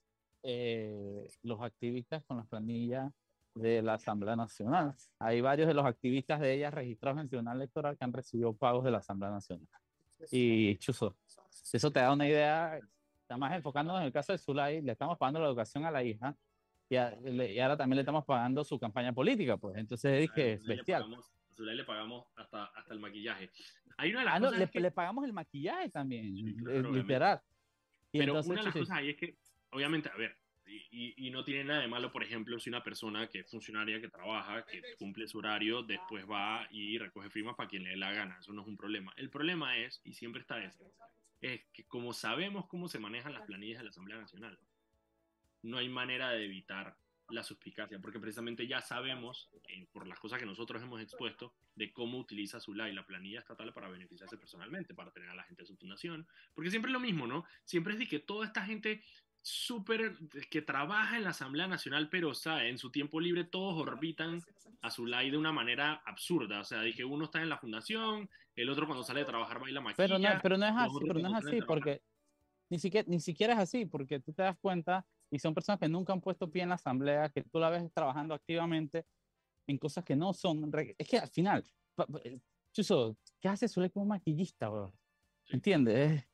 eh, 0.42 1.28
los 1.42 1.60
activistas 1.60 2.24
con 2.24 2.38
las 2.38 2.46
planillas 2.48 3.12
de 3.60 3.82
la 3.82 3.94
Asamblea 3.94 4.36
Nacional. 4.36 4.94
Hay 5.18 5.40
varios 5.40 5.68
de 5.68 5.74
los 5.74 5.84
activistas 5.84 6.40
de 6.40 6.54
ella 6.54 6.70
registrados 6.70 7.18
en 7.18 7.22
el 7.24 7.28
Tribunal 7.28 7.56
Electoral 7.56 7.96
que 7.96 8.04
han 8.04 8.12
recibido 8.12 8.52
pagos 8.54 8.84
de 8.84 8.90
la 8.90 8.98
Asamblea 8.98 9.30
Nacional. 9.30 9.66
Y 10.30 10.76
chuzo, 10.76 11.16
eso 11.72 11.90
te 11.90 12.00
da 12.00 12.12
una 12.12 12.28
idea, 12.28 12.78
estamos 13.22 13.50
enfocándonos 13.52 14.00
en 14.02 14.06
el 14.06 14.12
caso 14.12 14.32
de 14.32 14.38
Zulay, 14.38 14.82
le 14.82 14.92
estamos 14.92 15.16
pagando 15.16 15.40
la 15.40 15.46
educación 15.46 15.84
a 15.86 15.90
la 15.90 16.02
hija 16.04 16.36
y, 16.88 16.96
a- 16.96 17.10
le- 17.22 17.52
y 17.54 17.60
ahora 17.60 17.76
también 17.76 17.96
le 17.96 18.02
estamos 18.02 18.24
pagando 18.24 18.62
su 18.64 18.78
campaña 18.78 19.12
política, 19.12 19.56
pues 19.56 19.76
entonces 19.78 20.24
es 20.24 20.30
que 20.32 20.52
es 20.54 20.62
le 20.64 20.76
bestial. 20.76 21.06
Zulay 21.56 21.76
le 21.76 21.84
pagamos 21.84 22.26
hasta, 22.36 22.64
hasta 22.66 22.92
el 22.94 23.00
maquillaje. 23.00 23.50
Hay 23.96 24.10
una 24.10 24.20
de 24.20 24.24
las 24.26 24.34
Ah, 24.34 24.38
no, 24.40 24.46
cosas 24.46 24.58
le, 24.58 24.64
es 24.66 24.70
que- 24.70 24.80
le 24.80 24.90
pagamos 24.90 25.24
el 25.24 25.32
maquillaje 25.32 25.88
también, 25.90 26.34
Sí, 26.36 26.56
claro, 26.56 26.92
literal. 26.92 27.40
Y 28.12 28.18
Pero 28.18 28.32
entonces, 28.32 28.50
una 28.50 28.60
de 28.60 28.64
las 28.66 28.74
cosas 28.74 28.96
ahí 28.96 29.10
es 29.10 29.16
que, 29.16 29.36
obviamente, 29.70 30.08
a 30.10 30.16
ver, 30.16 30.36
y, 30.70 30.86
y- 30.90 31.26
y 31.26 31.30
no 31.30 31.44
tiene 31.44 31.64
nada 31.64 31.80
de 31.80 31.88
malo, 31.88 32.12
por 32.12 32.22
ejemplo, 32.22 32.58
si 32.60 32.70
una 32.70 32.82
persona 32.82 33.28
que 33.28 33.40
es 33.40 33.50
funcionaria, 33.50 34.00
que 34.00 34.08
trabaja, 34.08 34.64
que 34.66 34.82
cumple 34.98 35.26
su 35.28 35.38
horario, 35.38 35.82
después 35.82 36.24
va 36.28 36.66
y 36.70 36.96
recoge 36.98 37.30
firmas 37.30 37.56
para 37.56 37.68
quien 37.68 37.82
le 37.82 37.90
dé 37.90 37.96
la 37.96 38.12
gana. 38.12 38.36
Eso 38.40 38.52
no 38.52 38.62
es 38.62 38.68
un 38.68 38.76
problema. 38.76 39.12
El 39.16 39.30
problema 39.30 39.76
es, 39.76 40.00
y 40.04 40.14
siempre 40.14 40.40
está 40.42 40.62
eso, 40.62 40.92
es 41.40 41.62
que 41.72 41.84
como 41.84 42.12
sabemos 42.12 42.66
cómo 42.66 42.88
se 42.88 42.98
manejan 42.98 43.32
las 43.32 43.42
planillas 43.46 43.78
de 43.78 43.84
la 43.84 43.90
Asamblea 43.90 44.18
Nacional, 44.18 44.58
no 45.62 45.78
hay 45.78 45.88
manera 45.88 46.30
de 46.30 46.44
evitar 46.44 46.96
la 47.30 47.44
suspicacia, 47.44 47.98
porque 48.00 48.18
precisamente 48.18 48.66
ya 48.66 48.80
sabemos, 48.80 49.48
eh, 49.68 49.86
por 49.92 50.06
las 50.06 50.18
cosas 50.18 50.40
que 50.40 50.46
nosotros 50.46 50.82
hemos 50.82 51.00
expuesto, 51.00 51.54
de 51.76 51.92
cómo 51.92 52.18
utiliza 52.18 52.58
Zulay 52.60 52.92
la 52.92 53.06
planilla 53.06 53.38
estatal 53.38 53.72
para 53.72 53.88
beneficiarse 53.88 54.36
personalmente, 54.36 54.94
para 54.94 55.12
tener 55.12 55.28
a 55.28 55.34
la 55.34 55.44
gente 55.44 55.62
de 55.62 55.66
su 55.66 55.76
fundación, 55.76 56.26
porque 56.54 56.70
siempre 56.70 56.90
es 56.90 56.92
lo 56.92 56.98
mismo, 57.00 57.26
¿no? 57.28 57.44
Siempre 57.64 57.92
es 57.92 58.00
de 58.00 58.08
que 58.08 58.18
toda 58.18 58.46
esta 58.46 58.64
gente 58.64 59.00
súper 59.42 60.16
que 60.50 60.62
trabaja 60.62 61.16
en 61.16 61.24
la 61.24 61.30
Asamblea 61.30 61.66
Nacional, 61.66 62.08
pero, 62.10 62.34
¿sabe? 62.34 62.68
En 62.68 62.78
su 62.78 62.90
tiempo 62.90 63.20
libre 63.20 63.44
todos 63.44 63.80
orbitan 63.80 64.42
a 64.82 64.90
Zulay 64.90 65.30
de 65.30 65.38
una 65.38 65.52
manera 65.52 66.02
absurda, 66.06 66.60
o 66.60 66.64
sea, 66.64 66.82
que 66.94 67.04
uno 67.04 67.24
está 67.24 67.40
en 67.42 67.48
la 67.48 67.58
fundación, 67.58 68.28
el 68.56 68.68
otro 68.68 68.86
cuando 68.86 69.02
sale 69.02 69.20
de 69.20 69.26
trabajar 69.26 69.60
baila 69.60 69.80
maquilla. 69.80 69.96
Pero 69.96 70.18
no, 70.18 70.40
pero 70.42 70.56
no 70.58 70.66
es 70.66 70.72
así, 70.76 70.98
pero 71.06 71.20
no 71.20 71.28
es 71.28 71.34
así, 71.46 71.58
porque 71.66 72.02
ni 72.68 72.78
siquiera, 72.78 73.08
ni 73.08 73.20
siquiera 73.20 73.52
es 73.54 73.58
así, 73.60 73.86
porque 73.86 74.20
tú 74.20 74.32
te 74.32 74.42
das 74.42 74.56
cuenta 74.58 75.06
y 75.30 75.38
son 75.38 75.54
personas 75.54 75.78
que 75.78 75.88
nunca 75.88 76.12
han 76.12 76.20
puesto 76.20 76.50
pie 76.50 76.62
en 76.62 76.68
la 76.70 76.74
asamblea, 76.76 77.28
que 77.30 77.42
tú 77.42 77.58
la 77.58 77.70
ves 77.70 77.90
trabajando 77.92 78.34
activamente 78.34 79.06
en 79.66 79.78
cosas 79.78 80.04
que 80.04 80.16
no 80.16 80.32
son. 80.34 80.70
Es 80.98 81.08
que 81.08 81.18
al 81.18 81.28
final, 81.28 81.64
eh, 82.24 82.38
Chuzo, 82.72 83.16
¿qué 83.40 83.48
hace 83.48 83.68
Zule 83.68 83.90
como 83.90 84.06
maquillista? 84.06 84.70
Sí. 85.44 85.54
¿Entiendes? 85.54 86.10
Es- 86.12 86.28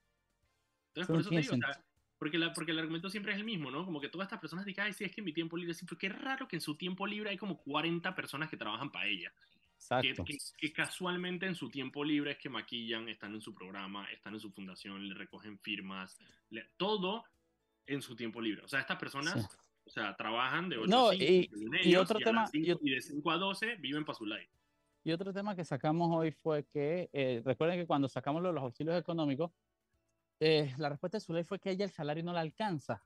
Entonces, 0.94 1.06
por 1.08 1.20
eso 1.20 1.30
te 1.30 1.36
digo, 1.40 1.54
o 1.54 1.56
sea. 1.72 1.85
Porque, 2.18 2.38
la, 2.38 2.52
porque 2.52 2.72
el 2.72 2.78
argumento 2.78 3.10
siempre 3.10 3.32
es 3.32 3.38
el 3.38 3.44
mismo, 3.44 3.70
¿no? 3.70 3.84
Como 3.84 4.00
que 4.00 4.08
todas 4.08 4.26
estas 4.26 4.40
personas 4.40 4.64
dicen, 4.64 4.84
ay, 4.84 4.92
sí, 4.92 5.04
es 5.04 5.12
que 5.12 5.20
en 5.20 5.24
mi 5.26 5.32
tiempo 5.32 5.56
libre, 5.56 5.74
sí, 5.74 5.84
pero 5.86 5.98
qué 5.98 6.08
raro 6.08 6.48
que 6.48 6.56
en 6.56 6.62
su 6.62 6.74
tiempo 6.76 7.06
libre 7.06 7.30
hay 7.30 7.36
como 7.36 7.58
40 7.58 8.14
personas 8.14 8.48
que 8.48 8.56
trabajan 8.56 8.90
para 8.90 9.06
ella. 9.06 9.30
Que, 9.32 10.08
Exacto. 10.08 10.24
que- 10.24 10.38
que 10.56 10.72
casualmente 10.72 11.44
en 11.46 11.54
su 11.54 11.68
tiempo 11.68 12.02
libre 12.02 12.30
es 12.32 12.38
que 12.38 12.48
maquillan, 12.48 13.08
están 13.10 13.34
en 13.34 13.40
su 13.42 13.54
programa, 13.54 14.10
están 14.10 14.32
en 14.34 14.40
su 14.40 14.50
fundación, 14.50 15.06
le 15.06 15.14
recogen 15.14 15.58
firmas, 15.58 16.18
le- 16.50 16.66
todo 16.78 17.24
en 17.86 18.00
su 18.00 18.16
tiempo 18.16 18.40
libre. 18.40 18.62
O 18.64 18.68
sea, 18.68 18.80
estas 18.80 18.98
personas, 18.98 19.34
Sí. 19.34 19.56
o 19.84 19.90
sea, 19.90 20.16
trabajan 20.16 20.70
de 20.70 20.78
8 20.78 20.90
No, 20.90 21.08
a 21.08 21.12
5, 21.12 21.24
y- 21.24 21.48
según 21.52 21.76
y 21.76 21.88
ellos, 21.88 22.02
otro 22.02 22.18
las 22.18 22.24
tema- 22.24 22.46
5 22.46 22.80
y- 22.82 22.90
y 22.90 22.94
de 22.94 23.00
5 23.02 23.30
a 23.30 23.36
12 23.36 23.76
viven 23.76 24.04
para 24.06 24.16
su 24.18 24.24
live. 24.24 24.48
Y 25.04 25.12
otro 25.12 25.32
tema 25.32 25.54
que 25.54 25.64
sacamos 25.64 26.08
hoy 26.10 26.32
fue 26.32 26.64
que, 26.64 27.08
eh, 27.12 27.42
recuerden 27.44 27.78
que 27.78 27.86
cuando 27.86 28.08
sacamos 28.08 28.42
los 28.42 28.56
auxilios 28.56 28.98
económicos, 28.98 29.52
eh, 30.40 30.74
la 30.78 30.88
respuesta 30.90 31.16
de 31.18 31.20
su 31.24 31.32
ley 31.32 31.44
fue 31.44 31.58
que 31.58 31.70
ella 31.70 31.84
el 31.84 31.90
salario 31.90 32.22
no 32.24 32.32
le 32.32 32.40
alcanza 32.40 33.04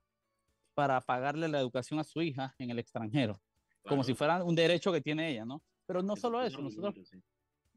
para 0.73 0.99
pagarle 1.01 1.47
la 1.47 1.59
educación 1.59 1.99
a 1.99 2.03
su 2.03 2.21
hija 2.21 2.55
en 2.57 2.69
el 2.71 2.79
extranjero, 2.79 3.41
como 3.83 4.01
Claro, 4.01 4.03
si 4.03 4.13
fuera 4.13 4.43
un 4.43 4.55
derecho 4.55 4.91
que 4.91 5.01
tiene 5.01 5.29
ella, 5.31 5.45
¿no? 5.45 5.61
Pero 5.85 6.01
no 6.01 6.13
ese 6.13 6.21
solo 6.21 6.41
es 6.41 6.53
eso, 6.53 6.61
nosotros 6.61 6.95
sí. 7.09 7.21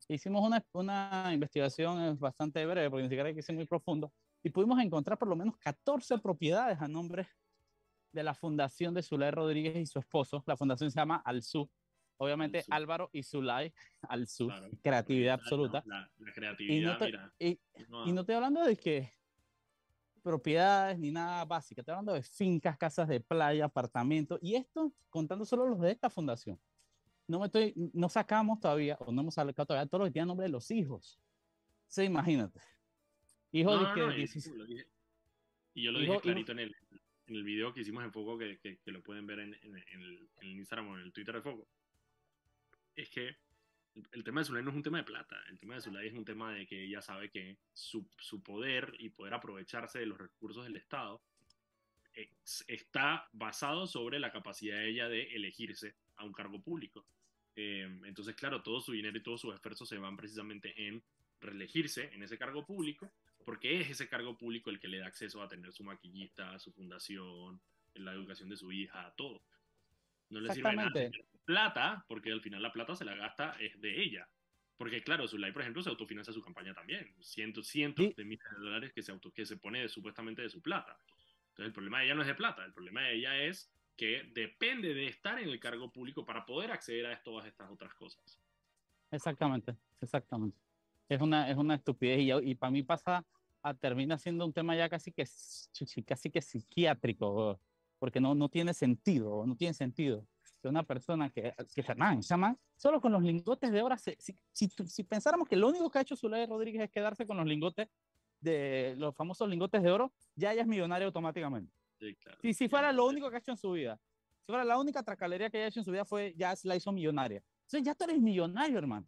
hicimos 0.08 0.42
una, 0.46 0.64
una 0.72 1.30
investigación 1.32 2.00
eh, 2.02 2.14
bastante 2.18 2.64
breve, 2.66 2.90
porque 2.90 3.02
ni 3.04 3.08
siquiera 3.08 3.28
hay 3.28 3.34
que 3.34 3.42
ser 3.42 3.54
muy 3.56 3.66
profundo, 3.66 4.12
y 4.42 4.50
pudimos 4.50 4.78
encontrar 4.80 5.18
por 5.18 5.28
lo 5.28 5.36
menos 5.36 5.56
14 5.58 6.18
propiedades 6.18 6.80
a 6.80 6.86
nombre 6.88 7.28
de 8.12 8.22
la 8.22 8.34
fundación 8.34 8.94
de 8.94 9.02
Zulay 9.02 9.32
Rodríguez 9.32 9.76
y 9.76 9.86
su 9.86 9.98
esposo. 9.98 10.44
La 10.46 10.56
fundación 10.56 10.90
se 10.90 11.00
llama 11.00 11.20
Alsu. 11.24 11.68
Obviamente 12.16 12.58
Alsu. 12.58 12.72
Álvaro 12.72 13.10
y 13.12 13.24
Zulay, 13.24 13.72
Alsu, 14.02 14.46
Claro, 14.46 14.68
creatividad 14.82 15.30
la- 15.30 15.34
absoluta. 15.42 15.82
La, 15.84 15.98
la 16.18 16.30
Y 16.30 16.32
creatividad, 16.32 16.92
no, 16.92 16.98
te, 16.98 17.04
mira. 17.06 17.34
y, 17.40 17.60
no- 17.88 18.06
y 18.06 18.12
no 18.12 18.20
estoy 18.20 18.34
hablando 18.36 18.62
de 18.62 18.76
que 18.76 19.12
propiedades 20.24 20.98
ni 20.98 21.10
nada 21.12 21.44
básico, 21.44 21.80
estoy 21.82 21.92
hablando 21.92 22.14
de 22.14 22.22
fincas, 22.22 22.76
casas 22.78 23.06
de 23.06 23.20
playa, 23.20 23.66
apartamentos, 23.66 24.38
y 24.42 24.54
esto 24.56 24.92
contando 25.10 25.44
solo 25.44 25.68
los 25.68 25.78
de 25.80 25.92
esta 25.92 26.08
fundación. 26.10 26.58
No 27.28 27.38
me 27.38 27.46
estoy, 27.46 27.72
no 27.92 28.08
sacamos 28.08 28.58
todavía, 28.58 28.96
o 29.00 29.12
no 29.12 29.20
hemos 29.20 29.34
sacado 29.34 29.66
todavía 29.66 29.86
todo 29.88 30.00
lo 30.00 30.04
que 30.06 30.10
tiene 30.12 30.26
nombre 30.26 30.44
de 30.46 30.50
los 30.52 30.70
hijos. 30.70 31.20
Sí, 31.86 32.02
imagínate. 32.02 32.58
Hijos 33.52 33.74
No, 33.74 33.80
de 33.82 33.88
no, 33.88 33.94
que 33.94 34.00
no, 34.00 34.12
y, 34.12 34.16
16 34.16 34.56
lo 34.56 34.64
dije- 34.64 34.86
y 35.74 35.82
yo 35.84 35.92
lo 35.92 35.98
Hijo- 35.98 36.00
dije 36.00 36.12
hijo- 36.14 36.22
clarito 36.22 36.52
en 36.52 36.58
el, 36.58 36.76
en 37.26 37.36
el 37.36 37.44
video 37.44 37.72
que 37.72 37.80
hicimos 37.82 38.02
en 38.02 38.12
Foco, 38.12 38.36
que, 38.38 38.58
que, 38.58 38.78
que 38.78 38.90
lo 38.92 39.02
pueden 39.02 39.26
ver 39.26 39.40
en, 39.40 39.54
en, 39.54 39.76
en 39.76 40.00
el, 40.02 40.28
en 40.40 40.48
el 40.48 40.56
Instagram 40.56 40.88
o 40.88 40.96
en 40.96 41.02
el 41.04 41.12
Twitter 41.12 41.34
de 41.34 41.42
Foco. 41.42 41.68
Es 42.96 43.08
que 43.10 43.36
el, 44.12 44.24
tema 44.24 44.40
de 44.40 44.46
Zulay 44.46 44.62
no 44.62 44.70
es 44.70 44.76
un 44.76 44.82
tema 44.82 44.98
de 44.98 45.04
plata, 45.04 45.36
el 45.48 45.58
tema 45.58 45.74
de 45.74 45.80
Zulay 45.80 46.08
es 46.08 46.14
un 46.14 46.24
tema 46.24 46.52
de 46.52 46.66
que 46.66 46.84
ella 46.84 47.00
sabe 47.00 47.30
que 47.30 47.56
su, 47.72 48.06
su 48.18 48.42
poder 48.42 48.94
y 48.98 49.10
poder 49.10 49.34
aprovecharse 49.34 49.98
de 50.00 50.06
los 50.06 50.18
recursos 50.18 50.64
del 50.64 50.76
Estado 50.76 51.22
es- 52.14 52.64
está 52.68 53.28
basado 53.32 53.86
sobre 53.86 54.18
la 54.18 54.32
capacidad 54.32 54.76
de 54.76 54.88
ella 54.88 55.08
de 55.08 55.34
elegirse 55.34 55.94
a 56.16 56.24
un 56.24 56.32
cargo 56.32 56.60
público. 56.60 57.06
Eh, 57.56 57.88
entonces, 58.04 58.34
claro, 58.34 58.62
todo 58.62 58.80
su 58.80 58.92
dinero 58.92 59.16
y 59.16 59.22
todos 59.22 59.40
sus 59.40 59.54
esfuerzos 59.54 59.88
se 59.88 59.98
van 59.98 60.16
precisamente 60.16 60.74
en 60.88 61.02
reelegirse 61.40 62.10
en 62.12 62.22
ese 62.22 62.36
cargo 62.38 62.64
público, 62.64 63.12
porque 63.44 63.80
es 63.80 63.90
ese 63.90 64.08
cargo 64.08 64.36
público 64.36 64.70
el 64.70 64.80
que 64.80 64.88
le 64.88 64.98
da 64.98 65.06
acceso 65.06 65.42
a 65.42 65.48
tener 65.48 65.72
su 65.72 65.84
maquillista, 65.84 66.58
su 66.58 66.72
fundación, 66.72 67.60
la 67.94 68.12
educación 68.12 68.48
de 68.48 68.56
su 68.56 68.72
hija, 68.72 69.12
todo. 69.16 69.42
No 70.30 70.40
le 70.40 70.48
sirve 70.54 70.74
nada 70.76 70.90
plata, 71.44 72.04
porque 72.08 72.32
al 72.32 72.40
final 72.40 72.62
la 72.62 72.72
plata 72.72 72.94
se 72.96 73.04
la 73.04 73.14
gasta 73.14 73.56
es 73.60 73.80
de 73.80 74.02
ella. 74.02 74.28
Porque 74.76 75.02
claro, 75.02 75.28
Zulay, 75.28 75.52
por 75.52 75.62
ejemplo, 75.62 75.82
se 75.82 75.90
autofinancia 75.90 76.32
su 76.32 76.42
campaña 76.42 76.74
también. 76.74 77.14
Cientos, 77.22 77.68
cientos 77.68 78.06
Sí. 78.06 78.14
de 78.16 78.24
miles 78.24 78.44
de 78.50 78.64
dólares 78.64 78.92
que 78.92 79.02
se, 79.02 79.12
auto, 79.12 79.32
que 79.32 79.46
se 79.46 79.56
pone 79.56 79.88
supuestamente 79.88 80.42
de 80.42 80.48
su 80.48 80.60
plata. 80.60 80.98
Entonces 81.50 81.66
el 81.66 81.72
problema 81.72 82.00
de 82.00 82.06
ella 82.06 82.14
no 82.16 82.22
es 82.22 82.26
de 82.28 82.34
plata, 82.34 82.64
el 82.64 82.72
problema 82.72 83.02
de 83.02 83.14
ella 83.14 83.38
es 83.44 83.70
que 83.96 84.24
depende 84.34 84.92
de 84.92 85.06
estar 85.06 85.38
en 85.38 85.48
el 85.48 85.60
cargo 85.60 85.92
público 85.92 86.26
para 86.26 86.44
poder 86.44 86.72
acceder 86.72 87.06
a 87.06 87.22
todas 87.22 87.46
estas 87.46 87.70
otras 87.70 87.94
cosas. 87.94 88.40
Exactamente, 89.12 89.76
exactamente. 90.00 90.58
Es 91.08 91.20
una, 91.20 91.48
es 91.48 91.56
una 91.56 91.76
estupidez 91.76 92.18
y, 92.20 92.50
y 92.50 92.54
para 92.56 92.72
mí 92.72 92.82
pasa 92.82 93.24
a 93.62 93.74
termina 93.74 94.18
siendo 94.18 94.44
un 94.44 94.52
tema 94.52 94.74
ya 94.74 94.88
casi 94.88 95.12
que, 95.12 95.24
casi 96.04 96.30
que 96.30 96.42
psiquiátrico, 96.42 97.60
porque 98.00 98.20
no, 98.20 98.34
no 98.34 98.48
tiene 98.48 98.74
sentido, 98.74 99.46
no 99.46 99.54
tiene 99.56 99.74
sentido 99.74 100.26
que 100.64 100.68
una 100.70 100.82
persona 100.82 101.28
que, 101.28 101.54
que 101.74 101.80
esa 101.82 101.94
man, 102.38 102.58
solo 102.74 102.98
con 102.98 103.12
los 103.12 103.22
lingotes 103.22 103.70
de 103.70 103.82
oro, 103.82 103.96
si, 103.98 104.16
si, 104.50 104.68
si 104.86 105.04
pensáramos 105.04 105.46
que 105.46 105.56
lo 105.56 105.68
único 105.68 105.90
que 105.90 105.98
ha 105.98 106.00
hecho 106.00 106.16
Zulay 106.16 106.46
Rodríguez 106.46 106.84
es 106.84 106.90
quedarse 106.90 107.26
con 107.26 107.36
los 107.36 107.44
lingotes 107.44 107.86
de 108.40 108.94
los 108.96 109.14
famosos 109.14 109.46
lingotes 109.46 109.82
de 109.82 109.90
oro, 109.90 110.10
ya 110.34 110.52
ella 110.54 110.62
es 110.62 110.66
millonaria 110.66 111.04
automáticamente. 111.04 111.70
Sí, 111.98 112.14
claro. 112.14 112.38
Si, 112.40 112.54
si 112.54 112.66
fuera 112.70 112.92
lo 112.92 113.04
único 113.04 113.28
que 113.28 113.36
ha 113.36 113.38
hecho 113.40 113.50
en 113.50 113.58
su 113.58 113.72
vida, 113.72 114.00
si 114.40 114.46
fuera 114.46 114.64
la 114.64 114.78
única 114.78 115.02
tracalería 115.02 115.50
que 115.50 115.58
haya 115.58 115.66
hecho 115.66 115.80
en 115.80 115.84
su 115.84 115.90
vida 115.90 116.06
fue, 116.06 116.32
ya 116.34 116.54
la 116.62 116.76
hizo 116.76 116.90
millonaria. 116.92 117.42
Entonces 117.66 117.82
ya 117.82 117.94
tú 117.94 118.04
eres 118.04 118.18
millonario, 118.18 118.78
hermano. 118.78 119.06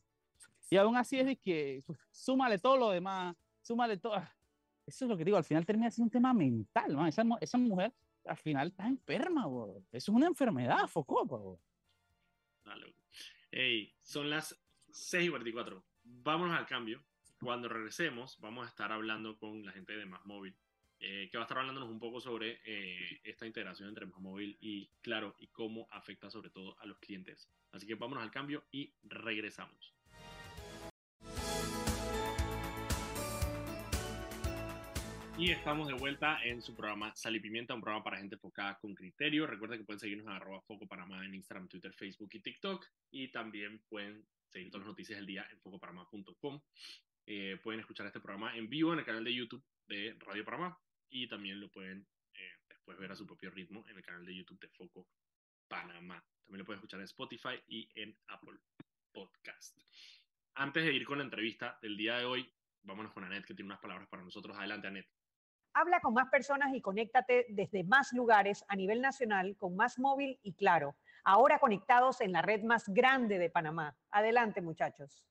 Y 0.69 0.77
aún 0.77 0.95
así 0.95 1.19
es 1.19 1.25
de 1.25 1.37
que 1.37 1.83
uf, 1.87 1.99
súmale 2.11 2.59
todo 2.59 2.77
lo 2.77 2.91
demás, 2.91 3.35
súmale 3.63 3.97
todo. 3.97 4.15
ah, 4.15 4.31
Eso 4.85 5.07
es 5.07 5.09
lo 5.09 5.17
que 5.17 5.25
digo, 5.25 5.39
al 5.39 5.45
final 5.45 5.65
termina 5.65 5.91
siendo 5.91 6.09
un 6.09 6.11
tema 6.11 6.35
mental, 6.35 6.95
man. 6.95 7.09
Esa, 7.09 7.25
esa 7.41 7.57
mujer 7.57 7.95
al 8.27 8.37
final 8.37 8.69
está 8.69 8.87
enferma, 8.87 9.47
bro. 9.47 9.83
Eso 9.93 10.11
es 10.13 10.17
una 10.17 10.27
enfermedad, 10.27 10.87
foco, 10.89 11.25
bro. 11.25 11.61
Son 14.03 14.31
las 14.31 14.59
6 14.91 15.27
y 15.27 15.31
44. 15.31 15.85
Vámonos 16.05 16.57
al 16.57 16.67
cambio. 16.67 17.03
Cuando 17.41 17.69
regresemos, 17.69 18.39
vamos 18.41 18.67
a 18.67 18.69
estar 18.69 18.93
hablando 18.93 19.39
con 19.39 19.65
la 19.65 19.73
gente 19.73 19.97
de 19.97 20.07
Más 20.07 20.25
Móvil, 20.25 20.57
eh, 21.01 21.29
que 21.31 21.37
va 21.37 21.43
a 21.43 21.47
estar 21.47 21.59
hablándonos 21.59 21.91
un 21.91 21.99
poco 21.99 22.21
sobre 22.21 22.61
eh, 22.65 23.21
esta 23.25 23.47
integración 23.47 23.89
entre 23.89 24.07
Más 24.07 24.21
Móvil 24.21 24.57
y 24.61 24.89
Claro 25.03 25.35
y 25.39 25.49
cómo 25.49 25.87
afecta 25.91 26.31
sobre 26.31 26.51
todo 26.51 26.79
a 26.81 26.87
los 26.87 26.99
clientes. 26.99 27.51
Así 27.73 27.87
que 27.87 27.95
vámonos 27.95 28.25
al 28.25 28.31
cambio 28.31 28.65
y 28.71 28.95
regresamos. 29.03 29.95
Y 35.39 35.51
estamos 35.51 35.87
de 35.87 35.93
vuelta 35.93 36.43
en 36.43 36.63
su 36.63 36.75
programa 36.75 37.15
Sal 37.15 37.37
y 37.37 37.41
Pimienta, 37.41 37.75
un 37.75 37.83
programa 37.83 38.03
para 38.03 38.17
gente 38.17 38.37
enfocada 38.37 38.79
con 38.79 38.95
criterio. 38.95 39.47
Recuerden 39.47 39.79
que 39.79 39.85
pueden 39.85 40.01
seguirnos 40.01 40.27
en 40.27 40.33
arroba 40.33 40.63
Foco 40.63 40.87
Panamá 40.87 41.27
en 41.27 41.35
Instagram, 41.35 41.69
Twitter, 41.69 41.93
Facebook 41.93 42.31
y 42.33 42.41
TikTok. 42.41 42.87
Y 43.11 43.29
también 43.29 43.83
pueden 43.87 44.27
seguir 44.49 44.71
todas 44.71 44.87
las 44.87 44.93
noticias 44.93 45.19
del 45.19 45.27
día 45.27 45.47
en 45.51 45.61
focopanamá.com. 45.61 46.63
Eh, 47.27 47.61
pueden 47.63 47.81
escuchar 47.81 48.07
este 48.07 48.19
programa 48.19 48.57
en 48.57 48.71
vivo 48.71 48.95
en 48.95 49.01
el 49.01 49.05
canal 49.05 49.25
de 49.25 49.35
YouTube 49.35 49.63
de 49.87 50.17
Radio 50.21 50.43
Panamá. 50.43 50.81
Y 51.11 51.29
también 51.29 51.61
lo 51.61 51.69
pueden 51.69 52.07
eh, 52.33 52.53
después 52.71 52.97
ver 52.97 53.13
a 53.13 53.17
su 53.17 53.27
propio 53.27 53.51
ritmo 53.51 53.85
en 53.91 53.97
el 53.99 54.03
canal 54.03 54.25
de 54.25 54.35
YouTube 54.35 54.59
de 54.59 54.69
Foco 54.69 55.07
Panamá. 55.69 56.25
También 56.45 56.61
lo 56.61 56.65
pueden 56.65 56.79
escuchar 56.79 57.01
en 57.01 57.05
Spotify 57.05 57.63
y 57.69 57.91
en 57.95 58.17
Apple 58.29 58.59
Podcast. 59.13 59.79
Antes 60.55 60.83
de 60.83 60.95
ir 60.95 61.05
con 61.05 61.19
la 61.19 61.25
entrevista 61.25 61.79
del 61.83 61.95
día 61.95 62.17
de 62.17 62.25
hoy, 62.25 62.51
vámonos 62.85 63.13
con 63.13 63.23
Anet, 63.23 63.45
que 63.45 63.55
tiene 63.55 63.69
unas 63.69 63.81
palabras 63.81 64.09
para 64.09 64.23
nosotros. 64.23 64.57
Adelante, 64.57 64.87
Anet. 64.87 65.16
Habla 65.79 66.01
con 66.01 66.15
más 66.15 66.31
personas 66.31 66.75
y 66.75 66.81
conéctate 66.81 67.45
desde 67.51 67.85
más 67.85 68.11
lugares 68.15 68.65
a 68.67 68.77
nivel 68.77 69.03
nacional 69.03 69.59
con 69.59 69.77
más 69.77 69.99
móvil 69.99 70.39
y 70.43 70.55
claro. 70.55 70.97
Ahora 71.23 71.59
conectados 71.59 72.23
en 72.23 72.33
la 72.33 72.41
red 72.41 72.63
más 72.63 72.89
grande 72.89 73.39
de 73.39 73.51
Panamá. 73.51 73.95
Adelante, 74.11 74.63
muchachos. 74.63 75.27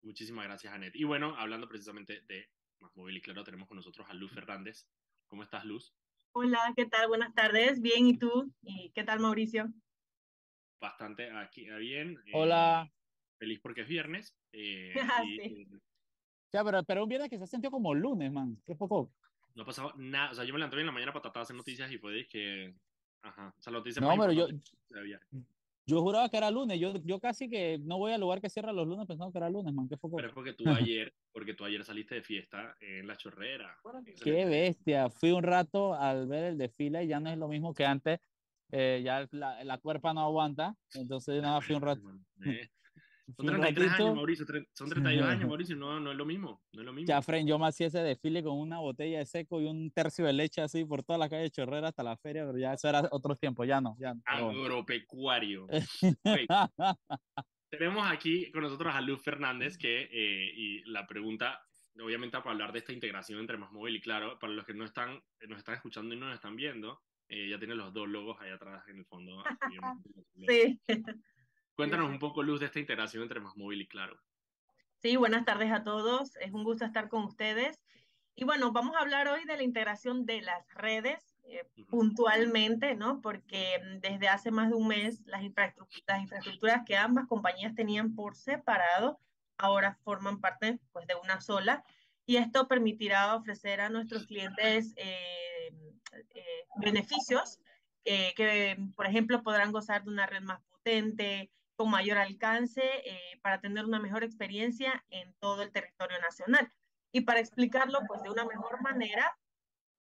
Muchísimas 0.00 0.46
gracias, 0.46 0.72
Anet. 0.72 0.96
Y 0.96 1.04
bueno, 1.04 1.36
hablando 1.36 1.68
precisamente 1.68 2.22
de 2.22 2.48
Más 2.80 2.96
Móvil 2.96 3.18
y 3.18 3.20
Claro, 3.20 3.44
tenemos 3.44 3.68
con 3.68 3.76
nosotros 3.76 4.06
a 4.08 4.14
Luz 4.14 4.32
Fernández. 4.32 4.86
¿Cómo 5.26 5.42
estás, 5.42 5.66
Luz? 5.66 5.94
Hola, 6.32 6.72
¿qué 6.74 6.86
tal? 6.86 7.08
Buenas 7.08 7.34
tardes. 7.34 7.82
Bien, 7.82 8.06
¿y 8.06 8.16
tú? 8.16 8.50
¿Y 8.62 8.92
qué 8.94 9.04
tal, 9.04 9.20
Mauricio? 9.20 9.66
Bastante 10.80 11.30
aquí, 11.32 11.68
bien. 11.68 12.16
eh, 12.24 12.30
Hola. 12.32 12.90
feliz 13.38 13.60
porque 13.60 13.82
es 13.82 13.88
viernes. 13.88 14.34
eh, 14.52 14.94
Ah, 15.20 15.22
y, 15.22 15.36
sí. 15.36 15.68
eh, 15.70 15.78
Ya, 16.54 16.64
pero, 16.64 16.82
pero 16.82 17.02
un 17.02 17.10
viernes 17.10 17.28
que 17.28 17.36
se 17.36 17.44
ha 17.44 17.46
sentido 17.46 17.70
como 17.70 17.92
lunes, 17.94 18.32
man. 18.32 18.56
Qué 18.64 18.74
poco. 18.74 19.12
No 19.56 19.62
ha 19.62 19.66
pasado 19.66 19.92
nada. 19.96 20.30
O 20.30 20.34
sea, 20.34 20.44
yo 20.44 20.52
me 20.52 20.58
levanté 20.58 20.78
en 20.78 20.86
la 20.86 20.92
mañana 20.92 21.12
para 21.12 21.22
tratar 21.22 21.40
de 21.40 21.44
hacer 21.44 21.56
noticias 21.56 21.90
y 21.90 21.98
fue 21.98 22.12
de 22.12 22.28
que. 22.28 22.74
Ajá. 23.22 23.54
O 23.58 23.62
sea, 23.62 23.72
la 23.72 23.78
noticia 23.78 24.00
No, 24.00 24.14
pero 24.16 24.32
yo, 24.32 24.46
yo 25.86 26.02
juraba 26.02 26.28
que 26.28 26.36
era 26.36 26.50
lunes. 26.50 26.78
Yo, 26.78 26.94
yo 27.02 27.18
casi 27.18 27.48
que 27.48 27.78
no 27.78 27.96
voy 27.98 28.12
al 28.12 28.20
lugar 28.20 28.40
que 28.40 28.50
cierra 28.50 28.72
los 28.72 28.86
lunes 28.86 29.06
pensando 29.06 29.32
que 29.32 29.38
era 29.38 29.48
lunes, 29.48 29.72
man. 29.72 29.88
Qué 29.88 29.96
poco. 29.96 30.16
Pero 30.16 30.28
es 30.28 30.34
porque 30.34 30.52
tú 30.52 30.64
ayer, 30.94 31.12
porque 31.32 31.54
tú 31.54 31.64
ayer 31.64 31.82
saliste 31.84 32.16
de 32.16 32.22
fiesta 32.22 32.76
en 32.80 33.06
la 33.06 33.16
chorrera. 33.16 33.78
Qué 34.22 34.44
bestia. 34.44 35.08
Fui 35.08 35.32
un 35.32 35.42
rato 35.42 35.94
al 35.94 36.28
ver 36.28 36.44
el 36.44 36.58
desfile 36.58 37.04
y 37.04 37.08
ya 37.08 37.18
no 37.18 37.30
es 37.30 37.38
lo 37.38 37.48
mismo 37.48 37.72
que 37.72 37.86
antes. 37.86 38.20
Eh, 38.70 39.00
ya 39.04 39.26
la, 39.30 39.64
la 39.64 39.78
cuerpa 39.78 40.12
no 40.12 40.20
aguanta. 40.20 40.76
Entonces, 40.94 41.40
nada, 41.40 41.60
fui 41.62 41.74
un 41.74 41.82
rato. 41.82 42.02
Son 43.26 43.34
fui 43.34 43.48
un 43.48 43.60
33 43.60 43.88
ratito. 43.88 44.04
años, 44.04 44.16
Mauricio. 44.16 44.46
Son 44.72 44.88
32 44.88 45.28
años, 45.28 45.48
Mauricio. 45.50 45.76
No, 45.76 45.98
no 45.98 46.12
es 46.12 46.16
lo 46.16 46.24
mismo. 46.24 46.62
No 46.72 46.80
es 46.80 46.86
lo 46.86 46.92
mismo. 46.92 47.08
Ya, 47.08 47.20
Fren, 47.22 47.46
yo 47.46 47.58
me 47.58 47.66
hacía 47.66 47.88
ese 47.88 47.98
desfile 47.98 48.42
con 48.42 48.56
una 48.56 48.78
botella 48.78 49.18
de 49.18 49.26
seco 49.26 49.60
y 49.60 49.66
un 49.66 49.90
tercio 49.90 50.24
de 50.26 50.32
leche 50.32 50.60
así 50.60 50.84
por 50.84 51.02
toda 51.02 51.18
la 51.18 51.28
calle 51.28 51.50
Chorrera 51.50 51.88
hasta 51.88 52.04
la 52.04 52.16
feria, 52.16 52.46
pero 52.46 52.56
ya 52.58 52.74
eso 52.74 52.88
era 52.88 53.08
otros 53.10 53.38
tiempos, 53.40 53.66
ya 53.66 53.80
no, 53.80 53.96
ya 53.98 54.14
no. 54.14 54.22
Agropecuario. 54.24 55.66
Tenemos 57.68 58.08
aquí 58.08 58.52
con 58.52 58.62
nosotros 58.62 58.94
a 58.94 59.00
Luz 59.00 59.20
Fernández, 59.22 59.76
que, 59.76 60.02
eh, 60.02 60.52
y 60.54 60.84
la 60.84 61.04
pregunta, 61.06 61.60
obviamente 62.00 62.38
para 62.38 62.52
hablar 62.52 62.72
de 62.72 62.78
esta 62.78 62.92
integración 62.92 63.40
entre 63.40 63.56
Más 63.56 63.72
Móvil 63.72 63.96
y 63.96 64.00
Claro, 64.00 64.38
para 64.38 64.52
los 64.52 64.64
que 64.64 64.72
no 64.72 64.84
están, 64.84 65.20
nos 65.48 65.58
están 65.58 65.74
escuchando 65.74 66.14
y 66.14 66.18
no 66.18 66.26
nos 66.26 66.36
están 66.36 66.54
viendo, 66.54 67.02
eh, 67.28 67.48
ya 67.48 67.58
tiene 67.58 67.74
los 67.74 67.92
dos 67.92 68.08
logos 68.08 68.40
ahí 68.40 68.50
atrás 68.50 68.86
en 68.86 68.98
el 68.98 69.04
fondo. 69.04 69.42
así. 69.60 69.76
Sí. 70.46 70.80
Cuéntanos 71.76 72.08
un 72.08 72.18
poco, 72.18 72.42
Luz, 72.42 72.60
de 72.60 72.66
esta 72.66 72.80
integración 72.80 73.22
entre 73.22 73.40
Más 73.40 73.56
Móvil 73.56 73.82
y 73.82 73.86
Claro. 73.86 74.18
Sí, 75.02 75.16
buenas 75.16 75.44
tardes 75.44 75.70
a 75.72 75.84
todos. 75.84 76.34
Es 76.36 76.52
un 76.52 76.64
gusto 76.64 76.84
estar 76.84 77.08
con 77.08 77.24
ustedes. 77.24 77.78
Y 78.34 78.44
bueno, 78.44 78.72
vamos 78.72 78.96
a 78.96 79.00
hablar 79.00 79.28
hoy 79.28 79.44
de 79.44 79.56
la 79.56 79.62
integración 79.62 80.24
de 80.26 80.40
las 80.40 80.66
redes 80.74 81.38
eh, 81.44 81.64
puntualmente, 81.88 82.94
¿no? 82.96 83.20
Porque 83.20 83.78
mm, 83.78 84.00
desde 84.00 84.28
hace 84.28 84.50
más 84.50 84.70
de 84.70 84.74
un 84.74 84.88
mes 84.88 85.22
las 85.26 85.42
infraestructuras, 85.42 86.04
las 86.06 86.22
infraestructuras 86.22 86.82
que 86.86 86.96
ambas 86.96 87.26
compañías 87.26 87.74
tenían 87.74 88.14
por 88.14 88.36
separado 88.36 89.20
ahora 89.58 89.98
forman 90.02 90.40
parte 90.40 90.78
pues, 90.92 91.06
de 91.06 91.14
una 91.14 91.40
sola. 91.40 91.84
Y 92.24 92.36
esto 92.36 92.66
permitirá 92.66 93.36
ofrecer 93.36 93.80
a 93.80 93.88
nuestros 93.88 94.26
clientes 94.26 94.92
eh, 94.96 95.70
eh, 96.34 96.66
beneficios 96.76 97.60
eh, 98.04 98.34
que, 98.36 98.76
por 98.96 99.06
ejemplo, 99.06 99.42
podrán 99.42 99.72
gozar 99.72 100.04
de 100.04 100.10
una 100.10 100.26
red 100.26 100.42
más 100.42 100.60
potente, 100.62 101.50
con 101.76 101.90
mayor 101.90 102.18
alcance, 102.18 102.82
eh, 102.82 103.38
para 103.42 103.60
tener 103.60 103.84
una 103.84 104.00
mejor 104.00 104.24
experiencia 104.24 105.04
en 105.10 105.34
todo 105.34 105.62
el 105.62 105.72
territorio 105.72 106.18
nacional. 106.20 106.72
Y 107.12 107.22
para 107.22 107.40
explicarlo 107.40 108.00
pues, 108.08 108.22
de 108.22 108.30
una 108.30 108.44
mejor 108.44 108.80
manera, 108.82 109.38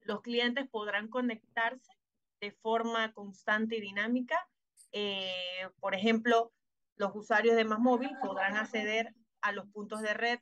los 0.01 0.23
clientes 0.23 0.67
podrán 0.69 1.09
conectarse 1.09 1.93
de 2.41 2.53
forma 2.53 3.13
constante 3.13 3.77
y 3.77 3.81
dinámica. 3.81 4.49
Eh, 4.93 5.69
por 5.81 5.95
ejemplo, 5.95 6.53
los 6.97 7.15
usuarios 7.15 7.57
de 7.57 7.65
Más 7.65 7.79
Móvil 7.79 8.11
podrán 8.21 8.57
acceder 8.57 9.15
a 9.41 9.53
los 9.53 9.67
puntos 9.69 10.01
de 10.01 10.15
red 10.15 10.41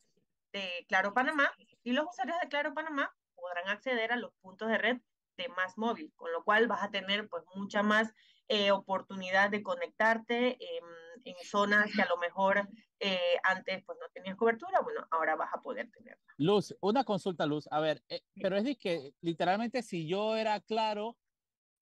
de 0.52 0.86
Claro 0.88 1.12
Panamá 1.12 1.50
y 1.82 1.92
los 1.92 2.06
usuarios 2.06 2.38
de 2.40 2.48
Claro 2.48 2.72
Panamá 2.72 3.14
podrán 3.34 3.68
acceder 3.68 4.12
a 4.12 4.16
los 4.16 4.32
puntos 4.40 4.68
de 4.68 4.78
red 4.78 5.00
de 5.36 5.48
Más 5.50 5.76
Móvil, 5.76 6.12
con 6.16 6.32
lo 6.32 6.44
cual 6.44 6.66
vas 6.66 6.82
a 6.82 6.90
tener 6.90 7.28
pues 7.28 7.44
mucha 7.54 7.82
más 7.82 8.14
eh, 8.48 8.70
oportunidad 8.70 9.50
de 9.50 9.62
conectarte 9.62 10.56
eh, 10.62 10.80
en 11.24 11.34
zonas 11.44 11.90
que 11.94 12.02
a 12.02 12.06
lo 12.08 12.16
mejor 12.18 12.68
eh, 13.00 13.18
antes 13.42 13.82
pues 13.84 13.98
no 14.00 14.06
tenías 14.12 14.36
cobertura, 14.36 14.80
bueno, 14.82 15.06
ahora 15.10 15.36
vas 15.36 15.50
a 15.54 15.60
poder 15.60 15.90
tenerla. 15.90 16.22
Luz, 16.38 16.74
una 16.80 17.04
consulta, 17.04 17.46
Luz. 17.46 17.68
A 17.70 17.80
ver, 17.80 18.02
eh, 18.08 18.22
pero 18.40 18.56
es 18.56 18.64
de 18.64 18.76
que 18.76 19.12
literalmente 19.20 19.82
si 19.82 20.06
yo 20.06 20.36
era 20.36 20.60
claro, 20.60 21.16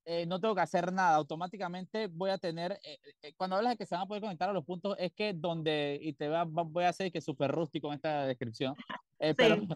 eh, 0.06 0.26
no 0.26 0.38
tengo 0.40 0.54
que 0.54 0.60
hacer 0.60 0.92
nada, 0.92 1.16
automáticamente 1.16 2.08
voy 2.08 2.30
a 2.30 2.38
tener, 2.38 2.78
eh, 2.84 2.98
eh, 3.22 3.32
cuando 3.36 3.56
hablas 3.56 3.72
de 3.72 3.76
que 3.78 3.86
se 3.86 3.94
van 3.94 4.04
a 4.04 4.06
poder 4.06 4.22
conectar 4.22 4.50
a 4.50 4.52
los 4.52 4.64
puntos, 4.64 4.96
es 4.98 5.12
que 5.12 5.32
donde, 5.32 5.98
y 6.00 6.12
te 6.12 6.28
va- 6.28 6.44
voy 6.44 6.84
a 6.84 6.90
hacer 6.90 7.10
que 7.10 7.20
súper 7.22 7.50
rústico 7.50 7.88
en 7.88 7.94
esta 7.94 8.26
descripción, 8.26 8.74
eh, 9.18 9.34
pero 9.34 9.56
Sí. 9.56 9.68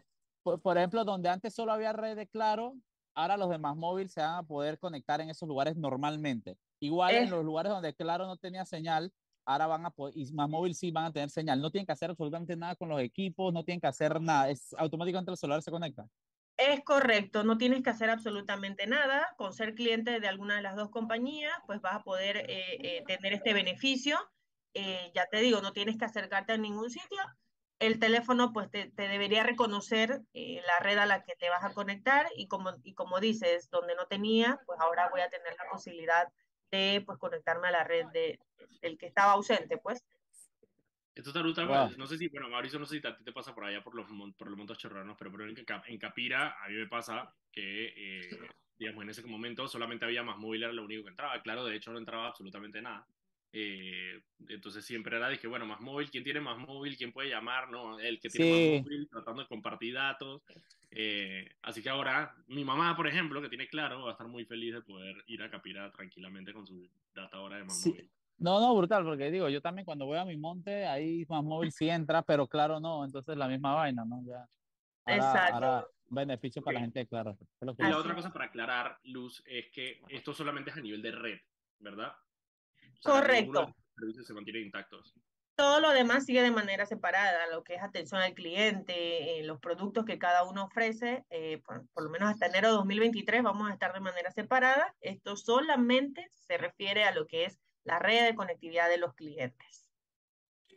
por, 0.42 0.60
por 0.60 0.76
ejemplo, 0.76 1.04
donde 1.04 1.28
antes 1.30 1.54
solo 1.54 1.72
había 1.72 1.92
red 1.94 2.14
de 2.16 2.26
claro, 2.28 2.74
ahora 3.14 3.36
los 3.38 3.48
demás 3.50 3.74
móviles 3.76 4.12
se 4.12 4.20
van 4.20 4.34
a 4.36 4.42
poder 4.42 4.78
conectar 4.78 5.20
en 5.20 5.30
esos 5.30 5.48
lugares 5.48 5.76
normalmente. 5.76 6.56
Igual 6.78 7.14
Es- 7.16 7.22
en 7.24 7.30
los 7.30 7.44
lugares 7.44 7.72
donde 7.72 7.94
Claro 7.94 8.26
no 8.26 8.36
tenía 8.36 8.64
señal, 8.64 9.12
ahora 9.48 9.66
van 9.66 9.86
a 9.86 9.90
poder, 9.90 10.16
y 10.16 10.30
más 10.32 10.48
móvil 10.48 10.74
sí 10.74 10.90
van 10.90 11.06
a 11.06 11.12
tener 11.12 11.30
señal. 11.30 11.60
No 11.60 11.70
tienen 11.70 11.86
que 11.86 11.92
hacer 11.92 12.10
absolutamente 12.10 12.54
nada 12.54 12.76
con 12.76 12.88
los 12.90 13.00
equipos, 13.00 13.52
no 13.52 13.64
tienen 13.64 13.80
que 13.80 13.86
hacer 13.86 14.20
nada. 14.20 14.50
Es 14.50 14.74
automáticamente 14.74 15.30
el 15.30 15.36
celular 15.38 15.62
se 15.62 15.70
conecta. 15.70 16.06
Es 16.58 16.82
correcto, 16.84 17.44
no 17.44 17.56
tienes 17.56 17.82
que 17.82 17.90
hacer 17.90 18.10
absolutamente 18.10 18.86
nada. 18.86 19.34
Con 19.38 19.52
ser 19.52 19.74
cliente 19.74 20.20
de 20.20 20.28
alguna 20.28 20.56
de 20.56 20.62
las 20.62 20.76
dos 20.76 20.90
compañías, 20.90 21.54
pues 21.66 21.80
vas 21.80 21.94
a 21.94 22.02
poder 22.02 22.36
eh, 22.36 22.78
eh, 22.82 23.04
tener 23.06 23.32
este 23.32 23.54
beneficio. 23.54 24.18
Eh, 24.74 25.10
ya 25.14 25.26
te 25.30 25.38
digo, 25.38 25.62
no 25.62 25.72
tienes 25.72 25.96
que 25.96 26.04
acercarte 26.04 26.52
a 26.52 26.58
ningún 26.58 26.90
sitio. 26.90 27.18
El 27.78 28.00
teléfono, 28.00 28.52
pues 28.52 28.70
te, 28.70 28.90
te 28.90 29.06
debería 29.06 29.44
reconocer 29.44 30.22
eh, 30.32 30.60
la 30.66 30.84
red 30.84 30.98
a 30.98 31.06
la 31.06 31.22
que 31.22 31.36
te 31.36 31.48
vas 31.48 31.64
a 31.64 31.72
conectar 31.72 32.26
y 32.36 32.48
como, 32.48 32.72
y 32.82 32.94
como 32.94 33.20
dices, 33.20 33.70
donde 33.70 33.94
no 33.94 34.06
tenía, 34.08 34.60
pues 34.66 34.80
ahora 34.80 35.08
voy 35.10 35.20
a 35.20 35.30
tener 35.30 35.54
la 35.56 35.70
posibilidad 35.70 36.26
de 36.26 36.32
pues, 37.04 37.18
conectarme 37.18 37.68
a 37.68 37.72
la 37.72 37.84
red 37.84 38.06
de, 38.06 38.38
del 38.80 38.98
que 38.98 39.06
estaba 39.06 39.32
ausente, 39.32 39.78
pues. 39.78 40.04
Esto 41.14 41.30
está 41.30 41.40
brutal. 41.40 41.66
Wow. 41.66 41.90
No 41.96 42.06
sé 42.06 42.16
si, 42.16 42.28
bueno, 42.28 42.48
Mauricio, 42.48 42.78
no 42.78 42.86
sé 42.86 43.00
si 43.00 43.06
a 43.06 43.16
ti 43.16 43.24
te 43.24 43.32
pasa 43.32 43.54
por 43.54 43.64
allá 43.64 43.82
por 43.82 43.94
los, 43.94 44.06
por 44.36 44.48
los 44.48 44.56
montes 44.56 44.78
chorranos, 44.78 45.16
pero, 45.18 45.32
Ca- 45.66 45.82
en 45.86 45.98
Capira 45.98 46.56
a 46.62 46.68
mí 46.68 46.74
me 46.74 46.86
pasa 46.86 47.34
que, 47.50 47.86
eh, 48.20 48.48
digamos, 48.78 49.02
en 49.02 49.10
ese 49.10 49.24
momento 49.24 49.66
solamente 49.66 50.04
había 50.04 50.22
más 50.22 50.38
móvil, 50.38 50.62
era 50.62 50.72
lo 50.72 50.84
único 50.84 51.02
que 51.04 51.10
entraba. 51.10 51.42
Claro, 51.42 51.64
de 51.64 51.74
hecho 51.74 51.90
no 51.90 51.98
entraba 51.98 52.28
absolutamente 52.28 52.80
nada. 52.80 53.04
Eh, 53.52 54.20
entonces 54.48 54.84
siempre 54.84 55.16
era, 55.16 55.28
dije, 55.28 55.46
bueno, 55.46 55.66
más 55.66 55.80
móvil, 55.80 56.10
¿quién 56.10 56.24
tiene 56.24 56.40
más 56.40 56.58
móvil? 56.58 56.96
¿Quién 56.96 57.12
puede 57.12 57.30
llamar? 57.30 57.70
¿No? 57.70 57.98
El 57.98 58.20
que 58.20 58.28
tiene 58.28 58.46
Sí. 58.46 58.52
más 58.52 58.82
móvil, 58.82 59.08
tratando 59.10 59.42
de 59.42 59.48
compartir 59.48 59.94
datos. 59.94 60.42
Eh, 60.90 61.48
así 61.62 61.82
que 61.82 61.88
ahora, 61.88 62.34
mi 62.46 62.64
mamá, 62.64 62.96
por 62.96 63.06
ejemplo, 63.06 63.40
que 63.42 63.48
tiene 63.48 63.68
claro, 63.68 64.02
va 64.02 64.10
a 64.10 64.12
estar 64.12 64.28
muy 64.28 64.44
feliz 64.44 64.74
de 64.74 64.82
poder 64.82 65.16
ir 65.26 65.42
a 65.42 65.50
Capira 65.50 65.90
tranquilamente 65.90 66.52
con 66.52 66.66
su 66.66 66.88
data 67.14 67.36
ahora 67.36 67.56
de 67.56 67.64
más 67.64 67.76
Sí. 67.76 67.90
móvil. 67.90 68.10
No, 68.38 68.60
no, 68.60 68.76
brutal, 68.76 69.04
porque 69.04 69.32
digo, 69.32 69.48
yo 69.48 69.60
también 69.60 69.84
cuando 69.84 70.06
voy 70.06 70.16
a 70.16 70.24
mi 70.24 70.36
monte, 70.36 70.86
ahí 70.86 71.26
más 71.28 71.42
móvil 71.42 71.72
sí 71.72 71.88
entra, 71.90 72.22
pero 72.22 72.46
claro 72.46 72.78
no, 72.78 73.04
entonces 73.04 73.36
la 73.36 73.48
misma 73.48 73.74
vaina, 73.74 74.04
¿no? 74.04 74.22
Ya. 74.24 74.48
Ahora, 75.04 75.16
Exacto. 75.16 75.54
ahora 75.54 75.86
beneficio 76.08 76.62
para 76.62 76.74
la 76.74 76.80
Ok. 76.80 76.84
gente 76.84 76.98
de 77.00 77.06
claro. 77.08 77.36
Y 77.78 77.82
la 77.82 77.98
otra 77.98 78.14
cosa 78.14 78.32
para 78.32 78.44
aclarar, 78.46 78.98
Luz, 79.04 79.42
es 79.44 79.70
que 79.72 80.00
esto 80.08 80.32
solamente 80.32 80.70
es 80.70 80.76
a 80.76 80.80
nivel 80.80 81.02
de 81.02 81.10
red, 81.10 81.38
¿verdad? 81.80 82.12
O 82.98 83.02
sea, 83.02 83.20
Correcto. 83.20 83.62
los 83.62 83.74
servicios 83.96 84.26
se 84.26 84.34
mantienen 84.34 84.64
intactos. 84.64 85.14
Todo 85.56 85.80
lo 85.80 85.90
demás 85.90 86.24
sigue 86.24 86.40
de 86.40 86.52
manera 86.52 86.86
separada, 86.86 87.48
lo 87.48 87.64
que 87.64 87.74
es 87.74 87.82
atención 87.82 88.20
al 88.20 88.32
cliente, 88.34 89.40
eh, 89.40 89.44
los 89.44 89.58
productos 89.58 90.04
que 90.04 90.18
cada 90.18 90.44
uno 90.44 90.64
ofrece, 90.64 91.24
eh, 91.30 91.60
por, 91.64 91.84
por 91.88 92.04
lo 92.04 92.10
menos 92.10 92.30
hasta 92.30 92.46
enero 92.46 92.68
de 92.68 92.74
2023 92.74 93.42
vamos 93.42 93.68
a 93.68 93.72
estar 93.72 93.92
de 93.92 94.00
manera 94.00 94.30
separada. 94.30 94.94
Esto 95.00 95.36
solamente 95.36 96.28
se 96.34 96.58
refiere 96.58 97.04
a 97.04 97.12
lo 97.12 97.26
que 97.26 97.46
es 97.46 97.58
la 97.82 97.98
red 97.98 98.24
de 98.24 98.34
conectividad 98.36 98.88
de 98.88 98.98
los 98.98 99.14
clientes. 99.14 99.90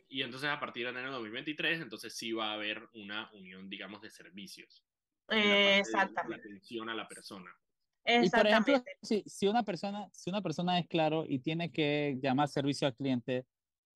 Y 0.08 0.22
entonces 0.22 0.50
a 0.50 0.60
partir 0.60 0.84
de 0.84 0.90
enero 0.90 1.06
de 1.06 1.12
2023, 1.14 1.80
entonces 1.80 2.14
sí 2.14 2.32
va 2.32 2.50
a 2.50 2.54
haber 2.54 2.88
una 2.92 3.30
unión, 3.32 3.70
digamos, 3.70 4.02
de 4.02 4.10
servicios. 4.10 4.84
en 5.28 5.38
la 5.38 5.44
parte 5.44 5.56
de 5.56 5.70
La 5.70 5.78
Exactamente, 5.78 6.48
atención 6.48 6.88
a 6.90 6.94
la 6.94 7.08
persona. 7.08 7.56
Y 8.04 8.30
por 8.30 8.46
ejemplo, 8.46 8.82
si, 9.02 9.22
si 9.26 9.46
una 9.46 9.62
persona, 9.62 10.08
si 10.12 10.30
una 10.30 10.42
persona 10.42 10.78
es 10.78 10.86
claro 10.88 11.24
y 11.26 11.38
tiene 11.38 11.70
que 11.70 12.18
llamar 12.20 12.48
servicio 12.48 12.86
al 12.86 12.94
cliente, 12.94 13.46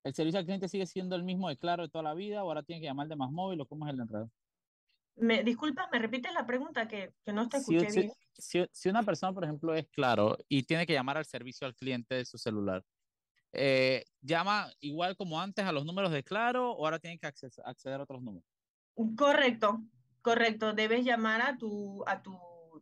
¿el 0.03 0.13
servicio 0.13 0.39
al 0.39 0.45
cliente 0.45 0.69
sigue 0.69 0.85
siendo 0.85 1.15
el 1.15 1.23
mismo 1.23 1.49
de 1.49 1.57
claro 1.57 1.83
de 1.83 1.89
toda 1.89 2.03
la 2.03 2.13
vida 2.13 2.43
o 2.43 2.47
ahora 2.47 2.63
tiene 2.63 2.81
que 2.81 2.87
llamar 2.87 3.07
de 3.07 3.15
más 3.15 3.31
móvil 3.31 3.61
o 3.61 3.65
cómo 3.65 3.87
es 3.87 3.93
el 3.93 3.99
enredo? 3.99 4.31
Me, 5.15 5.43
disculpas, 5.43 5.87
¿me 5.91 5.99
repites 5.99 6.33
la 6.33 6.45
pregunta 6.45 6.87
que, 6.87 7.13
que 7.25 7.33
no 7.33 7.49
te 7.49 7.57
escuché 7.57 7.89
si- 7.91 8.01
bien? 8.01 8.11
si- 8.37 8.65
si 8.71 8.89
una 8.89 9.03
persona, 9.03 9.33
por 9.33 9.43
ejemplo, 9.43 9.73
es 9.73 9.87
claro 9.89 10.37
y 10.47 10.63
tiene 10.63 10.85
que 10.85 10.93
llamar 10.93 11.17
al 11.17 11.25
servicio 11.25 11.65
al 11.65 11.75
cliente 11.75 12.15
de 12.15 12.25
su 12.25 12.37
celular, 12.37 12.83
eh, 13.53 14.03
¿llama 14.21 14.71
igual 14.79 15.15
como 15.15 15.41
antes 15.41 15.65
a 15.65 15.71
los 15.71 15.85
números 15.85 16.11
de 16.11 16.23
claro 16.23 16.71
o 16.71 16.85
ahora 16.85 16.99
tiene 16.99 17.17
que 17.17 17.27
acces- 17.27 17.61
acceder 17.65 17.99
a 17.99 18.03
otros 18.03 18.21
números? 18.21 18.47
Correcto, 19.15 19.81
correcto. 20.21 20.73
Debes 20.73 21.03
llamar 21.05 21.41
a 21.41 21.57
tu, 21.57 22.03
a 22.07 22.21
tu 22.21 22.37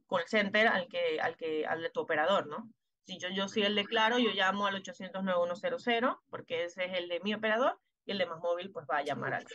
call 0.07 0.23
center, 0.27 0.67
al 0.67 0.87
que, 0.87 1.19
al 1.19 1.35
que, 1.37 1.65
al 1.65 1.81
de 1.81 1.89
tu 1.89 2.01
operador, 2.01 2.47
¿no? 2.47 2.69
Si 3.05 3.17
yo, 3.19 3.29
yo 3.29 3.47
soy 3.47 3.63
el 3.63 3.75
de 3.75 3.85
Claro, 3.85 4.17
yo 4.17 4.31
llamo 4.31 4.65
al 4.65 4.75
800-9100, 4.81 6.17
porque 6.29 6.63
ese 6.65 6.85
es 6.85 6.93
el 6.97 7.07
de 7.07 7.19
mi 7.19 7.33
operador, 7.33 7.79
y 8.05 8.11
el 8.11 8.17
de 8.17 8.25
Más 8.25 8.39
Móvil, 8.39 8.71
pues 8.71 8.85
va 8.91 8.97
a 8.97 9.03
llamar 9.03 9.33
al 9.35 9.45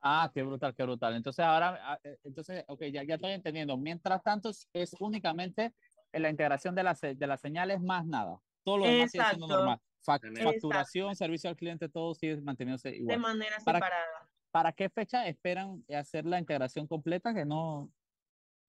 Ah, 0.00 0.30
qué 0.34 0.42
brutal, 0.42 0.74
qué 0.74 0.82
brutal. 0.82 1.14
Entonces 1.14 1.44
ahora, 1.44 1.78
ah, 1.80 1.98
eh, 2.02 2.18
entonces, 2.24 2.64
ok, 2.66 2.82
ya, 2.92 3.04
ya 3.04 3.14
estoy 3.14 3.32
entendiendo. 3.32 3.76
Mientras 3.76 4.20
tanto, 4.22 4.50
es, 4.72 4.96
únicamente 4.98 5.74
en 6.12 6.22
la 6.22 6.28
integración 6.30 6.74
de 6.74 6.82
las, 6.82 7.00
de 7.00 7.26
las 7.26 7.40
señales 7.40 7.80
más 7.80 8.04
nada. 8.04 8.38
Todo 8.64 8.78
lo 8.78 8.84
demás 8.86 9.10
sigue 9.12 9.24
siendo 9.24 9.46
normal. 9.46 9.78
Fac- 10.04 10.24
Exacto. 10.26 10.42
facturación, 10.50 11.14
servicio 11.14 11.50
al 11.50 11.56
cliente, 11.56 11.88
todo 11.88 12.14
sigue 12.14 12.40
manteniéndose 12.40 12.90
de 12.90 12.96
igual. 12.96 13.20
manera 13.20 13.56
Para- 13.64 13.78
separada. 13.78 14.28
¿Para 14.50 14.72
qué 14.72 14.90
fecha 14.90 15.26
esperan 15.28 15.84
hacer 15.96 16.26
la 16.26 16.38
integración 16.38 16.86
completa? 16.86 17.32
Que 17.32 17.44
no. 17.44 17.88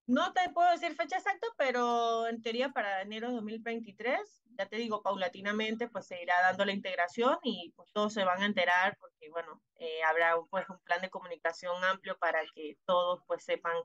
No 0.05 0.33
te 0.33 0.49
puedo 0.49 0.69
decir 0.71 0.95
fecha 0.95 1.17
exacta, 1.17 1.47
pero 1.57 2.27
en 2.27 2.41
teoría 2.41 2.69
para 2.69 3.01
enero 3.01 3.29
de 3.29 3.35
2023, 3.35 4.19
ya 4.57 4.65
te 4.67 4.75
digo, 4.75 5.01
paulatinamente, 5.01 5.87
pues 5.87 6.07
se 6.07 6.21
irá 6.21 6.35
dando 6.41 6.65
la 6.65 6.73
integración 6.73 7.37
y 7.43 7.71
pues 7.75 7.91
todos 7.93 8.13
se 8.13 8.25
van 8.25 8.41
a 8.41 8.45
enterar 8.45 8.97
porque, 8.99 9.29
bueno, 9.29 9.61
eh, 9.75 10.03
habrá 10.03 10.35
pues 10.49 10.67
un 10.69 10.79
plan 10.79 11.01
de 11.01 11.09
comunicación 11.09 11.83
amplio 11.85 12.17
para 12.19 12.41
que 12.53 12.77
todos 12.85 13.21
pues 13.27 13.45
sepan 13.45 13.77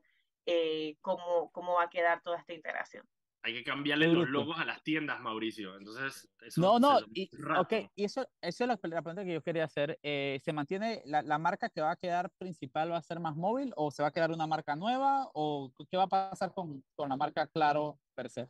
eh, 0.47 0.97
cómo, 1.03 1.51
cómo 1.53 1.75
va 1.75 1.85
a 1.85 1.91
quedar 1.91 2.21
toda 2.23 2.39
esta 2.39 2.53
integración. 2.53 3.07
Hay 3.43 3.55
que 3.55 3.65
cambiarle 3.65 4.09
los 4.09 4.29
logos 4.29 4.59
a 4.59 4.65
las 4.65 4.83
tiendas, 4.83 5.21
Mauricio. 5.21 5.77
Entonces, 5.77 6.29
eso 6.41 6.61
No, 6.61 6.75
se 6.75 6.81
no, 6.81 7.01
y, 7.15 7.31
rato. 7.37 7.63
ok, 7.63 7.91
y 7.95 8.05
eso, 8.05 8.23
eso 8.41 8.65
es 8.65 8.69
la, 8.69 8.79
la 8.83 9.03
pregunta 9.03 9.25
que 9.25 9.33
yo 9.35 9.43
quería 9.43 9.65
hacer. 9.65 9.99
Eh, 10.03 10.41
¿se 10.43 10.53
mantiene 10.53 11.03
la, 11.05 11.23
la 11.23 11.39
marca 11.39 11.69
que 11.69 11.81
va 11.81 11.93
a 11.93 11.97
quedar 11.97 12.31
principal, 12.39 12.91
va 12.91 12.97
a 12.97 13.03
ser 13.03 13.21
más 13.21 13.37
móvil 13.37 13.73
o 13.77 13.91
se 13.91 14.03
va 14.03 14.09
a 14.09 14.13
quedar 14.13 14.33
una 14.33 14.47
marca 14.47 14.75
nueva 14.75 15.31
o 15.35 15.73
qué 15.89 15.97
va 15.97 16.05
a 16.05 16.09
pasar 16.09 16.53
con, 16.53 16.85
con 16.97 17.09
la 17.09 17.17
marca 17.17 17.47
Claro 17.47 18.01
per 18.15 18.29
se? 18.29 18.49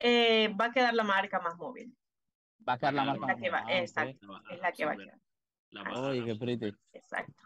Eh, 0.00 0.48
va 0.58 0.66
a 0.66 0.72
quedar 0.72 0.94
la 0.94 1.04
marca 1.04 1.40
más 1.40 1.56
móvil, 1.56 1.96
Va 2.66 2.74
a 2.74 2.78
quedar 2.78 2.94
la 2.94 3.04
marca 3.04 3.26
más 3.26 3.38
móvil. 3.38 3.50
Ah, 3.54 3.78
exacto, 3.78 4.40
es 4.50 4.60
la 4.60 4.72
que 4.72 4.84
va 4.86 4.92
a 4.92 4.96
quedar, 4.96 5.20
Oye, 5.98 6.24
qué 6.24 6.34
pretty, 6.36 6.72
exacto. 6.92 7.42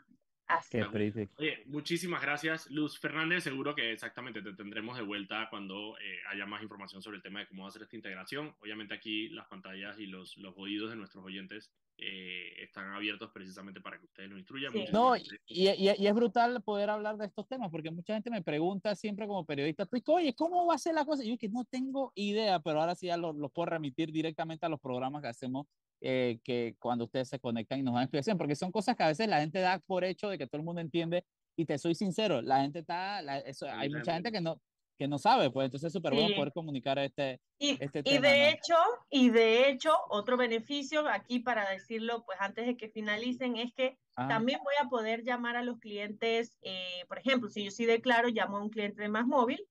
Así. 0.50 0.70
qué. 0.70 1.28
Oye, 1.38 1.62
muchísimas 1.66 2.20
gracias, 2.22 2.70
Luz 2.70 2.98
Fernández. 2.98 3.44
Seguro 3.44 3.74
que 3.74 3.92
exactamente 3.92 4.42
te 4.42 4.52
tendremos 4.52 4.96
de 4.96 5.02
vuelta 5.02 5.48
cuando 5.50 5.96
eh, 5.98 6.18
haya 6.30 6.46
más 6.46 6.62
información 6.62 7.02
sobre 7.02 7.18
el 7.18 7.22
tema 7.22 7.40
de 7.40 7.46
cómo 7.46 7.66
hacer 7.66 7.82
esta 7.82 7.96
integración. 7.96 8.54
Obviamente 8.60 8.94
aquí 8.94 9.28
las 9.28 9.46
pantallas 9.46 9.98
y 9.98 10.06
los, 10.06 10.36
los 10.36 10.54
oídos 10.56 10.90
de 10.90 10.96
nuestros 10.96 11.24
oyentes 11.24 11.70
eh, 11.98 12.54
están 12.62 12.92
abiertos 12.92 13.30
precisamente 13.30 13.80
para 13.80 13.98
que 13.98 14.06
ustedes 14.06 14.30
lo 14.30 14.38
instruyan. 14.38 14.72
Sí. 14.72 14.86
No, 14.92 15.16
y, 15.16 15.22
y, 15.46 15.68
y 15.68 16.06
es 16.06 16.14
brutal 16.14 16.62
poder 16.62 16.88
hablar 16.90 17.16
de 17.16 17.26
estos 17.26 17.46
temas, 17.46 17.70
porque 17.70 17.90
mucha 17.90 18.14
gente 18.14 18.30
me 18.30 18.42
pregunta 18.42 18.94
siempre 18.94 19.26
como 19.26 19.44
periodista, 19.44 19.84
"Pues, 19.86 20.02
oye, 20.06 20.34
¿cómo 20.34 20.66
va 20.66 20.74
a 20.74 20.78
ser 20.78 20.94
la 20.94 21.04
cosa? 21.04 21.22
Y 21.22 21.28
yo 21.28 21.38
que 21.38 21.48
no 21.48 21.64
tengo 21.64 22.12
idea, 22.14 22.58
pero 22.60 22.80
ahora 22.80 22.94
sí 22.94 23.06
ya 23.06 23.16
los 23.16 23.36
lo 23.36 23.50
puedo 23.50 23.66
remitir 23.66 24.12
directamente 24.12 24.64
a 24.64 24.68
los 24.70 24.80
programas 24.80 25.20
que 25.22 25.28
hacemos, 25.28 25.66
eh, 26.00 26.40
que 26.44 26.76
cuando 26.78 27.04
ustedes 27.06 27.28
se 27.28 27.40
conectan 27.40 27.78
y 27.80 27.82
nos 27.82 27.94
dan 27.94 28.04
explicación, 28.04 28.38
porque 28.38 28.56
son 28.56 28.72
cosas 28.72 28.96
que 28.96 29.02
a 29.02 29.08
veces 29.08 29.28
la 29.28 29.40
gente 29.40 29.60
da 29.60 29.78
por 29.80 30.04
hecho 30.04 30.28
de 30.28 30.38
que 30.38 30.46
todo 30.46 30.58
el 30.60 30.64
mundo 30.64 30.80
entiende, 30.80 31.24
y 31.56 31.66
te 31.66 31.78
soy 31.78 31.94
sincero, 31.94 32.42
la 32.42 32.62
gente 32.62 32.80
está, 32.80 33.22
la- 33.22 33.38
eso, 33.40 33.66
Sí, 33.68 33.76
hay 33.76 33.90
la 33.90 33.90
mucha 33.90 34.14
gente 34.14 34.32
que 34.32 34.40
no, 34.40 34.60
que 34.98 35.08
no 35.08 35.18
sabe, 35.18 35.50
pues 35.50 35.66
entonces 35.66 35.88
es 35.88 35.92
súper 35.92 36.14
bueno 36.14 36.30
Sí. 36.30 36.32
poder 36.32 36.52
comunicar 36.52 36.98
este, 36.98 37.40
Y, 37.58 37.78
este 37.78 38.04
y 38.04 38.18
tema, 38.18 38.18
de 38.18 38.34
¿no? 38.36 38.50
hecho, 38.50 38.74
y 39.10 39.30
de 39.30 39.68
hecho, 39.68 39.92
otro 40.08 40.36
beneficio 40.38 41.06
aquí 41.08 41.40
para 41.40 41.68
decirlo, 41.70 42.24
pues 42.24 42.38
antes 42.40 42.66
de 42.66 42.76
que 42.76 42.88
finalicen, 42.88 43.56
es 43.56 43.72
que 43.74 43.98
Ah, 44.16 44.36
también 44.36 44.60
voy 44.64 44.74
a 44.80 44.88
poder 44.88 45.24
llamar 45.24 45.56
a 45.56 45.62
los 45.62 45.78
clientes, 45.78 46.56
eh, 46.62 47.04
por 47.08 47.18
ejemplo, 47.18 47.48
si 47.50 47.64
yo 47.64 47.70
sí 47.70 47.84
de 47.84 48.00
Claro, 48.00 48.28
llamo 48.28 48.56
a 48.58 48.62
un 48.62 48.70
cliente 48.70 49.02
de 49.02 49.08
más 49.10 49.26
móvil, 49.26 49.66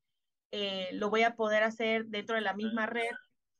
eh, 0.51 0.89
lo 0.93 1.09
voy 1.09 1.23
a 1.23 1.35
poder 1.35 1.63
hacer 1.63 2.07
dentro 2.07 2.35
de 2.35 2.41
la 2.41 2.53
misma 2.55 2.85
red 2.87 3.17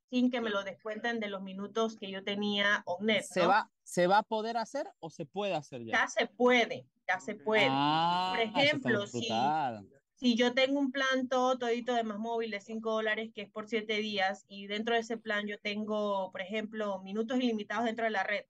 sin 0.10 0.32
que 0.32 0.42
me 0.42 0.50
lo 0.50 0.64
descuenten 0.64 1.20
de 1.20 1.30
los 1.30 1.42
minutos 1.42 1.98
que 1.98 2.10
yo 2.10 2.24
tenía 2.24 2.84
OnNet, 2.86 3.24
¿se, 3.24 3.42
¿no? 3.42 3.50
va, 3.50 3.72
¿Se 3.84 4.08
va 4.08 4.20
a 4.20 4.24
poder 4.24 4.58
hacer 4.58 4.90
o 5.00 5.10
se 5.10 5.26
puede 5.26 5.54
hacer 5.54 5.84
ya? 5.84 5.94
Ya 5.94 6.08
se 6.08 6.28
puede, 6.28 6.88
ya 7.08 7.20
se 7.20 7.36
puede. 7.36 7.68
Ah, 7.70 8.34
Por 8.36 8.42
ejemplo, 8.42 9.08
si-. 9.08 9.30
Si 10.16 10.36
yo 10.36 10.54
tengo 10.54 10.80
un 10.80 10.92
plan 10.92 11.30
todo 11.30 11.58
todito 11.58 11.94
de 11.94 12.04
más 12.04 12.20
móvil 12.20 12.52
de 12.52 12.60
5 12.60 12.92
dólares 12.92 13.32
que 13.34 13.44
es 13.44 13.50
por 13.50 13.70
7 13.70 13.98
días 14.00 14.44
y 14.50 14.68
dentro 14.68 14.94
de 14.94 15.00
ese 15.00 15.18
plan 15.18 15.48
yo 15.48 15.58
tengo, 15.60 16.30
por 16.32 16.42
ejemplo, 16.42 17.00
minutos 17.00 17.38
ilimitados 17.38 17.86
dentro 17.86 18.04
de 18.04 18.12
la 18.12 18.24
red 18.24 18.44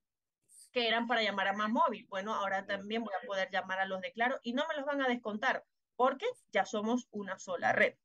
que 0.71 0.87
eran 0.87 1.07
para 1.07 1.21
llamar 1.21 1.47
a 1.47 1.53
más 1.53 1.69
móvil. 1.69 2.07
Bueno, 2.09 2.33
ahora 2.33 2.65
también 2.65 3.03
voy 3.03 3.13
a 3.13 3.25
poder 3.25 3.49
llamar 3.51 3.79
a 3.79 3.85
los 3.85 4.01
de 4.01 4.11
Claro 4.11 4.39
y 4.41 4.53
no 4.53 4.67
me 4.67 4.75
los 4.75 4.85
van 4.85 5.01
a 5.01 5.07
descontar 5.07 5.63
porque 5.95 6.25
ya 6.51 6.65
somos 6.65 7.07
una 7.11 7.37
sola 7.37 7.71
red. 7.71 7.95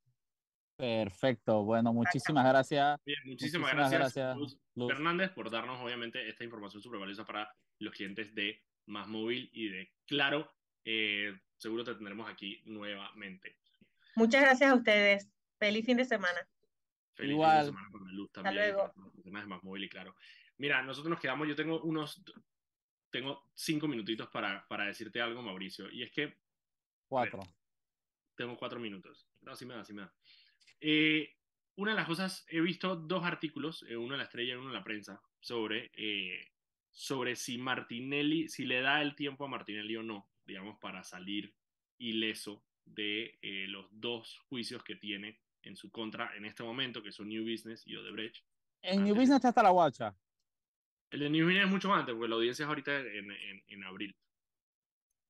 Perfecto, 0.77 1.63
bueno, 1.63 1.93
muchísimas 1.93 2.45
gracias. 2.45 3.01
Bien, 3.05 3.19
muchísimas, 3.25 3.73
Muchísimas 3.73 3.91
gracias, 3.91 4.01
gracias, 4.01 4.37
Luz 4.37 4.59
Luz. 4.75 4.93
Fernández, 4.93 5.31
por 5.31 5.51
darnos 5.51 5.81
obviamente 5.81 6.29
esta 6.29 6.43
información 6.45 6.83
súper 6.83 6.99
valiosa 7.01 7.25
para 7.25 7.55
los 7.79 7.95
clientes 7.95 8.35
de 8.35 8.61
Más 8.87 9.07
Móvil 9.07 9.51
y 9.53 9.69
de 9.69 9.93
Claro. 10.07 10.53
Eh, 10.85 11.33
seguro 11.57 11.85
te 11.85 11.95
tendremos 11.95 12.29
aquí 12.29 12.61
nuevamente. 12.67 13.57
Muchas 14.17 14.43
gracias 14.43 14.71
a 14.71 14.75
ustedes. 14.75 15.31
Feliz 15.59 15.87
fin 15.87 15.97
de 15.97 16.05
semana. 16.05 16.41
Feliz 17.15 17.33
Igual. 17.33 17.51
fin 17.53 17.67
de 17.67 17.67
semana 17.73 17.91
con 17.93 18.07
la 18.07 18.13
luz 18.13 18.33
también. 18.33 18.55
luego. 18.57 18.79
para 18.93 19.07
las 19.07 19.15
personas 19.15 19.43
de 19.43 19.49
más 19.49 19.63
móvil 19.63 19.85
y 19.85 19.89
claro. 19.89 20.17
Mira, 20.59 20.83
nosotros 20.83 21.11
nos 21.11 21.21
quedamos, 21.21 21.49
yo 21.49 21.55
tengo 21.57 21.81
unos, 21.83 22.23
tengo 23.11 23.49
cinco 23.55 23.87
minutitos 23.89 24.29
para, 24.29 24.67
para 24.69 24.87
decirte 24.87 25.21
algo, 25.21 25.41
Mauricio, 25.43 25.91
y 25.91 26.03
es 26.03 26.11
que 26.11 26.37
Cuatro. 27.09 27.41
tengo 28.37 28.57
cuatro 28.57 28.79
minutos. 28.81 29.29
No, 29.43 29.55
sí 29.57 29.65
me 29.67 29.75
da, 29.75 29.85
sí 29.85 29.93
me 29.93 30.03
da. 30.03 30.13
Eh, 30.87 31.35
una 31.77 31.93
de 31.93 31.97
las 31.97 32.07
cosas, 32.07 32.45
he 32.51 32.61
visto 32.61 32.95
dos 32.95 33.25
artículos, 33.25 33.85
eh, 33.89 33.97
uno 33.97 34.15
en 34.15 34.19
la 34.19 34.25
estrella 34.25 34.53
y 34.53 34.57
uno 34.57 34.69
en 34.69 34.75
la 34.75 34.85
prensa, 34.85 35.23
sobre, 35.41 35.91
eh, 35.95 36.53
sobre 36.91 37.37
si 37.37 37.57
Martinelli, 37.57 38.49
si 38.51 38.67
le 38.67 38.83
da 38.83 39.01
el 39.01 39.15
tiempo 39.17 39.47
a 39.47 39.49
Martinelli 39.49 39.97
o 39.97 40.03
no, 40.03 40.29
digamos, 40.45 40.79
para 40.79 41.03
salir 41.03 41.55
ileso 41.99 42.63
de 42.85 43.39
eh, 43.41 43.67
los 43.67 43.87
dos 43.91 44.39
juicios 44.49 44.85
que 44.85 44.97
tiene 44.97 45.41
en 45.63 45.75
su 45.75 45.91
contra 45.91 46.37
en 46.37 46.45
este 46.45 46.63
momento, 46.63 47.03
que 47.03 47.13
son 47.13 47.29
New 47.31 47.43
Business 47.51 47.83
y 47.87 47.97
Odebrecht. 47.97 48.45
En 48.83 49.03
New. 49.05 49.15
Business 49.15 49.37
está 49.37 49.49
hasta 49.49 49.63
la 49.63 49.71
guacha. 49.71 50.15
El 51.11 51.21
de 51.21 51.31
New 51.31 51.47
Business 51.47 51.65
es 51.65 51.71
mucho 51.71 51.89
más 51.89 52.01
antes, 52.01 52.15
porque 52.15 52.29
la 52.29 52.37
audiencia 52.37 52.65
es 52.65 52.69
ahorita 52.69 53.01
en, 53.01 53.31
en, 53.31 53.65
en 53.69 53.85
abril. 53.85 54.15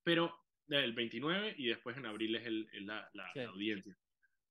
Pero 0.02 0.36
el 0.68 0.92
29 0.92 1.54
y 1.56 1.68
después 1.68 1.96
en 1.96 2.06
abril 2.06 2.34
es, 2.34 2.44
el, 2.46 2.68
es 2.72 2.82
la, 2.82 3.08
la- 3.12 3.32
Sí. 3.32 3.38
la 3.38 3.44
audiencia. 3.50 3.96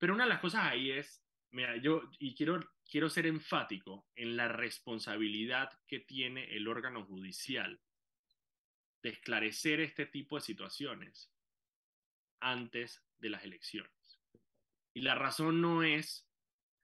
Pero 0.03 0.15
una 0.15 0.25
de 0.25 0.31
las 0.31 0.41
cosas 0.41 0.65
ahí 0.65 0.91
es, 0.91 1.23
mira, 1.51 1.77
yo, 1.77 2.01
y 2.19 2.35
quiero, 2.35 2.59
quiero 2.83 3.09
ser 3.09 3.25
enfático 3.25 4.05
en 4.17 4.35
la 4.35 4.49
responsabilidad 4.49 5.79
que 5.87 6.01
tiene 6.01 6.43
el 6.57 6.67
órgano 6.67 7.05
judicial 7.05 7.79
de 9.01 9.09
esclarecer 9.11 9.79
este 9.79 10.05
tipo 10.05 10.35
de 10.35 10.41
situaciones 10.41 11.31
antes 12.41 13.01
de 13.17 13.29
las 13.29 13.45
elecciones. 13.45 14.19
Y 14.93 15.03
la 15.03 15.15
razón 15.15 15.61
no 15.61 15.83
es, 15.83 16.29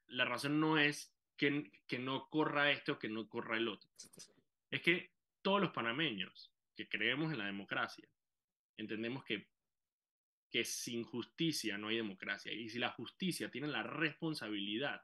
la 0.08 0.24
razón 0.24 0.62
no 0.62 0.78
es 0.78 1.14
que, 1.36 1.70
que 1.88 2.00
no 2.00 2.30
corra 2.30 2.72
este 2.72 2.94
o 2.94 3.00
que 3.00 3.10
no 3.10 3.28
corra 3.28 3.58
el 3.58 3.68
otro. 3.68 3.90
Es 4.72 4.82
que 4.82 5.12
todos 5.42 5.60
los 5.60 5.74
panameños 5.74 6.54
que 6.74 6.88
creemos 6.88 7.34
en 7.34 7.40
la 7.40 7.48
democracia 7.48 8.08
entendemos 8.78 9.26
que, 9.26 9.50
que 10.50 10.66
sin 10.66 11.04
justicia 11.04 11.78
no 11.78 11.88
hay 11.90 11.98
democracia. 11.98 12.52
Y 12.52 12.70
si 12.70 12.80
la 12.80 12.92
justicia 12.92 13.50
tiene 13.52 13.68
la 13.68 13.84
responsabilidad 13.84 15.02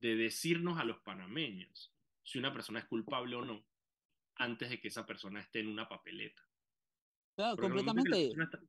de 0.00 0.16
decirnos 0.16 0.78
a 0.78 0.84
los 0.84 0.98
panameños 1.00 1.94
si 2.22 2.38
una 2.38 2.52
persona 2.52 2.80
es 2.80 2.86
culpable 2.86 3.36
o 3.36 3.44
no, 3.44 3.64
antes 4.36 4.68
de 4.70 4.80
que 4.80 4.88
esa 4.88 5.06
persona 5.06 5.40
esté 5.40 5.60
en 5.60 5.68
una 5.68 5.88
papeleta. 5.88 6.42
Claro, 7.36 7.56
Porque 7.56 7.68
completamente. 7.68 8.28
está-. 8.28 8.60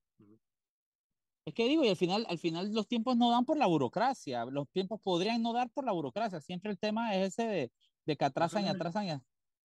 Es 1.46 1.54
que 1.54 1.68
digo, 1.68 1.84
y 1.84 1.90
al 1.90 1.96
final, 1.96 2.26
al 2.30 2.38
final 2.38 2.74
los 2.74 2.88
tiempos 2.88 3.16
no 3.16 3.32
dan 3.32 3.46
por 3.46 3.58
la 3.58 3.66
burocracia. 3.68 4.46
Los 4.46 4.70
tiempos 4.70 5.00
podrían 5.02 5.42
no 5.42 5.54
dar 5.54 5.70
por 5.72 5.86
la 5.86 5.94
burocracia. 5.94 6.42
Siempre 6.42 6.72
el 6.72 6.78
tema 6.78 7.16
es 7.16 7.30
ese 7.34 7.48
de, 7.48 7.72
de 8.06 8.18
que 8.18 8.26
atrasan 8.26 8.64
y 8.64 8.68
solamente- 8.68 8.88
atrasan 8.88 9.22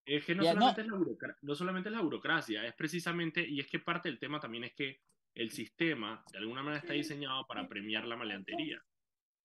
y 0.07 0.15
Es 0.15 0.25
que 0.25 0.35
no 0.35 0.45
Ya, 0.45 0.55
no. 0.55 0.61
solamente, 0.73 0.81
Es 0.83 0.87
la 1.21 1.37
no 1.43 1.55
solamente 1.55 1.89
es 1.89 1.95
la 1.95 2.01
burocracia, 2.03 2.67
es 2.67 2.75
precisamente, 2.75 3.47
y 3.49 3.61
es 3.61 3.67
que 3.67 3.79
parte 3.81 4.09
del 4.09 4.19
tema 4.19 4.41
también 4.41 4.65
es 4.65 4.75
que 4.75 5.01
el 5.35 5.51
sistema 5.51 6.25
de 6.33 6.39
alguna 6.39 6.63
manera 6.63 6.81
está 6.81 6.95
diseñado 6.95 7.47
para 7.47 7.69
premiar 7.69 8.05
la 8.07 8.17
maleantería. 8.17 8.79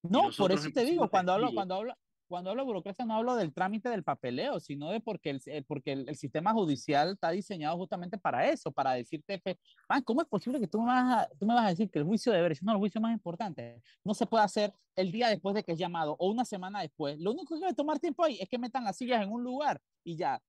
No, 0.04 0.30
por 0.38 0.52
eso 0.52 0.70
te 0.72 0.86
digo, 0.86 1.10
cuando 1.10 1.34
hablo, 1.34 1.52
cuando 1.54 1.76
hablo, 1.76 1.94
cuando 2.28 2.50
hablo 2.50 2.64
de 2.64 2.68
burocracia 2.68 3.06
no 3.06 3.16
hablo 3.16 3.36
del 3.36 3.54
trámite 3.54 3.90
del 3.90 4.04
papeleo, 4.04 4.60
sino 4.60 4.92
de 4.92 5.00
porque 5.00 5.32
el, 5.32 5.42
eh, 5.46 5.64
porque 5.66 5.94
el, 5.94 6.10
el 6.10 6.16
sistema 6.16 6.54
judicial 6.54 7.14
está 7.14 7.32
diseñado 7.32 7.78
justamente 7.78 8.18
para 8.18 8.50
eso, 8.50 8.72
para 8.72 8.94
decirte, 8.94 9.42
"Man, 9.90 10.04
¿cómo 10.04 10.22
es 10.22 10.28
posible 10.28 10.60
que 10.60 10.68
tú 10.68 10.82
me, 10.82 10.88
vas 10.88 11.26
a, 11.26 11.30
tú 11.38 11.46
me 11.46 11.54
vas 11.54 11.66
a 11.66 11.70
decir 11.70 11.90
que 11.90 12.00
el 12.00 12.06
juicio 12.06 12.32
de 12.32 12.42
derecho, 12.42 12.66
no, 12.66 12.74
el 12.74 12.78
juicio 12.78 13.02
más 13.02 13.14
importante, 13.14 13.82
no 14.04 14.14
se 14.14 14.26
puede 14.26 14.44
hacer 14.44 14.74
el 14.96 15.12
día 15.12 15.30
después 15.30 15.56
de 15.56 15.64
que 15.64 15.72
es 15.72 15.80
llamado 15.80 16.16
o 16.20 16.30
una 16.30 16.46
semana 16.46 16.82
después? 16.82 17.18
Lo 17.20 17.32
único 17.32 17.56
que 17.56 17.62
debe 17.62 17.74
tomar 17.74 18.00
tiempo 18.00 18.24
ahí 18.24 18.38
es 18.40 18.50
que 18.50 18.58
metan 18.58 18.84
las 18.84 18.98
sillas 18.98 19.24
en 19.24 19.32
un 19.32 19.44
lugar 19.44 19.82
y 20.04 20.18
ya. 20.18 20.42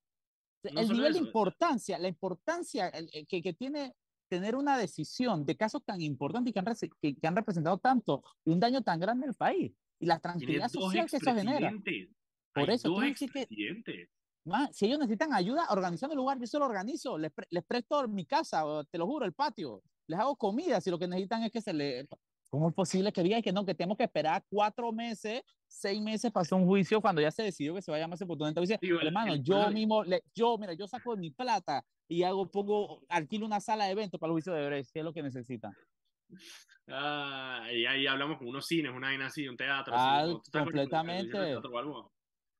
No 0.73 0.81
el 0.81 0.89
nivel 0.89 1.13
eso, 1.13 1.21
de 1.21 1.27
importancia, 1.27 1.99
la 1.99 2.09
importancia 2.09 2.89
el 2.89 3.27
que, 3.29 3.41
que 3.41 3.53
tiene 3.53 3.95
tener 4.29 4.55
una 4.57 4.77
decisión 4.79 5.45
de 5.45 5.57
casos 5.57 5.83
tan 5.85 6.01
importantes 6.01 6.51
y 6.51 6.53
que 6.53 6.59
han, 6.61 6.67
que, 7.01 7.17
que 7.17 7.27
han 7.27 7.37
representado 7.37 7.79
tanto 7.79 8.23
un 8.45 8.61
daño 8.61 8.83
tan 8.83 9.01
grande 9.01 9.27
al 9.27 9.35
país 9.35 9.73
y 9.99 10.07
la 10.07 10.19
tranquilidad 10.21 10.69
social 10.69 11.09
que 11.11 11.17
eso 11.17 11.25
genera. 11.35 11.71
Por 12.55 12.69
Hay 12.71 12.77
eso, 12.77 12.89
tú 12.89 13.01
que- 13.01 13.09
expresidentes. 13.09 14.09
Ma, 14.45 14.71
si 14.73 14.87
ellos 14.87 14.99
necesitan 14.99 15.35
ayuda 15.35 15.67
organizando 15.71 16.15
el 16.15 16.19
lugar, 16.19 16.39
yo 16.39 16.47
se 16.47 16.59
lo 16.59 16.65
organizo, 16.65 17.19
les, 17.19 17.31
pre- 17.33 17.47
les 17.51 17.65
presto 17.65 18.09
mi 18.09 18.25
casa, 18.25 18.63
te 18.91 18.97
lo 18.97 19.07
juro, 19.07 19.27
el 19.27 19.35
patio, 19.35 19.83
les 20.07 20.19
hago 20.19 20.37
comida 20.37 20.81
si 20.81 20.91
lo 20.91 20.99
que 20.99 21.07
necesitan 21.07 21.43
es 21.43 21.53
que 21.53 21.61
se 21.61 21.73
le... 21.75 22.09
¿Cómo 22.51 22.69
es 22.71 22.75
posible 22.75 23.13
que 23.13 23.23
digan 23.23 23.43
que 23.43 23.53
no, 23.53 23.65
que 23.67 23.75
tenemos 23.75 23.99
que 23.99 24.05
esperar 24.05 24.43
cuatro 24.49 24.91
meses, 24.91 25.43
seis 25.67 26.01
meses 26.01 26.33
para 26.33 26.43
hacer 26.43 26.57
un 26.57 26.67
juicio 26.67 27.01
cuando 27.01 27.21
ya 27.21 27.31
se 27.31 27.43
decidió 27.43 27.75
que 27.75 27.83
se 27.83 27.91
va 27.91 27.99
a 27.99 28.01
llamar 28.01 28.15
ese 28.15 28.25
oportunidamente? 28.25 28.61
Dice, 28.61 28.79
el- 28.81 29.07
hermano, 29.07 29.35
el 29.35 29.43
yo 29.43 29.71
mismo, 29.71 30.03
le- 30.03 30.23
yo, 30.35 30.57
mira, 30.57 30.73
yo 30.73 30.87
saco 30.89 31.15
mi 31.17 31.31
plata 31.31 31.85
y 32.09 32.23
hago, 32.23 32.51
pongo, 32.51 33.03
alquilo 33.11 33.45
una 33.45 33.61
sala 33.61 33.85
de 33.85 33.93
eventos 33.93 34.19
para 34.19 34.31
el 34.31 34.33
juicio 34.33 34.55
de 34.55 34.67
Brecht, 34.67 34.91
si 34.91 34.99
es 34.99 35.05
lo 35.05 35.13
que 35.13 35.23
necesitan. 35.23 35.73
Ah, 36.87 37.69
y 37.71 37.85
ahí 37.85 38.07
hablamos 38.07 38.39
con 38.39 38.49
unos 38.49 38.67
cines, 38.67 38.93
una 38.93 39.09
vaina 39.09 39.27
así, 39.27 39.47
un 39.47 39.57
teatro. 39.57 39.95
Ah, 39.95 40.21
así, 40.21 40.33
¿no? 40.33 40.41
¿Tú 40.41 40.51
te 40.51 40.59
acuerdas 40.59 40.89
cuando 40.89 41.13
completamente. 41.13 41.53
Teatro? 41.53 42.13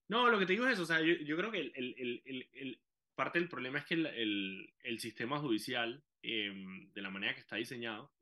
No, 0.09 0.29
lo 0.29 0.39
que 0.39 0.47
te 0.47 0.53
digo 0.53 0.67
es 0.67 0.75
eso, 0.75 0.83
o 0.83 0.87
sea, 0.87 1.01
yo, 1.01 1.15
yo 1.15 1.37
creo 1.37 1.51
que 1.51 1.61
el, 1.61 2.81
parte 3.15 3.39
del 3.39 3.49
problema 3.49 3.79
es 3.79 3.87
que 3.87 3.95
el, 3.95 4.99
sistema 5.01 5.39
judicial, 5.39 6.03
eh, 6.23 6.53
de 6.93 7.03
la 7.03 7.11
manera 7.11 7.35
que 7.35 7.41
está 7.41 7.57
diseñado, 7.57 8.13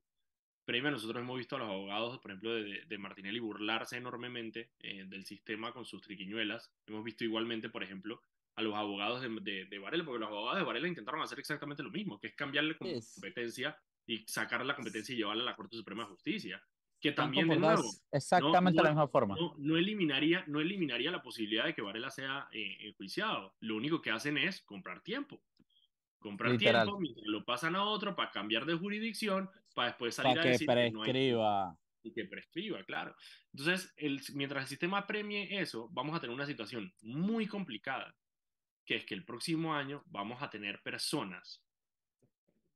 previo 0.67 0.91
nosotros 0.91 1.23
hemos 1.23 1.39
visto 1.39 1.57
a 1.57 1.61
los 1.61 1.69
abogados, 1.69 2.19
por 2.19 2.31
ejemplo, 2.33 2.53
de, 2.55 2.85
de 2.87 2.99
Martinelli 2.99 3.39
burlarse 3.39 3.97
enormemente 3.97 4.73
eh, 4.81 5.05
del 5.07 5.25
sistema 5.25 5.73
con 5.73 5.87
sus 5.87 6.03
triquiñuelas. 6.03 6.71
Hemos 6.87 7.03
visto 7.05 7.25
igualmente, 7.25 7.71
por 7.71 7.83
ejemplo, 7.83 8.21
a 8.57 8.63
los 8.63 8.75
abogados 8.75 9.23
de, 9.23 9.29
de, 9.41 9.65
de 9.67 9.79
Varela, 9.79 10.05
porque 10.05 10.21
los 10.21 10.29
abogados 10.29 10.59
de 10.59 10.65
Varela 10.65 10.89
intentaron 10.89 11.23
hacer 11.23 11.39
exactamente 11.39 11.83
lo 11.83 11.91
mismo, 11.91 12.19
que 12.19 12.27
es 12.29 12.35
cambiarle 12.35 12.77
competencia 12.77 13.79
y 14.07 14.25
sacar 14.27 14.65
la 14.67 14.75
competencia 14.77 15.15
y 15.15 15.19
llevarla 15.19 15.43
a 15.43 15.47
la 15.47 15.57
Corte 15.57 15.77
Suprema 15.77 16.03
de 16.05 16.11
Justicia. 16.11 16.63
Que 16.99 17.13
también, 17.13 17.47
de 17.49 17.57
nuevo, 17.59 17.91
exactamente 18.11 18.77
no- 18.77 18.83
de 18.83 18.89
la 18.89 18.91
misma 18.95 19.09
forma. 19.09 19.37
no, 19.37 19.55
no 19.59 19.77
eliminaría, 19.77 20.45
no 20.47 20.61
eliminaría 20.61 21.11
la 21.11 21.23
posibilidad 21.23 21.67
de 21.67 21.75
que 21.75 21.83
Varela 21.83 22.11
sea 22.11 22.49
eh, 22.53 22.79
enjuiciado. 22.81 23.55
Lo 23.61 23.77
único 23.77 24.01
que 24.01 24.11
hacen 24.11 24.39
es 24.39 24.63
comprar 24.63 25.03
tiempo. 25.03 25.43
Comprar 26.27 26.51
Literal. 26.51 26.87
tiempo 26.87 27.01
mientras 27.01 27.25
lo 27.29 27.45
pasan 27.45 27.77
a 27.77 27.85
otro 27.85 28.17
para 28.17 28.33
cambiar 28.33 28.67
de 28.67 28.75
jurisdicción, 28.75 29.49
para 29.75 29.91
después 29.91 30.17
salir 30.17 30.31
para 30.31 30.41
a 30.41 30.43
que 30.43 30.49
decir 30.51 30.67
que 30.67 30.91
no 30.91 31.03
hay 31.05 31.13
y 32.03 32.13
que 32.13 32.25
prescriba, 32.25 32.83
claro. 32.83 33.15
Entonces, 33.53 33.95
el, 33.97 34.21
mientras 34.35 34.65
el 34.65 34.69
sistema 34.69 35.07
premie 35.07 35.61
eso, 35.61 35.89
vamos 35.93 36.17
a 36.17 36.21
tener 36.21 36.35
una 36.35 36.47
situación 36.47 36.93
muy 37.03 37.47
complicada, 37.47 38.13
que 38.85 38.97
es 38.97 39.05
que 39.05 39.15
el 39.15 39.25
próximo 39.25 39.73
año 39.73 40.03
vamos 40.07 40.43
a 40.43 40.51
tener 40.51 40.83
personas 40.83 41.63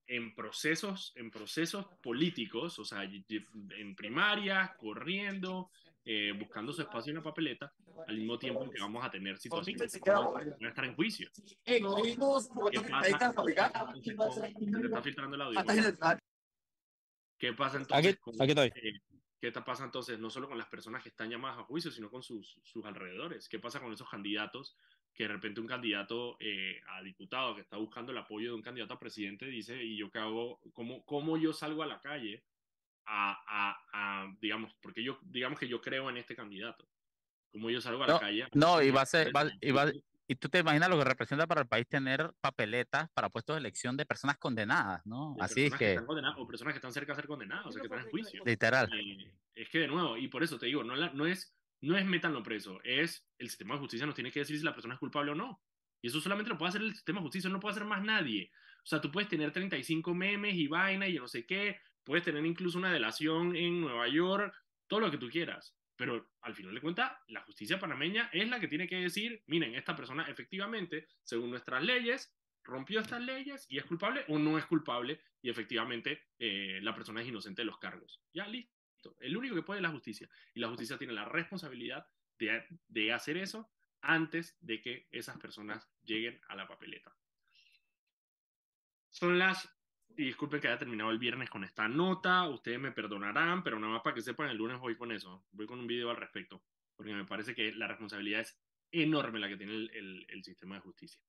en 0.06 0.32
procesos, 0.32 1.12
en 1.16 1.32
procesos 1.32 1.86
políticos, 2.02 2.78
o 2.78 2.84
sea, 2.84 3.02
en 3.02 3.96
primaria, 3.96 4.76
corriendo, 4.78 5.70
eh, 6.04 6.32
buscando 6.38 6.72
su 6.72 6.82
espacio 6.82 7.10
en 7.10 7.16
la 7.16 7.22
papeleta, 7.22 7.72
al 8.08 8.16
mismo 8.16 8.38
tiempo 8.38 8.68
que 8.70 8.80
vamos 8.80 9.04
a 9.04 9.10
tener 9.10 9.38
situaciones 9.38 9.92
que 9.92 10.10
van 10.58 10.64
a 10.64 10.68
estar 10.68 10.84
en 10.84 10.94
juicio. 10.94 11.28
¿Qué 12.70 12.80
pasa? 12.90 13.08
Entonces, 14.10 14.42
se 14.58 14.70
te 14.80 14.86
está 14.86 15.02
filtrando 15.02 15.36
el 15.36 15.42
audio. 15.42 15.60
¿Qué 17.38 17.52
pasa 17.54 17.78
entonces? 17.78 18.06
Aquí- 18.12 18.20
con- 18.20 18.42
aquí 18.42 18.50
estoy. 18.50 18.72
eh, 18.82 19.00
¿Qué 19.40 19.50
te 19.50 19.62
pasa 19.62 19.84
entonces 19.84 20.18
no 20.18 20.28
solo 20.28 20.48
con 20.48 20.58
las 20.58 20.68
personas 20.68 21.02
que 21.02 21.08
están 21.08 21.30
llamadas 21.30 21.58
a 21.58 21.62
juicio, 21.62 21.90
sino 21.90 22.10
con 22.10 22.22
sus, 22.22 22.60
sus 22.62 22.84
alrededores? 22.84 23.48
¿Qué 23.48 23.58
pasa 23.58 23.80
con 23.80 23.90
esos 23.92 24.06
candidatos 24.08 24.76
que 25.14 25.24
de 25.24 25.28
repente 25.32 25.60
un 25.62 25.66
candidato 25.66 26.36
eh, 26.40 26.78
a 26.88 27.02
diputado 27.02 27.54
que 27.54 27.62
está 27.62 27.78
buscando 27.78 28.12
el 28.12 28.18
apoyo 28.18 28.48
de 28.50 28.54
un 28.56 28.62
candidato 28.62 28.92
a 28.94 28.98
presidente 28.98 29.46
dice, 29.46 29.82
¿y 29.82 29.96
yo 29.96 30.10
qué 30.10 30.18
hago? 30.18 30.60
¿Cómo, 30.74 31.04
cómo 31.06 31.38
yo 31.38 31.54
salgo 31.54 31.82
a 31.82 31.86
la 31.86 32.00
calle 32.00 32.44
a, 33.06 33.36
a- 33.46 34.22
a, 34.24 34.34
digamos, 34.40 34.72
porque 34.80 35.02
yo, 35.02 35.18
digamos 35.22 35.58
que 35.58 35.68
yo 35.68 35.80
creo 35.80 36.08
en 36.10 36.16
este 36.18 36.36
candidato? 36.36 36.88
¿Cómo 37.52 37.70
yo 37.70 37.80
salgo 37.80 38.04
a 38.04 38.06
la 38.06 38.12
No, 38.14 38.20
calle? 38.20 38.48
no, 38.52 38.82
y 38.82 38.90
va 38.90 39.02
a 39.02 39.06
ser- 39.06 39.34
va- 39.34 39.50
y 39.60 39.70
va- 39.72 39.92
Y 40.28 40.36
tú 40.36 40.48
te 40.48 40.60
imaginas 40.60 40.88
lo 40.88 40.96
que 40.96 41.04
representa 41.04 41.44
para 41.48 41.62
el 41.62 41.66
país 41.66 41.88
tener 41.88 42.32
papeletas 42.40 43.10
para 43.10 43.28
puestos 43.28 43.56
de 43.56 43.60
elección 43.60 43.96
de 43.96 44.06
personas 44.06 44.38
condenadas, 44.38 45.04
¿no? 45.04 45.34
de 45.36 45.42
Así 45.42 45.64
es 45.64 45.74
que, 45.74 46.00
condenadas, 46.06 46.38
o 46.38 46.46
personas 46.46 46.72
que 46.72 46.78
están 46.78 46.92
cerca 46.92 47.12
de 47.12 47.16
ser 47.16 47.26
condenadas, 47.26 47.66
o 47.66 47.72
sea, 47.72 47.80
que 47.80 47.88
están 47.88 48.04
en 48.04 48.10
juicio. 48.10 48.44
literal. 48.44 48.88
Eh, 48.94 49.32
es 49.54 49.68
que 49.70 49.80
de 49.80 49.88
nuevo, 49.88 50.16
y 50.16 50.28
por 50.28 50.44
eso 50.44 50.56
te 50.56 50.66
digo, 50.66 50.84
no, 50.84 50.94
la- 50.94 51.10
no 51.12 51.26
es 51.26 51.56
no 51.82 51.96
es 51.96 52.04
métanlo 52.04 52.42
preso, 52.42 52.78
es 52.84 53.26
el 53.38 53.48
sistema 53.48 53.74
de 53.74 53.80
justicia 53.80 54.04
nos 54.06 54.14
tiene 54.14 54.30
que 54.30 54.40
decir 54.40 54.58
si 54.58 54.62
la 54.64 54.74
persona 54.74 54.94
es 54.94 55.00
culpable 55.00 55.32
o 55.32 55.34
no. 55.34 55.62
Y 56.02 56.08
eso 56.08 56.20
solamente 56.20 56.50
lo 56.50 56.58
puede 56.58 56.68
hacer 56.68 56.82
el 56.82 56.92
sistema 56.92 57.20
de 57.20 57.24
justicia, 57.24 57.48
no 57.48 57.54
lo 57.54 57.60
puede 57.60 57.72
hacer 57.72 57.86
más 57.86 58.02
nadie. 58.04 58.50
O 58.84 58.86
sea, 58.86 59.00
tú 59.00 59.10
puedes 59.10 59.30
tener 59.30 59.50
35 59.50 60.14
memes 60.14 60.54
y 60.56 60.68
vaina 60.68 61.08
y 61.08 61.14
yo 61.14 61.22
no 61.22 61.28
sé 61.28 61.46
qué, 61.46 61.80
puedes 62.04 62.24
tener 62.24 62.44
incluso 62.44 62.78
una 62.78 62.92
delación 62.92 63.56
en 63.56 63.80
Nueva 63.80 64.08
York, 64.08 64.54
todo 64.86 65.00
lo 65.00 65.10
que 65.10 65.18
tú 65.18 65.28
quieras. 65.28 65.76
Pero 65.96 66.30
al 66.40 66.54
final 66.54 66.74
de 66.74 66.80
cuentas, 66.80 67.12
la 67.28 67.42
justicia 67.42 67.78
panameña 67.78 68.30
es 68.32 68.48
la 68.48 68.58
que 68.58 68.68
tiene 68.68 68.88
que 68.88 68.96
decir, 68.96 69.42
miren, 69.46 69.74
esta 69.74 69.94
persona 69.94 70.24
efectivamente, 70.28 71.06
según 71.22 71.50
nuestras 71.50 71.82
leyes, 71.84 72.34
rompió 72.64 73.00
estas 73.00 73.20
leyes 73.20 73.66
y 73.68 73.78
es 73.78 73.84
culpable 73.84 74.24
o 74.28 74.38
no 74.38 74.58
es 74.58 74.64
culpable 74.66 75.20
y 75.42 75.50
efectivamente 75.50 76.28
eh, 76.38 76.78
la 76.82 76.94
persona 76.94 77.20
es 77.20 77.28
inocente 77.28 77.62
de 77.62 77.66
los 77.66 77.78
cargos. 77.78 78.22
Ya, 78.32 78.46
listo. 78.46 79.16
El 79.18 79.36
único 79.36 79.54
que 79.54 79.62
puede 79.62 79.80
es 79.80 79.82
la 79.82 79.90
justicia. 79.90 80.28
Y 80.54 80.60
la 80.60 80.68
justicia 80.68 80.98
tiene 80.98 81.12
la 81.12 81.24
responsabilidad 81.24 82.06
de, 82.38 82.64
de 82.88 83.12
hacer 83.12 83.36
eso 83.36 83.70
antes 84.02 84.56
de 84.60 84.80
que 84.80 85.08
esas 85.10 85.38
personas 85.38 85.88
lleguen 86.02 86.40
a 86.48 86.56
la 86.56 86.66
papeleta. 86.66 87.14
Son 89.10 89.38
las, 89.38 89.68
y 90.20 90.24
disculpen 90.24 90.60
que 90.60 90.68
haya 90.68 90.78
terminado 90.78 91.10
el 91.10 91.18
viernes 91.18 91.48
con 91.48 91.64
esta 91.64 91.88
nota, 91.88 92.46
ustedes 92.46 92.78
me 92.78 92.92
perdonarán, 92.92 93.62
pero 93.62 93.80
nada 93.80 93.94
más 93.94 94.02
para 94.02 94.14
que 94.14 94.20
sepan, 94.20 94.50
el 94.50 94.58
lunes 94.58 94.78
voy 94.78 94.94
con 94.94 95.12
eso, 95.12 95.46
voy 95.52 95.66
con 95.66 95.78
un 95.78 95.86
video 95.86 96.10
al 96.10 96.16
respecto, 96.16 96.62
porque 96.94 97.14
me 97.14 97.24
parece 97.24 97.54
que 97.54 97.72
la 97.72 97.86
responsabilidad 97.86 98.42
es 98.42 98.60
enorme 98.92 99.38
la 99.38 99.48
que 99.48 99.56
tiene 99.56 99.72
el, 99.72 99.90
el, 99.94 100.26
el 100.28 100.44
sistema 100.44 100.74
de 100.74 100.82
justicia. 100.82 101.22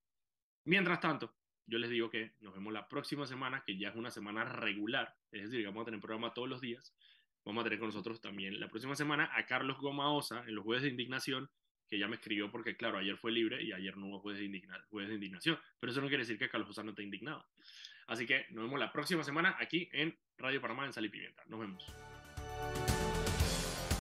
Mientras 0.65 0.99
tanto, 0.99 1.33
yo 1.65 1.79
les 1.79 1.89
digo 1.89 2.09
que 2.09 2.33
nos 2.41 2.53
vemos 2.53 2.73
la 2.73 2.89
próxima 2.89 3.25
semana, 3.25 3.63
que 3.65 3.77
ya 3.77 3.89
es 3.89 3.95
una 3.95 4.11
semana 4.11 4.43
regular, 4.43 5.15
es 5.31 5.43
decir, 5.43 5.61
que 5.61 5.67
vamos 5.67 5.83
a 5.83 5.85
tener 5.85 6.01
programa 6.01 6.33
todos 6.33 6.49
los 6.49 6.59
días. 6.59 6.93
Vamos 7.45 7.61
a 7.61 7.63
tener 7.63 7.79
con 7.79 7.87
nosotros 7.87 8.19
también 8.19 8.59
la 8.59 8.67
próxima 8.67 8.97
semana 8.97 9.31
a 9.33 9.45
Carlos 9.45 9.79
Gomaosa 9.79 10.43
en 10.47 10.55
los 10.55 10.65
jueves 10.65 10.83
de 10.83 10.89
indignación, 10.89 11.49
que 11.87 11.97
ya 11.97 12.09
me 12.09 12.15
escribió 12.15 12.51
porque, 12.51 12.75
claro, 12.75 12.97
ayer 12.97 13.17
fue 13.17 13.31
libre 13.31 13.63
y 13.63 13.71
ayer 13.71 13.95
no 13.95 14.07
hubo 14.07 14.19
jueves 14.19 14.39
de, 14.39 14.47
indigna 14.47 14.85
jueves 14.89 15.09
de 15.09 15.15
indignación. 15.15 15.57
Pero 15.79 15.91
eso 15.91 16.01
no 16.01 16.07
quiere 16.07 16.23
decir 16.23 16.37
que 16.37 16.49
Carlos 16.49 16.69
Osa 16.69 16.83
no 16.83 16.89
esté 16.91 17.03
indignado. 17.03 17.47
Así 18.11 18.25
que 18.25 18.45
nos 18.49 18.65
vemos 18.65 18.77
la 18.77 18.91
próxima 18.91 19.23
semana 19.23 19.55
aquí 19.57 19.87
en 19.93 20.13
Radio 20.37 20.59
Panamá 20.59 20.85
en 20.85 20.91
Sal 20.91 21.05
y 21.05 21.09
Pimienta. 21.09 21.43
Nos 21.47 21.61
vemos. 21.61 21.95